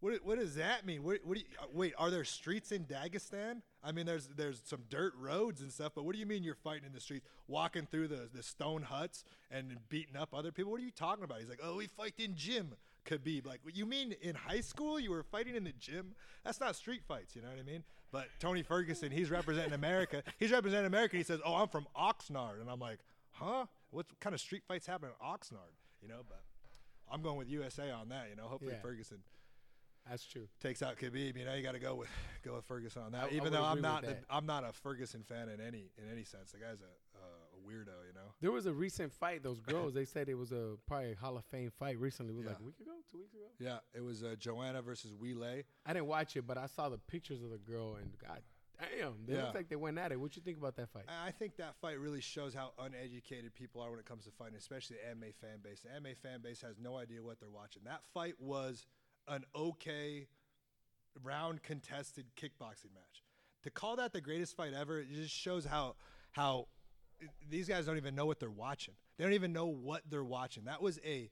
"What? 0.02 0.26
What 0.26 0.38
does 0.40 0.56
that 0.56 0.86
mean? 0.86 1.04
What? 1.04 1.20
What 1.24 1.36
do 1.38 1.40
you, 1.42 1.48
uh, 1.62 1.68
wait? 1.74 1.94
Are 1.98 2.10
there 2.10 2.24
streets 2.26 2.72
in 2.72 2.86
Dagestan? 2.86 3.62
I 3.84 3.92
mean, 3.94 4.06
there's 4.06 4.28
there's 4.36 4.62
some 4.66 4.82
dirt 4.90 5.14
roads 5.18 5.62
and 5.62 5.72
stuff, 5.72 5.94
but 5.96 6.04
what 6.04 6.14
do 6.14 6.20
you 6.20 6.26
mean 6.26 6.44
you're 6.44 6.56
fighting 6.56 6.86
in 6.86 6.94
the 6.94 7.00
streets, 7.00 7.26
walking 7.48 7.86
through 7.90 8.10
the 8.10 8.30
the 8.34 8.44
stone 8.44 8.84
huts 8.84 9.24
and 9.50 9.78
beating 9.90 10.18
up 10.18 10.34
other 10.34 10.52
people? 10.52 10.72
What 10.72 10.82
are 10.82 10.84
you 10.86 10.92
talking 10.92 11.24
about?" 11.24 11.40
He's 11.40 11.50
like, 11.50 11.62
"Oh, 11.64 11.78
we 11.78 11.88
fight 11.88 12.16
in 12.18 12.36
gym." 12.36 12.74
Khabib, 13.04 13.48
like, 13.48 13.62
you 13.74 13.88
mean 13.88 14.14
in 14.22 14.36
high 14.36 14.62
school 14.62 15.00
you 15.00 15.10
were 15.10 15.24
fighting 15.24 15.56
in 15.56 15.64
the 15.64 15.72
gym? 15.80 16.14
That's 16.44 16.60
not 16.60 16.76
street 16.76 17.02
fights, 17.08 17.36
you 17.36 17.42
know 17.42 17.50
what 17.50 17.58
I 17.58 17.64
mean? 17.64 17.84
But 18.12 18.28
Tony 18.40 18.62
Ferguson, 18.62 19.10
he's 19.12 19.32
representing 19.32 19.74
America. 19.74 20.22
He's 20.38 20.52
representing 20.52 20.86
America. 20.86 21.18
He 21.18 21.24
says, 21.24 21.40
"Oh, 21.44 21.56
I'm 21.56 21.68
from 21.68 21.88
Oxnard," 21.98 22.62
and 22.62 22.70
I'm 22.70 22.80
like, 22.80 23.00
"Huh? 23.32 23.66
What 23.90 24.06
kind 24.20 24.36
of 24.36 24.40
street 24.40 24.62
fights 24.68 24.86
happen 24.86 25.10
in 25.10 25.28
Oxnard?" 25.28 25.74
You 26.00 26.10
know, 26.10 26.22
but 26.30 26.44
I'm 27.12 27.24
going 27.24 27.38
with 27.38 27.50
USA 27.50 27.90
on 27.90 28.10
that. 28.10 28.30
You 28.30 28.36
know, 28.36 28.44
hopefully 28.48 28.74
Yeah. 28.74 28.82
Ferguson 28.82 29.24
That's 30.10 30.26
true. 30.26 30.48
takes 30.62 30.82
out 30.82 30.98
Khabib. 30.98 31.38
You 31.38 31.46
know, 31.46 31.54
you 31.54 31.64
got 31.64 31.74
to 31.74 31.80
go 31.80 31.96
with 31.96 32.10
go 32.44 32.56
with 32.56 32.66
Ferguson 32.66 33.04
on 33.04 33.12
that. 33.14 33.26
I 33.26 33.28
Even 33.30 33.44
would 33.46 33.54
though 33.54 33.64
I'm 33.64 33.82
not 33.82 34.02
the. 34.04 34.18
I'm 34.30 34.46
not 34.46 34.64
a 34.68 34.74
Ferguson 34.74 35.24
fan 35.24 35.50
in 35.50 35.62
any 35.62 35.92
in 35.98 36.12
any 36.12 36.24
sense. 36.24 36.52
The 36.52 36.58
guy's 36.58 36.82
a, 36.82 37.18
uh, 37.18 37.22
a 37.58 37.68
weirdo. 37.70 37.96
You 38.08 38.14
know. 38.16 38.34
There 38.42 38.52
was 38.52 38.66
a 38.66 38.74
recent 38.74 39.14
fight. 39.14 39.44
Those 39.44 39.60
girls, 39.62 39.94
they 39.94 40.06
said 40.06 40.28
it 40.28 40.34
was 40.36 40.52
a 40.52 40.76
probably 40.88 41.12
a 41.14 41.16
Hall 41.16 41.38
of 41.38 41.46
Fame 41.46 41.72
fight 41.80 42.00
recently. 42.00 42.34
It 42.34 42.38
was 42.38 42.48
like 42.48 42.60
a 42.60 42.64
week 42.64 42.80
ago, 42.82 42.92
two 43.12 43.20
weeks 43.20 43.34
ago. 43.34 43.44
Yeah, 43.60 43.78
it 43.94 44.02
was 44.04 44.24
uh, 44.24 44.36
Joanna 44.40 44.82
versus 44.82 45.12
Weili. 45.14 45.64
I 45.86 45.94
didn't 45.94 46.08
watch 46.08 46.36
it, 46.36 46.48
but 46.48 46.58
I 46.58 46.66
saw 46.66 46.90
the 46.90 46.98
pictures 46.98 47.42
of 47.44 47.52
the 47.52 47.58
girl, 47.60 47.96
and 47.96 48.10
God 48.18 48.42
damn, 48.98 49.14
they 49.28 49.36
Yeah. 49.36 49.44
looked 49.44 49.56
like 49.56 49.70
they 49.70 49.76
went 49.76 50.00
at 50.00 50.12
it. 50.12 50.20
What 50.20 50.36
you 50.36 50.42
think 50.42 50.58
about 50.58 50.76
that 50.78 50.90
fight? 50.90 51.04
I 51.08 51.28
I 51.28 51.32
think 51.32 51.56
that 51.58 51.76
fight 51.80 52.00
really 52.00 52.22
shows 52.22 52.56
how 52.56 52.72
uneducated 52.80 53.54
people 53.54 53.80
are 53.82 53.92
when 53.92 54.00
it 54.00 54.06
comes 54.06 54.26
to 54.26 54.32
fighting, 54.32 54.56
especially 54.58 54.96
the 54.98 55.16
MMA 55.16 55.36
fan 55.36 55.60
base. 55.64 55.82
The 55.82 55.90
MMA 55.90 56.18
fan 56.18 56.42
base 56.42 56.62
has 56.62 56.80
no 56.80 56.98
idea 56.98 57.22
what 57.22 57.40
they're 57.40 57.50
watching. 57.50 57.84
That 57.86 58.02
fight 58.14 58.34
was 58.40 58.88
an 59.28 59.44
okay 59.56 60.28
round 61.24 61.64
contested 61.64 62.26
kickboxing 62.36 62.94
match. 62.94 63.24
To 63.64 63.70
call 63.70 63.96
that 63.98 64.14
the 64.14 64.22
greatest 64.22 64.56
fight 64.56 64.74
ever, 64.74 65.00
it 65.00 65.14
just 65.14 65.34
shows 65.34 65.66
how 65.66 65.96
how 66.32 66.68
these 67.50 67.68
guys 67.68 67.86
don't 67.86 67.98
even 67.98 68.16
know 68.16 68.26
what 68.26 68.40
they're 68.40 68.50
watching. 68.50 68.96
They 69.18 69.24
don't 69.24 69.34
even 69.34 69.54
know 69.54 69.68
what 69.68 70.04
they're 70.10 70.24
watching. 70.24 70.66
That 70.66 70.82
was 70.82 71.00
a 71.06 71.30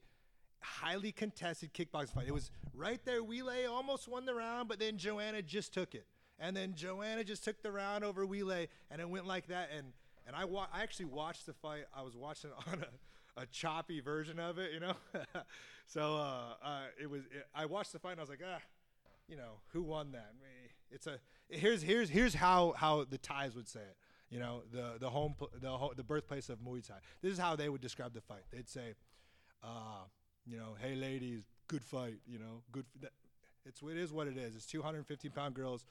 highly 0.60 1.10
contested 1.10 1.72
kickboxing 1.74 2.14
fight. 2.14 2.28
It 2.28 2.34
was 2.34 2.50
right 2.74 3.00
there. 3.04 3.22
Weili 3.22 3.68
almost 3.68 4.06
won 4.08 4.26
the 4.26 4.34
round, 4.34 4.68
but 4.68 4.78
then 4.78 4.98
Joanna 4.98 5.42
just 5.42 5.72
took 5.72 5.94
it. 5.94 6.06
And 6.38 6.56
then 6.56 6.74
Joanna 6.74 7.24
just 7.24 7.44
took 7.44 7.62
the 7.62 7.72
round 7.72 8.04
over 8.04 8.26
Weili, 8.26 8.68
and 8.90 9.00
it 9.00 9.08
went 9.08 9.26
like 9.26 9.48
that. 9.48 9.70
And 9.76 9.92
and 10.26 10.36
I 10.36 10.44
wa- 10.44 10.68
I 10.72 10.82
actually 10.82 11.06
watched 11.06 11.46
the 11.46 11.52
fight. 11.54 11.84
I 11.94 12.02
was 12.02 12.16
watching 12.16 12.50
it 12.50 12.56
on 12.72 12.80
a, 12.80 12.86
a 13.36 13.46
choppy 13.46 14.00
version 14.00 14.38
of 14.38 14.58
it, 14.58 14.72
you 14.72 14.80
know. 14.80 14.94
so 15.86 16.16
uh, 16.16 16.54
uh, 16.64 16.80
it 17.00 17.08
was. 17.08 17.22
It, 17.22 17.46
I 17.54 17.66
watched 17.66 17.92
the 17.92 17.98
fight, 17.98 18.12
and 18.12 18.20
I 18.20 18.22
was 18.22 18.30
like, 18.30 18.42
ah, 18.46 18.60
you 19.28 19.36
know, 19.36 19.60
who 19.72 19.82
won 19.82 20.12
that? 20.12 20.32
It's 20.90 21.06
a 21.06 21.18
here's 21.48 21.82
here's 21.82 22.10
here's 22.10 22.34
how 22.34 22.74
how 22.76 23.04
the 23.04 23.18
ties 23.18 23.54
would 23.54 23.68
say 23.68 23.80
it. 23.80 23.96
You 24.30 24.38
know, 24.38 24.62
the 24.72 24.94
the 24.98 25.10
home 25.10 25.34
the 25.60 25.70
ho- 25.70 25.92
the 25.96 26.04
birthplace 26.04 26.48
of 26.48 26.58
Muay 26.60 26.86
Thai. 26.86 26.96
This 27.22 27.32
is 27.32 27.38
how 27.38 27.56
they 27.56 27.68
would 27.68 27.80
describe 27.80 28.12
the 28.12 28.20
fight. 28.20 28.42
They'd 28.50 28.68
say, 28.68 28.94
uh, 29.62 30.04
you 30.46 30.56
know, 30.56 30.76
hey 30.80 30.94
ladies, 30.94 31.42
good 31.68 31.84
fight. 31.84 32.18
You 32.26 32.38
know, 32.38 32.62
good. 32.72 32.84
F- 32.96 33.02
that, 33.02 33.12
it's 33.66 33.82
it 33.82 33.96
is 33.96 34.12
what 34.12 34.26
it 34.26 34.36
is. 34.36 34.56
It's 34.56 34.66
250 34.66 35.28
pound 35.28 35.54
girls 35.54 35.84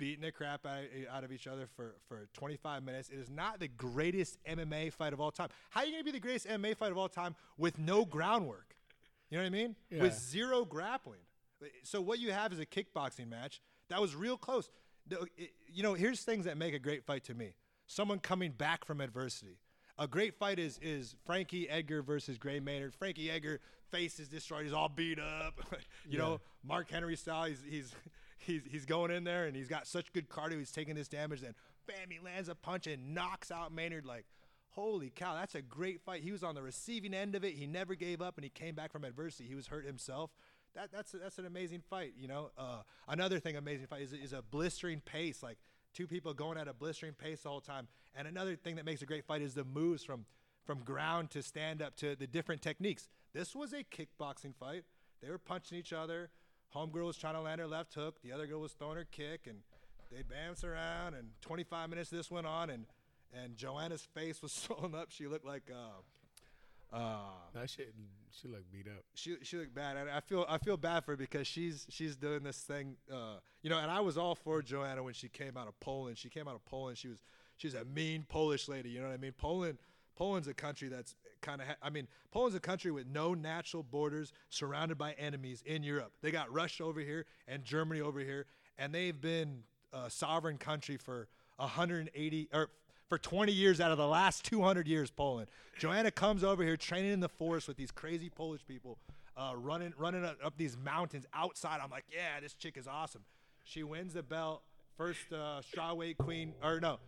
beating 0.00 0.22
the 0.22 0.32
crap 0.32 0.64
out, 0.64 0.78
out 1.12 1.24
of 1.24 1.30
each 1.30 1.46
other 1.46 1.68
for, 1.76 1.94
for 2.08 2.26
25 2.32 2.82
minutes. 2.82 3.10
It 3.10 3.18
is 3.18 3.28
not 3.28 3.60
the 3.60 3.68
greatest 3.68 4.38
MMA 4.48 4.92
fight 4.94 5.12
of 5.12 5.20
all 5.20 5.30
time. 5.30 5.50
How 5.68 5.80
are 5.80 5.84
you 5.84 5.92
going 5.92 6.00
to 6.00 6.04
be 6.06 6.10
the 6.10 6.20
greatest 6.20 6.46
MMA 6.48 6.74
fight 6.74 6.90
of 6.90 6.96
all 6.96 7.08
time 7.08 7.36
with 7.58 7.78
no 7.78 8.06
groundwork? 8.06 8.74
You 9.28 9.36
know 9.36 9.44
what 9.44 9.48
I 9.48 9.50
mean? 9.50 9.76
Yeah. 9.90 10.02
With 10.02 10.14
zero 10.14 10.64
grappling. 10.64 11.20
So 11.82 12.00
what 12.00 12.18
you 12.18 12.32
have 12.32 12.50
is 12.54 12.58
a 12.58 12.64
kickboxing 12.64 13.28
match 13.28 13.60
that 13.90 14.00
was 14.00 14.16
real 14.16 14.38
close. 14.38 14.70
You 15.68 15.82
know, 15.82 15.92
here's 15.92 16.22
things 16.22 16.46
that 16.46 16.56
make 16.56 16.72
a 16.72 16.78
great 16.78 17.04
fight 17.04 17.24
to 17.24 17.34
me. 17.34 17.52
Someone 17.86 18.20
coming 18.20 18.52
back 18.52 18.86
from 18.86 19.02
adversity. 19.02 19.58
A 19.98 20.08
great 20.08 20.34
fight 20.34 20.58
is 20.58 20.78
is 20.80 21.14
Frankie 21.26 21.68
Edgar 21.68 22.02
versus 22.02 22.38
Gray 22.38 22.58
Maynard. 22.58 22.94
Frankie 22.94 23.30
Edgar 23.30 23.60
face 23.90 24.18
is 24.18 24.28
destroyed. 24.28 24.64
He's 24.64 24.72
all 24.72 24.88
beat 24.88 25.18
up. 25.18 25.60
you 26.08 26.16
know, 26.16 26.40
Mark 26.64 26.90
Henry 26.90 27.16
style. 27.16 27.44
He's 27.44 27.62
he's 27.68 27.94
he's 28.40 28.62
he's 28.68 28.84
going 28.84 29.10
in 29.10 29.24
there 29.24 29.46
and 29.46 29.56
he's 29.56 29.68
got 29.68 29.86
such 29.86 30.12
good 30.12 30.28
cardio. 30.28 30.58
He's 30.58 30.72
taking 30.72 30.94
this 30.94 31.08
damage. 31.08 31.40
Then 31.40 31.54
bam, 31.86 32.10
he 32.10 32.18
lands 32.18 32.48
a 32.48 32.54
punch 32.54 32.86
and 32.86 33.14
knocks 33.14 33.50
out 33.50 33.72
Maynard. 33.72 34.06
Like, 34.06 34.26
holy 34.70 35.10
cow, 35.10 35.34
that's 35.34 35.54
a 35.54 35.62
great 35.62 36.00
fight. 36.00 36.22
He 36.22 36.32
was 36.32 36.42
on 36.42 36.54
the 36.54 36.62
receiving 36.62 37.14
end 37.14 37.34
of 37.34 37.44
it. 37.44 37.54
He 37.54 37.66
never 37.66 37.94
gave 37.94 38.20
up 38.20 38.36
and 38.36 38.44
he 38.44 38.50
came 38.50 38.74
back 38.74 38.92
from 38.92 39.04
adversity. 39.04 39.48
He 39.48 39.54
was 39.54 39.68
hurt 39.68 39.86
himself. 39.86 40.30
That 40.74 40.90
that's 40.92 41.12
that's 41.12 41.38
an 41.38 41.46
amazing 41.46 41.82
fight. 41.88 42.14
You 42.18 42.28
know, 42.28 42.50
uh, 42.56 42.82
another 43.08 43.38
thing 43.38 43.56
amazing 43.56 43.86
fight 43.86 44.02
is 44.02 44.12
is 44.12 44.32
a 44.32 44.42
blistering 44.42 45.00
pace. 45.00 45.42
Like 45.42 45.58
two 45.92 46.06
people 46.06 46.34
going 46.34 46.58
at 46.58 46.68
a 46.68 46.74
blistering 46.74 47.14
pace 47.14 47.42
the 47.42 47.48
whole 47.48 47.60
time. 47.60 47.88
And 48.14 48.26
another 48.26 48.56
thing 48.56 48.76
that 48.76 48.84
makes 48.84 49.02
a 49.02 49.06
great 49.06 49.24
fight 49.24 49.42
is 49.42 49.54
the 49.54 49.64
moves 49.64 50.04
from 50.04 50.26
from 50.64 50.80
ground 50.80 51.30
to 51.30 51.42
stand 51.42 51.82
up 51.82 51.96
to 51.96 52.14
the 52.14 52.26
different 52.26 52.62
techniques. 52.62 53.08
This 53.32 53.54
was 53.54 53.72
a 53.72 53.82
kickboxing 53.82 54.54
fight. 54.54 54.84
They 55.22 55.30
were 55.30 55.38
punching 55.38 55.76
each 55.76 55.92
other. 55.92 56.30
Homegirl 56.74 57.06
was 57.06 57.16
trying 57.16 57.34
to 57.34 57.40
land 57.40 57.60
her 57.60 57.66
left 57.66 57.94
hook. 57.94 58.16
The 58.22 58.32
other 58.32 58.46
girl 58.46 58.60
was 58.60 58.72
throwing 58.72 58.96
her 58.96 59.06
kick, 59.10 59.46
and 59.46 59.58
they 60.10 60.22
bounced 60.22 60.64
around. 60.64 61.14
And 61.14 61.28
25 61.40 61.90
minutes 61.90 62.10
this 62.10 62.30
went 62.30 62.46
on, 62.46 62.70
and 62.70 62.86
and 63.32 63.56
Joanna's 63.56 64.02
face 64.02 64.42
was 64.42 64.52
swollen 64.52 64.94
up. 64.94 65.10
She 65.10 65.26
looked 65.26 65.44
like 65.46 65.70
uh, 65.72 66.96
uh, 66.96 67.18
That 67.54 67.70
shit, 67.70 67.94
she 68.32 68.48
looked 68.48 68.70
beat 68.72 68.86
up. 68.88 69.04
she 69.14 69.36
she 69.42 69.56
looked 69.56 69.74
bad, 69.74 69.96
and 69.96 70.10
I 70.10 70.20
feel 70.20 70.44
I 70.48 70.58
feel 70.58 70.76
bad 70.76 71.04
for 71.04 71.12
her 71.12 71.16
because 71.16 71.46
she's 71.46 71.86
she's 71.88 72.16
doing 72.16 72.42
this 72.42 72.58
thing, 72.58 72.96
uh, 73.12 73.36
you 73.62 73.70
know. 73.70 73.78
And 73.78 73.90
I 73.90 74.00
was 74.00 74.16
all 74.18 74.34
for 74.34 74.62
Joanna 74.62 75.02
when 75.02 75.14
she 75.14 75.28
came 75.28 75.56
out 75.56 75.68
of 75.68 75.78
Poland. 75.80 76.18
She 76.18 76.28
came 76.28 76.48
out 76.48 76.54
of 76.54 76.64
Poland. 76.64 76.98
She 76.98 77.08
was 77.08 77.18
she's 77.56 77.74
a 77.74 77.84
mean 77.84 78.24
Polish 78.28 78.68
lady. 78.68 78.90
You 78.90 79.00
know 79.00 79.08
what 79.08 79.14
I 79.14 79.18
mean? 79.18 79.32
Poland 79.36 79.78
Poland's 80.16 80.48
a 80.48 80.54
country 80.54 80.88
that's 80.88 81.14
kind 81.40 81.60
of 81.60 81.68
ha- 81.68 81.76
I 81.82 81.90
mean 81.90 82.08
Poland's 82.30 82.56
a 82.56 82.60
country 82.60 82.90
with 82.90 83.06
no 83.06 83.34
natural 83.34 83.82
borders, 83.82 84.32
surrounded 84.48 84.98
by 84.98 85.12
enemies 85.12 85.62
in 85.66 85.82
Europe. 85.82 86.12
They 86.22 86.30
got 86.30 86.52
Russia 86.52 86.84
over 86.84 87.00
here 87.00 87.26
and 87.48 87.64
Germany 87.64 88.00
over 88.00 88.20
here, 88.20 88.46
and 88.78 88.94
they've 88.94 89.18
been 89.18 89.64
a 89.92 90.10
sovereign 90.10 90.58
country 90.58 90.96
for 90.96 91.28
180 91.56 92.48
or 92.52 92.70
for 93.08 93.18
20 93.18 93.50
years 93.50 93.80
out 93.80 93.90
of 93.90 93.98
the 93.98 94.06
last 94.06 94.44
200 94.44 94.86
years, 94.86 95.10
Poland. 95.10 95.48
Joanna 95.78 96.12
comes 96.12 96.44
over 96.44 96.62
here 96.62 96.76
training 96.76 97.12
in 97.12 97.20
the 97.20 97.28
forest 97.28 97.66
with 97.66 97.76
these 97.76 97.90
crazy 97.90 98.30
Polish 98.30 98.64
people, 98.66 98.98
uh, 99.36 99.52
running 99.56 99.92
running 99.98 100.24
up, 100.24 100.36
up 100.44 100.54
these 100.56 100.76
mountains 100.76 101.26
outside. 101.34 101.80
I'm 101.82 101.90
like, 101.90 102.04
yeah, 102.10 102.40
this 102.40 102.54
chick 102.54 102.76
is 102.76 102.86
awesome. 102.86 103.22
She 103.64 103.82
wins 103.82 104.14
the 104.14 104.22
belt, 104.22 104.62
first 104.96 105.20
uh, 105.32 105.60
strawweight 105.74 106.18
queen, 106.18 106.54
or 106.62 106.80
no, 106.80 106.98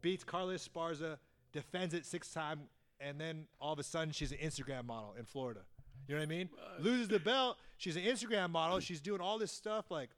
beats 0.00 0.24
Carlos 0.24 0.68
Esparza, 0.68 1.18
defends 1.52 1.94
it 1.94 2.06
six 2.06 2.32
time, 2.32 2.60
and 3.06 3.20
then 3.20 3.46
all 3.60 3.72
of 3.72 3.78
a 3.78 3.82
sudden 3.82 4.12
she's 4.12 4.32
an 4.32 4.38
Instagram 4.38 4.86
model 4.86 5.14
in 5.18 5.24
Florida. 5.24 5.60
You 6.08 6.14
know 6.14 6.20
what 6.20 6.24
I 6.24 6.28
mean? 6.28 6.48
Loses 6.80 7.08
the 7.08 7.20
belt. 7.20 7.58
She's 7.76 7.96
an 7.96 8.02
Instagram 8.02 8.50
model. 8.50 8.80
She's 8.80 9.00
doing 9.00 9.20
all 9.20 9.38
this 9.38 9.52
stuff 9.52 9.90
like, 9.90 10.10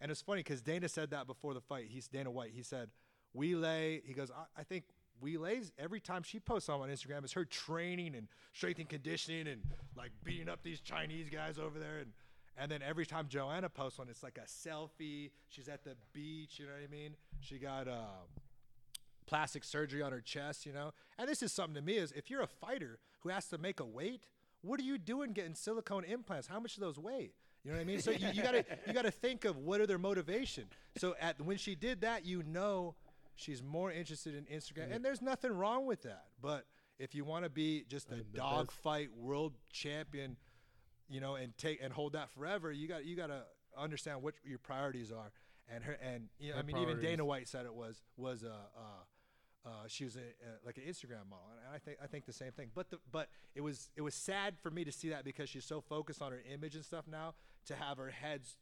and 0.00 0.10
it's 0.10 0.20
funny 0.20 0.40
because 0.40 0.60
Dana 0.62 0.88
said 0.88 1.10
that 1.10 1.26
before 1.26 1.54
the 1.54 1.60
fight. 1.60 1.86
He's 1.88 2.08
Dana 2.08 2.30
White. 2.30 2.50
He 2.54 2.62
said, 2.62 2.90
"Weili." 3.36 4.02
He 4.04 4.12
goes, 4.12 4.30
"I, 4.30 4.60
I 4.60 4.64
think." 4.64 4.84
Weili's 5.22 5.70
every 5.78 6.00
time 6.00 6.24
she 6.24 6.40
posts 6.40 6.68
on 6.68 6.80
Instagram, 6.88 7.24
is 7.24 7.32
her 7.34 7.44
training 7.44 8.16
and 8.16 8.26
strength 8.54 8.80
and 8.80 8.88
conditioning 8.88 9.46
and 9.46 9.62
like 9.96 10.10
beating 10.24 10.48
up 10.48 10.64
these 10.64 10.80
Chinese 10.80 11.28
guys 11.28 11.58
over 11.60 11.78
there. 11.78 11.98
And 11.98 12.12
and 12.56 12.70
then 12.70 12.82
every 12.82 13.06
time 13.06 13.26
Joanna 13.28 13.68
posts 13.68 13.98
one, 13.98 14.08
it's 14.08 14.22
like 14.22 14.38
a 14.38 14.46
selfie. 14.46 15.30
She's 15.48 15.68
at 15.68 15.84
the 15.84 15.96
beach. 16.12 16.58
You 16.58 16.66
know 16.66 16.72
what 16.72 16.82
I 16.82 16.90
mean? 16.90 17.14
She 17.40 17.58
got 17.58 17.88
uh, 17.88 18.24
plastic 19.26 19.64
surgery 19.64 20.02
on 20.02 20.12
her 20.12 20.20
chest, 20.20 20.66
you 20.66 20.72
know. 20.72 20.92
And 21.18 21.28
this 21.28 21.42
is 21.42 21.52
something 21.52 21.74
to 21.74 21.82
me 21.82 21.94
is 21.94 22.12
if 22.12 22.30
you're 22.30 22.42
a 22.42 22.46
fighter 22.46 22.98
who 23.20 23.28
has 23.28 23.46
to 23.48 23.58
make 23.58 23.80
a 23.80 23.84
weight, 23.84 24.24
what 24.62 24.80
are 24.80 24.84
you 24.84 24.98
doing 24.98 25.32
getting 25.32 25.54
silicone 25.54 26.04
implants? 26.04 26.46
How 26.46 26.60
much 26.60 26.74
do 26.74 26.80
those 26.80 26.98
weigh? 26.98 27.32
You 27.64 27.70
know 27.70 27.76
what 27.76 27.82
I 27.82 27.84
mean? 27.84 28.00
So 28.00 28.10
you, 28.10 28.28
you 28.32 28.42
gotta 28.42 28.64
you 28.86 28.92
gotta 28.92 29.10
think 29.10 29.44
of 29.44 29.56
what 29.56 29.80
are 29.80 29.86
their 29.86 29.98
motivation. 29.98 30.64
So 30.96 31.14
at 31.20 31.40
when 31.40 31.56
she 31.56 31.74
did 31.74 32.00
that, 32.00 32.24
you 32.26 32.42
know 32.42 32.94
she's 33.36 33.62
more 33.62 33.90
interested 33.92 34.34
in 34.34 34.44
Instagram, 34.44 34.88
and 34.94 35.04
there's 35.04 35.22
nothing 35.22 35.52
wrong 35.52 35.86
with 35.86 36.02
that. 36.02 36.24
But 36.40 36.64
if 36.98 37.14
you 37.14 37.24
want 37.24 37.44
to 37.44 37.50
be 37.50 37.84
just 37.88 38.10
a 38.10 38.16
dogfight 38.36 39.10
world 39.16 39.54
champion, 39.72 40.36
you 41.08 41.20
know, 41.20 41.34
and 41.36 41.56
take 41.56 41.80
and 41.82 41.92
hold 41.92 42.12
that 42.14 42.30
forever, 42.30 42.70
you 42.72 42.88
got 42.88 43.04
you 43.04 43.16
got 43.16 43.28
to 43.28 43.42
understand 43.76 44.22
what 44.22 44.34
your 44.44 44.58
priorities 44.58 45.10
are. 45.12 45.32
And 45.74 45.84
her 45.84 45.96
and 46.02 46.28
you 46.38 46.50
know, 46.50 46.56
I 46.56 46.58
Her 46.58 46.64
mean, 46.64 46.76
even. 46.78 47.00
Dana 47.00 47.24
White 47.24 47.48
said 47.48 47.66
it 47.66 47.74
was 47.74 48.02
was 48.16 48.42
a. 48.42 48.52
Uh, 48.76 49.04
uh, 49.64 49.68
she 49.86 50.02
was 50.02 50.16
a, 50.16 50.18
uh, 50.18 50.56
like 50.66 50.76
an 50.76 50.82
Instagram 50.82 51.30
model, 51.30 51.46
and 51.64 51.72
I 51.72 51.78
think 51.78 51.98
I 52.02 52.08
think 52.08 52.26
the 52.26 52.32
same 52.32 52.50
thing. 52.50 52.70
But 52.74 52.90
the, 52.90 52.98
but 53.12 53.28
it 53.54 53.60
was 53.60 53.90
it 53.96 54.02
was 54.02 54.14
sad 54.14 54.54
for 54.60 54.72
me 54.72 54.84
to 54.84 54.90
see 54.90 55.10
that 55.10 55.24
because 55.24 55.48
she's 55.48 55.64
so 55.64 55.80
focused 55.80 56.20
on 56.20 56.32
her 56.32 56.42
image 56.52 56.74
and 56.74 56.84
stuff 56.84 57.04
now 57.08 57.34
to 57.66 57.76
have 57.76 57.96
her 57.96 58.10
heads 58.10 58.56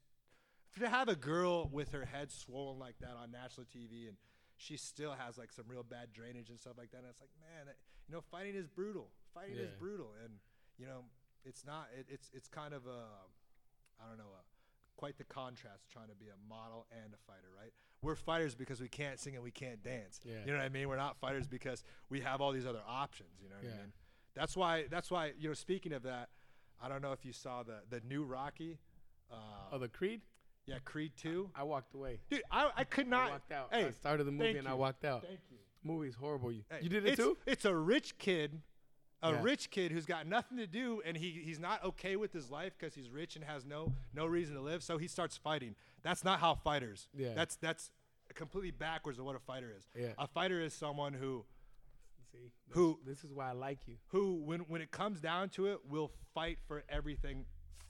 to 0.79 0.89
have 0.89 1.09
a 1.09 1.17
girl 1.17 1.69
with 1.73 1.93
her 1.93 2.05
head 2.05 2.31
swollen 2.31 2.79
like 2.79 2.97
that 3.01 3.17
on 3.21 3.31
national 3.33 3.67
TV 3.67 4.09
and 4.09 4.17
she 4.61 4.77
still 4.77 5.13
has 5.13 5.39
like 5.39 5.51
some 5.53 5.65
real 5.67 5.83
bad 5.83 6.13
drainage 6.13 6.51
and 6.51 6.61
stuff 6.61 6.75
like 6.77 6.91
that. 6.93 6.99
And 6.99 7.07
it's 7.09 7.21
like, 7.21 7.33
man, 7.41 7.75
you 8.07 8.15
know, 8.15 8.21
fighting 8.21 8.55
is 8.55 8.69
brutal. 8.69 9.09
Fighting 9.35 9.57
is 9.57 9.73
brutal, 9.79 10.13
and 10.23 10.35
you 10.77 10.87
know, 10.87 11.05
it's 11.45 11.65
not. 11.65 11.89
It, 11.99 12.07
it's 12.11 12.31
it's 12.35 12.49
kind 12.49 12.75
of 12.75 12.87
a, 12.87 13.09
I 13.99 14.09
don't 14.09 14.19
know, 14.19 14.29
a, 14.37 14.43
quite 15.01 15.17
the 15.17 15.25
contrast 15.25 15.89
trying 15.91 16.09
to 16.09 16.15
be 16.15 16.27
a 16.27 16.37
model 16.49 16.87
and 16.93 17.15
a 17.15 17.17
fighter, 17.27 17.49
right? 17.59 17.73
We're 18.03 18.15
fighters 18.17 18.55
because 18.55 18.83
we 18.83 18.89
can't 18.89 19.19
sing 19.19 19.35
and 19.35 19.43
we 19.43 19.51
can't 19.51 19.83
dance. 19.83 20.21
Yeah. 20.23 20.35
You 20.45 20.53
know 20.53 20.59
what 20.59 20.65
I 20.67 20.69
mean? 20.69 20.91
We're 20.91 20.97
not 20.99 21.17
fighters 21.17 21.47
because 21.47 21.83
we 22.11 22.21
have 22.21 22.43
all 22.43 22.53
these 22.53 22.67
other 22.67 22.83
options. 22.87 23.31
You 23.43 23.49
know 23.49 23.55
what 23.57 23.65
Yeah. 23.65 23.71
I 23.71 23.79
mean? 23.79 23.93
That's 24.35 24.55
why. 24.59 24.85
That's 24.91 25.11
why. 25.11 25.33
You 25.39 25.49
know, 25.49 25.55
speaking 25.55 25.95
of 25.95 26.03
that, 26.03 26.29
I 26.83 26.89
don't 26.91 27.01
know 27.01 27.13
if 27.13 27.25
you 27.25 27.33
saw 27.33 27.63
the 27.63 27.79
the 27.89 28.01
new 28.07 28.25
Rocky. 28.25 28.79
Uh, 29.33 29.37
Oh, 29.73 29.79
the 29.79 29.89
Creed. 29.89 30.21
yeah, 30.67 30.77
Creed 30.85 31.13
Two. 31.17 31.51
I 31.55 31.63
walked 31.63 31.95
away. 31.95 32.21
Dude, 32.31 32.43
I, 32.51 32.71
I 32.77 32.85
could 32.85 33.09
not. 33.09 33.29
I 33.29 33.31
walked 33.31 33.53
out. 33.53 33.69
Hey, 33.73 33.87
I 33.87 33.91
started 33.93 34.25
the 34.25 34.33
movie 34.33 34.59
and 34.59 34.69
I 34.69 34.75
walked 34.75 35.05
out. 35.07 35.23
Thank 35.23 35.41
you. 35.51 35.57
Movie's 35.83 36.15
horrible. 36.15 36.53
You, 36.53 36.63
Hey, 36.71 36.81
you 36.83 36.89
did 36.91 37.07
it 37.07 37.11
it's, 37.11 37.17
too? 37.17 37.39
It's 37.47 37.65
a 37.65 37.75
rich 37.75 38.19
kid, 38.19 38.61
a 39.23 39.33
Yeah. 39.33 39.43
rich 39.43 39.71
kid 39.71 39.93
who's 39.93 40.07
got 40.07 40.27
nothing 40.27 40.57
to 40.59 40.67
do, 40.67 41.03
and 41.05 41.17
he, 41.17 41.31
he's 41.45 41.59
not 41.59 41.85
okay 41.85 42.17
with 42.17 42.33
his 42.33 42.51
life 42.51 42.73
because 42.79 42.95
he's 42.95 43.11
rich 43.11 43.37
and 43.37 43.45
has 43.45 43.65
no 43.65 43.93
no 44.15 44.27
reason 44.27 44.55
to 44.57 44.61
live. 44.63 44.83
So 44.83 44.97
he 44.99 45.09
starts 45.09 45.37
fighting. 45.37 45.75
That's 46.03 46.25
not 46.25 46.41
how 46.41 46.55
fighters. 46.55 47.09
Yeah. 47.15 47.35
That's 47.35 47.57
that's 47.57 47.91
completely 48.35 48.71
backwards 48.71 49.19
of 49.19 49.25
what 49.25 49.37
a 49.37 49.41
fighter 49.41 49.71
is. 49.77 49.87
Yeah. 49.95 50.13
A 50.19 50.27
fighter 50.27 50.61
is 50.61 50.73
someone 50.73 51.13
who 51.15 51.45
See, 52.33 52.53
who 52.71 53.01
this 53.05 53.25
is 53.25 53.33
why 53.33 53.49
I 53.49 53.53
like 53.53 53.89
you. 53.89 53.97
who 54.09 54.37
when 54.45 54.61
when 54.61 54.81
it 54.81 54.91
comes 54.91 55.21
down 55.21 55.49
to 55.51 55.67
it 55.67 55.81
will 55.89 56.13
fight 56.33 56.59
for 56.69 56.85
everything 56.89 57.45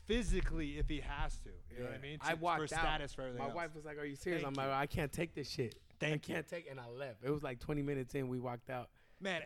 physically 0.07 0.79
if 0.79 0.89
he 0.89 1.01
has 1.01 1.37
to. 1.41 1.51
You 1.71 1.81
know 1.81 1.91
what 1.91 1.95
I 1.95 1.99
mean? 1.99 2.19
I 2.23 2.35
walked 2.35 2.59
for 2.69 2.75
out. 2.75 2.81
status 2.81 3.13
for 3.15 3.23
everything 3.23 3.39
My 3.41 3.47
else. 3.47 3.55
wife 3.55 3.75
was 3.75 3.85
like, 3.85 3.99
"Are 3.99 4.05
you 4.05 4.17
serious?" 4.17 4.43
Thank 4.43 4.59
I'm 4.59 4.65
you. 4.65 4.71
like, 4.71 4.81
"I 4.81 4.87
can't 4.87 5.13
take 5.13 5.35
this 5.35 5.49
shit. 5.49 5.77
Thank 6.01 6.13
I 6.13 6.15
you. 6.15 6.35
can't 6.35 6.49
take." 6.49 6.71
And 6.71 6.81
I 6.81 6.89
left. 6.89 7.23
It 7.23 7.31
was 7.31 7.43
like 7.43 7.61
20 7.61 7.83
minutes 7.83 8.15
in. 8.15 8.29
We 8.29 8.39
walked 8.41 8.71
out. 8.71 8.89
Man, 9.21 9.43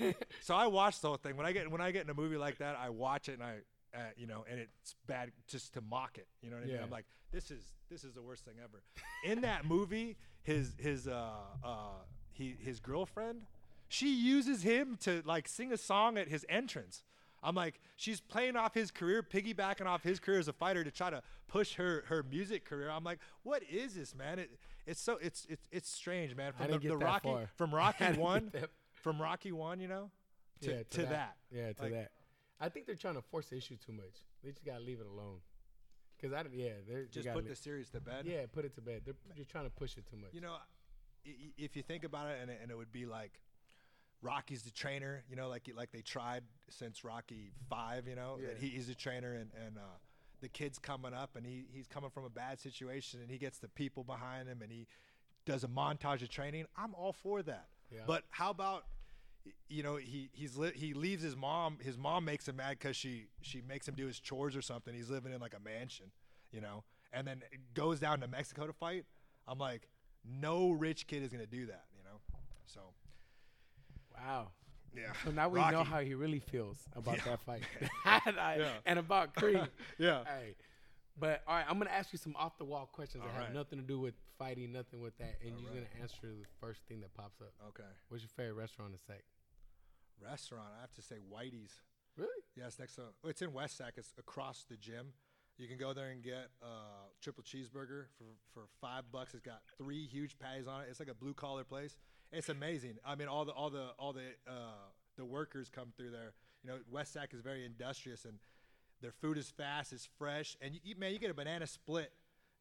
and 0.00 0.14
so 0.40 0.54
I 0.54 0.66
watch 0.66 1.00
the 1.00 1.08
whole 1.08 1.16
thing. 1.16 1.36
When 1.36 1.46
I 1.46 1.52
get 1.52 1.70
when 1.70 1.80
I 1.80 1.90
get 1.90 2.04
in 2.04 2.10
a 2.10 2.14
movie 2.14 2.36
like 2.36 2.58
that, 2.58 2.76
I 2.76 2.90
watch 2.90 3.28
it 3.28 3.34
and 3.34 3.42
I, 3.42 3.54
uh, 3.96 4.00
you 4.16 4.26
know, 4.26 4.44
and 4.50 4.58
it's 4.58 4.96
bad 5.06 5.30
just 5.46 5.74
to 5.74 5.80
mock 5.80 6.18
it. 6.18 6.26
You 6.42 6.50
know 6.50 6.56
what 6.56 6.64
I 6.64 6.68
mean? 6.68 6.80
I'm 6.82 6.90
like, 6.90 7.06
this 7.32 7.50
is 7.50 7.62
this 7.90 8.04
is 8.04 8.14
the 8.14 8.22
worst 8.22 8.44
thing 8.44 8.54
ever. 8.62 8.82
In 9.24 9.42
that 9.42 9.64
movie, 9.64 10.16
his 10.42 10.74
his 10.78 11.06
uh 11.06 11.30
uh 11.64 11.76
he 12.32 12.56
his 12.58 12.80
girlfriend, 12.80 13.42
she 13.88 14.12
uses 14.12 14.62
him 14.62 14.96
to 15.02 15.22
like 15.24 15.46
sing 15.48 15.72
a 15.72 15.76
song 15.76 16.18
at 16.18 16.28
his 16.28 16.44
entrance. 16.48 17.04
I'm 17.44 17.54
like, 17.56 17.80
she's 17.96 18.20
playing 18.20 18.56
off 18.56 18.72
his 18.72 18.90
career, 18.92 19.22
piggybacking 19.22 19.86
off 19.86 20.04
his 20.04 20.20
career 20.20 20.38
as 20.38 20.46
a 20.46 20.52
fighter 20.52 20.84
to 20.84 20.90
try 20.90 21.10
to 21.10 21.22
push 21.48 21.74
her 21.74 22.04
her 22.06 22.22
music 22.22 22.64
career. 22.64 22.88
I'm 22.90 23.04
like, 23.04 23.18
what 23.42 23.62
is 23.68 23.94
this, 23.94 24.14
man? 24.14 24.38
It, 24.38 24.50
it's 24.86 25.00
so 25.00 25.18
it's 25.20 25.46
it's 25.48 25.68
it's 25.70 25.90
strange, 25.90 26.36
man. 26.36 26.52
From 26.52 26.70
the, 26.70 26.78
the 26.78 26.96
Rocky 26.96 27.28
far. 27.28 27.50
from 27.56 27.74
Rocky 27.74 28.04
one 28.12 28.52
from 29.02 29.20
Rocky 29.20 29.52
One, 29.52 29.78
you 29.80 29.88
know, 29.88 30.10
to, 30.62 30.70
yeah, 30.70 30.82
to, 30.90 31.02
that. 31.06 31.36
Yeah, 31.50 31.72
to 31.74 31.82
Like- 31.82 31.92
that. 31.92 32.12
I 32.60 32.68
think 32.68 32.86
they're 32.86 32.94
trying 32.94 33.14
to 33.16 33.22
force 33.22 33.48
the 33.48 33.56
issue 33.56 33.76
too 33.76 33.92
much. 33.92 34.24
They 34.44 34.50
just 34.50 34.64
gotta 34.64 34.82
leave 34.84 35.00
it 35.00 35.06
alone. 35.06 35.38
Cause 36.20 36.32
I, 36.32 36.44
don't. 36.44 36.54
yeah, 36.54 36.70
they're 36.88 37.06
Just 37.06 37.26
you 37.26 37.32
put 37.32 37.40
gotta 37.42 37.48
the 37.48 37.56
series 37.56 37.90
to 37.90 38.00
bed. 38.00 38.24
Yeah, 38.24 38.46
put 38.52 38.64
it 38.64 38.74
to 38.76 38.80
bed. 38.80 39.02
They're 39.04 39.14
just 39.36 39.50
trying 39.50 39.64
to 39.64 39.70
push 39.70 39.96
it 39.96 40.06
too 40.08 40.16
much. 40.16 40.32
You 40.32 40.40
know, 40.42 40.52
i- 41.26 41.28
i- 41.28 41.52
if 41.58 41.74
you 41.74 41.82
think 41.82 42.04
about 42.04 42.28
it, 42.30 42.38
and 42.40 42.48
it, 42.48 42.60
and 42.62 42.70
it 42.70 42.76
would 42.76 42.92
be 42.92 43.04
like 43.06 43.40
Rocky's 44.20 44.62
the 44.62 44.70
trainer. 44.70 45.24
You 45.28 45.34
know, 45.34 45.48
like 45.48 45.68
like 45.74 45.90
they 45.90 46.02
tried 46.02 46.44
since 46.68 47.02
Rocky 47.02 47.50
Five. 47.68 48.06
You 48.06 48.14
know, 48.14 48.36
that 48.38 48.52
Yeah. 48.52 48.58
he, 48.60 48.68
he's 48.68 48.88
a 48.88 48.94
trainer, 48.94 49.32
and 49.34 49.50
and 49.66 49.76
uh, 49.78 49.98
the 50.40 50.48
kid's 50.48 50.78
coming 50.78 51.12
up, 51.12 51.34
and 51.34 51.44
he 51.44 51.64
he's 51.72 51.88
coming 51.88 52.10
from 52.10 52.24
a 52.24 52.30
bad 52.30 52.60
situation, 52.60 53.20
and 53.20 53.28
he 53.28 53.38
gets 53.38 53.58
the 53.58 53.68
people 53.68 54.04
behind 54.04 54.48
him, 54.48 54.62
and 54.62 54.70
he 54.70 54.86
does 55.44 55.64
a 55.64 55.68
montage 55.68 56.22
of 56.22 56.28
training. 56.28 56.66
I'm 56.76 56.94
all 56.94 57.12
for 57.12 57.42
that. 57.42 57.66
Yeah. 57.92 58.00
But 58.06 58.24
how 58.30 58.50
about 58.50 58.84
you 59.68 59.82
know 59.82 59.96
he 59.96 60.30
he's 60.32 60.56
li- 60.56 60.72
he 60.74 60.94
leaves 60.94 61.22
his 61.22 61.36
mom. 61.36 61.78
His 61.82 61.96
mom 61.98 62.24
makes 62.24 62.46
him 62.48 62.56
mad 62.56 62.78
because 62.78 62.96
she 62.96 63.26
she 63.40 63.60
makes 63.60 63.86
him 63.88 63.94
do 63.94 64.06
his 64.06 64.18
chores 64.20 64.54
or 64.56 64.62
something. 64.62 64.94
He's 64.94 65.10
living 65.10 65.32
in 65.32 65.40
like 65.40 65.54
a 65.54 65.60
mansion, 65.60 66.06
you 66.52 66.60
know, 66.60 66.84
and 67.12 67.26
then 67.26 67.42
goes 67.74 67.98
down 68.00 68.20
to 68.20 68.28
Mexico 68.28 68.66
to 68.66 68.72
fight. 68.72 69.04
I'm 69.48 69.58
like, 69.58 69.88
no 70.24 70.70
rich 70.70 71.06
kid 71.06 71.22
is 71.22 71.30
gonna 71.30 71.46
do 71.46 71.66
that, 71.66 71.84
you 71.96 72.02
know. 72.04 72.20
So 72.66 72.80
wow. 74.14 74.48
yeah. 74.96 75.12
So 75.24 75.30
now 75.30 75.48
we 75.48 75.58
know 75.70 75.84
how 75.84 76.00
he 76.00 76.14
really 76.14 76.38
feels 76.40 76.78
about 76.94 77.16
Yeah. 77.18 77.24
that 77.24 77.40
fight, 77.40 77.62
and, 78.26 78.38
I- 78.38 78.56
Yeah. 78.58 78.72
and 78.86 78.98
about 78.98 79.34
Creed. 79.34 79.60
Yeah. 79.98 80.24
Hey, 80.24 80.54
but 81.22 81.42
all 81.46 81.54
right, 81.54 81.64
I'm 81.68 81.78
gonna 81.78 81.90
ask 81.90 82.12
you 82.12 82.18
some 82.18 82.34
off 82.34 82.58
the 82.58 82.64
wall 82.64 82.90
questions 82.92 83.22
that 83.22 83.30
All 83.30 83.44
have 83.46 83.54
nothing 83.54 83.78
to 83.78 83.86
do 83.86 84.00
with 84.00 84.14
fighting, 84.40 84.72
nothing 84.72 85.00
with 85.00 85.16
that, 85.18 85.38
and 85.40 85.54
All 85.54 85.60
you're 85.62 85.70
right. 85.70 85.86
gonna 85.88 86.02
answer 86.02 86.18
the 86.22 86.48
first 86.60 86.82
thing 86.88 87.00
that 87.00 87.14
pops 87.14 87.40
up. 87.40 87.52
Okay. 87.68 87.88
What's 88.08 88.24
your 88.24 88.30
favorite 88.36 88.60
restaurant 88.60 88.90
in 88.92 88.98
Sac? 88.98 89.22
Restaurant. 90.20 90.66
I 90.76 90.80
have 90.80 90.92
to 90.94 91.02
say 91.02 91.16
Whitey's. 91.32 91.80
Really? 92.16 92.42
Yeah, 92.56 92.66
it's 92.66 92.80
next 92.80 92.96
to. 92.96 93.02
It's 93.24 93.40
in 93.40 93.52
West 93.52 93.76
Sac. 93.76 93.94
It's 93.96 94.12
across 94.18 94.64
the 94.68 94.76
gym. 94.76 95.12
You 95.58 95.68
can 95.68 95.78
go 95.78 95.92
there 95.92 96.10
and 96.10 96.24
get 96.24 96.48
a 96.60 97.06
triple 97.20 97.44
cheeseburger 97.44 98.06
for 98.18 98.34
for 98.52 98.62
five 98.80 99.04
bucks. 99.12 99.32
It's 99.32 99.44
got 99.46 99.60
three 99.78 100.04
huge 100.06 100.40
patties 100.40 100.66
on 100.66 100.80
it. 100.80 100.88
It's 100.90 100.98
like 100.98 101.08
a 101.08 101.14
blue 101.14 101.34
collar 101.34 101.62
place. 101.62 101.96
It's 102.32 102.48
amazing. 102.48 102.98
I 103.06 103.14
mean, 103.14 103.28
all 103.28 103.44
the 103.44 103.52
all 103.52 103.70
the 103.70 103.90
all 103.96 104.12
the 104.12 104.34
uh, 104.48 104.90
the 105.16 105.24
workers 105.24 105.68
come 105.68 105.92
through 105.96 106.10
there. 106.10 106.34
You 106.64 106.70
know, 106.70 106.78
West 106.90 107.12
Sac 107.12 107.32
is 107.32 107.42
very 107.42 107.64
industrious, 107.64 108.24
and 108.24 108.38
their 109.02 109.12
food 109.12 109.36
is 109.36 109.50
fast, 109.50 109.92
it's 109.92 110.08
fresh, 110.18 110.56
and 110.62 110.78
you, 110.82 110.94
man, 110.96 111.12
you 111.12 111.18
get 111.18 111.30
a 111.30 111.34
banana 111.34 111.66
split. 111.66 112.12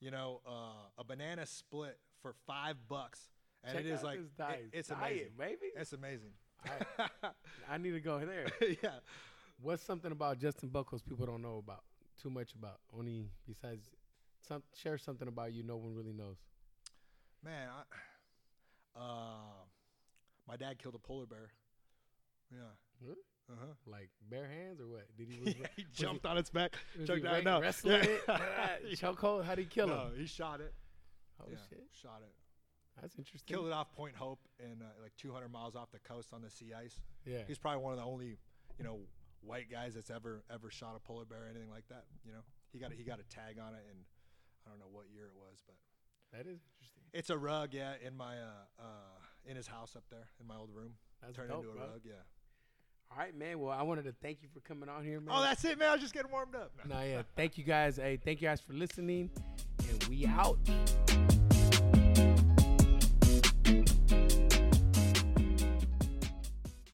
You 0.01 0.09
know, 0.11 0.41
uh, 0.47 0.89
a 0.97 1.03
banana 1.03 1.45
split 1.45 1.97
for 2.23 2.33
five 2.47 2.75
bucks, 2.89 3.19
and 3.63 3.75
Check 3.75 3.85
it 3.85 3.89
is 3.91 4.01
like 4.03 4.17
it- 4.19 4.69
it's 4.73 4.87
Diet, 4.89 4.99
amazing. 4.99 5.31
baby. 5.37 5.71
It's 5.75 5.93
amazing. 5.93 6.33
I 7.69 7.77
need 7.79 7.91
to 7.91 7.99
go 7.99 8.19
there. 8.19 8.47
yeah. 8.83 8.99
What's 9.61 9.83
something 9.83 10.11
about 10.11 10.39
Justin 10.39 10.69
Buchholz 10.69 11.05
people 11.07 11.27
don't 11.27 11.41
know 11.43 11.57
about? 11.59 11.83
Too 12.21 12.31
much 12.31 12.53
about. 12.55 12.79
Only 12.97 13.29
besides, 13.47 13.89
some 14.47 14.63
share 14.75 14.97
something 14.97 15.27
about 15.27 15.53
you 15.53 15.61
no 15.63 15.77
one 15.77 15.93
really 15.95 16.13
knows. 16.13 16.37
Man, 17.43 17.69
I, 17.69 18.99
uh, 18.99 19.63
my 20.47 20.55
dad 20.57 20.79
killed 20.79 20.95
a 20.95 20.99
polar 20.99 21.25
bear. 21.27 21.51
Yeah. 22.51 22.57
Really? 23.01 23.21
Uh 23.51 23.55
huh. 23.59 23.73
Like 23.85 24.09
bare 24.29 24.47
hands 24.47 24.79
or 24.79 24.87
what? 24.87 25.05
Did 25.17 25.27
he? 25.29 25.39
Was, 25.45 25.55
Yeah, 25.55 25.67
he 25.75 25.83
was 25.83 25.97
jumped 25.97 26.25
on 26.25 26.37
its 26.37 26.49
back. 26.49 26.75
choked 27.05 27.21
he 27.21 27.27
out. 27.27 27.43
No, 27.43 27.59
wrestling 27.59 28.03
yeah. 28.03 28.09
it? 28.83 28.99
Chokehold? 28.99 29.43
How'd 29.43 29.57
he 29.57 29.65
kill 29.65 29.87
it? 29.89 29.95
no, 29.95 30.05
him? 30.07 30.13
he 30.17 30.25
shot 30.25 30.61
it. 30.61 30.73
Oh 31.41 31.45
yeah, 31.49 31.57
shit, 31.69 31.83
shot 32.01 32.21
it. 32.21 32.31
that's 33.01 33.15
interesting. 33.17 33.53
Killed 33.55 33.67
it 33.67 33.73
off 33.73 33.91
Point 33.93 34.15
Hope 34.15 34.39
and 34.59 34.81
uh, 34.81 34.85
like 35.01 35.11
200 35.17 35.49
miles 35.51 35.75
off 35.75 35.91
the 35.91 35.99
coast 35.99 36.33
on 36.33 36.41
the 36.41 36.49
sea 36.49 36.71
ice. 36.73 36.99
Yeah. 37.25 37.39
He's 37.47 37.57
probably 37.57 37.81
one 37.83 37.93
of 37.93 37.99
the 37.99 38.05
only, 38.05 38.37
you 38.77 38.83
know, 38.85 38.99
white 39.41 39.71
guys 39.71 39.95
that's 39.95 40.11
ever 40.11 40.43
ever 40.53 40.69
shot 40.69 40.93
a 40.95 40.99
polar 40.99 41.25
bear 41.25 41.45
or 41.45 41.49
anything 41.49 41.69
like 41.69 41.87
that. 41.89 42.05
You 42.25 42.31
know, 42.31 42.43
he 42.71 42.79
got 42.79 42.91
a, 42.91 42.95
he 42.95 43.03
got 43.03 43.19
a 43.19 43.23
tag 43.23 43.57
on 43.59 43.73
it, 43.73 43.83
and 43.89 43.99
I 44.65 44.69
don't 44.69 44.79
know 44.79 44.89
what 44.91 45.05
year 45.11 45.25
it 45.25 45.33
was, 45.35 45.63
but 45.65 45.75
That 46.31 46.47
is 46.47 46.61
interesting. 46.77 47.03
it's 47.13 47.29
a 47.29 47.37
rug. 47.37 47.73
Yeah, 47.73 47.93
in 48.05 48.15
my 48.15 48.37
uh, 48.37 48.65
uh 48.79 49.17
in 49.45 49.55
his 49.57 49.67
house 49.67 49.95
up 49.95 50.03
there 50.11 50.27
in 50.39 50.47
my 50.47 50.55
old 50.55 50.69
room. 50.71 50.93
That's 51.21 51.35
Turned 51.35 51.49
dope, 51.49 51.59
into 51.65 51.71
a 51.71 51.75
bro. 51.75 51.85
rug. 51.85 52.01
Yeah. 52.03 52.21
All 53.13 53.17
right, 53.17 53.37
man. 53.37 53.59
Well, 53.59 53.71
I 53.71 53.81
wanted 53.83 54.05
to 54.05 54.13
thank 54.21 54.41
you 54.41 54.47
for 54.53 54.61
coming 54.61 54.87
on 54.87 55.03
here, 55.03 55.19
man. 55.19 55.35
Oh, 55.37 55.41
that's 55.41 55.65
it, 55.65 55.77
man. 55.77 55.89
I 55.89 55.93
was 55.93 56.01
just 56.01 56.13
getting 56.13 56.31
warmed 56.31 56.55
up. 56.55 56.71
No, 56.87 57.01
yeah. 57.01 57.23
Thank 57.35 57.57
you 57.57 57.65
guys. 57.65 57.97
Hey, 57.97 58.17
thank 58.23 58.41
you 58.41 58.47
guys 58.47 58.61
for 58.61 58.73
listening, 58.73 59.29
and 59.89 60.03
we 60.05 60.25
out. 60.27 60.57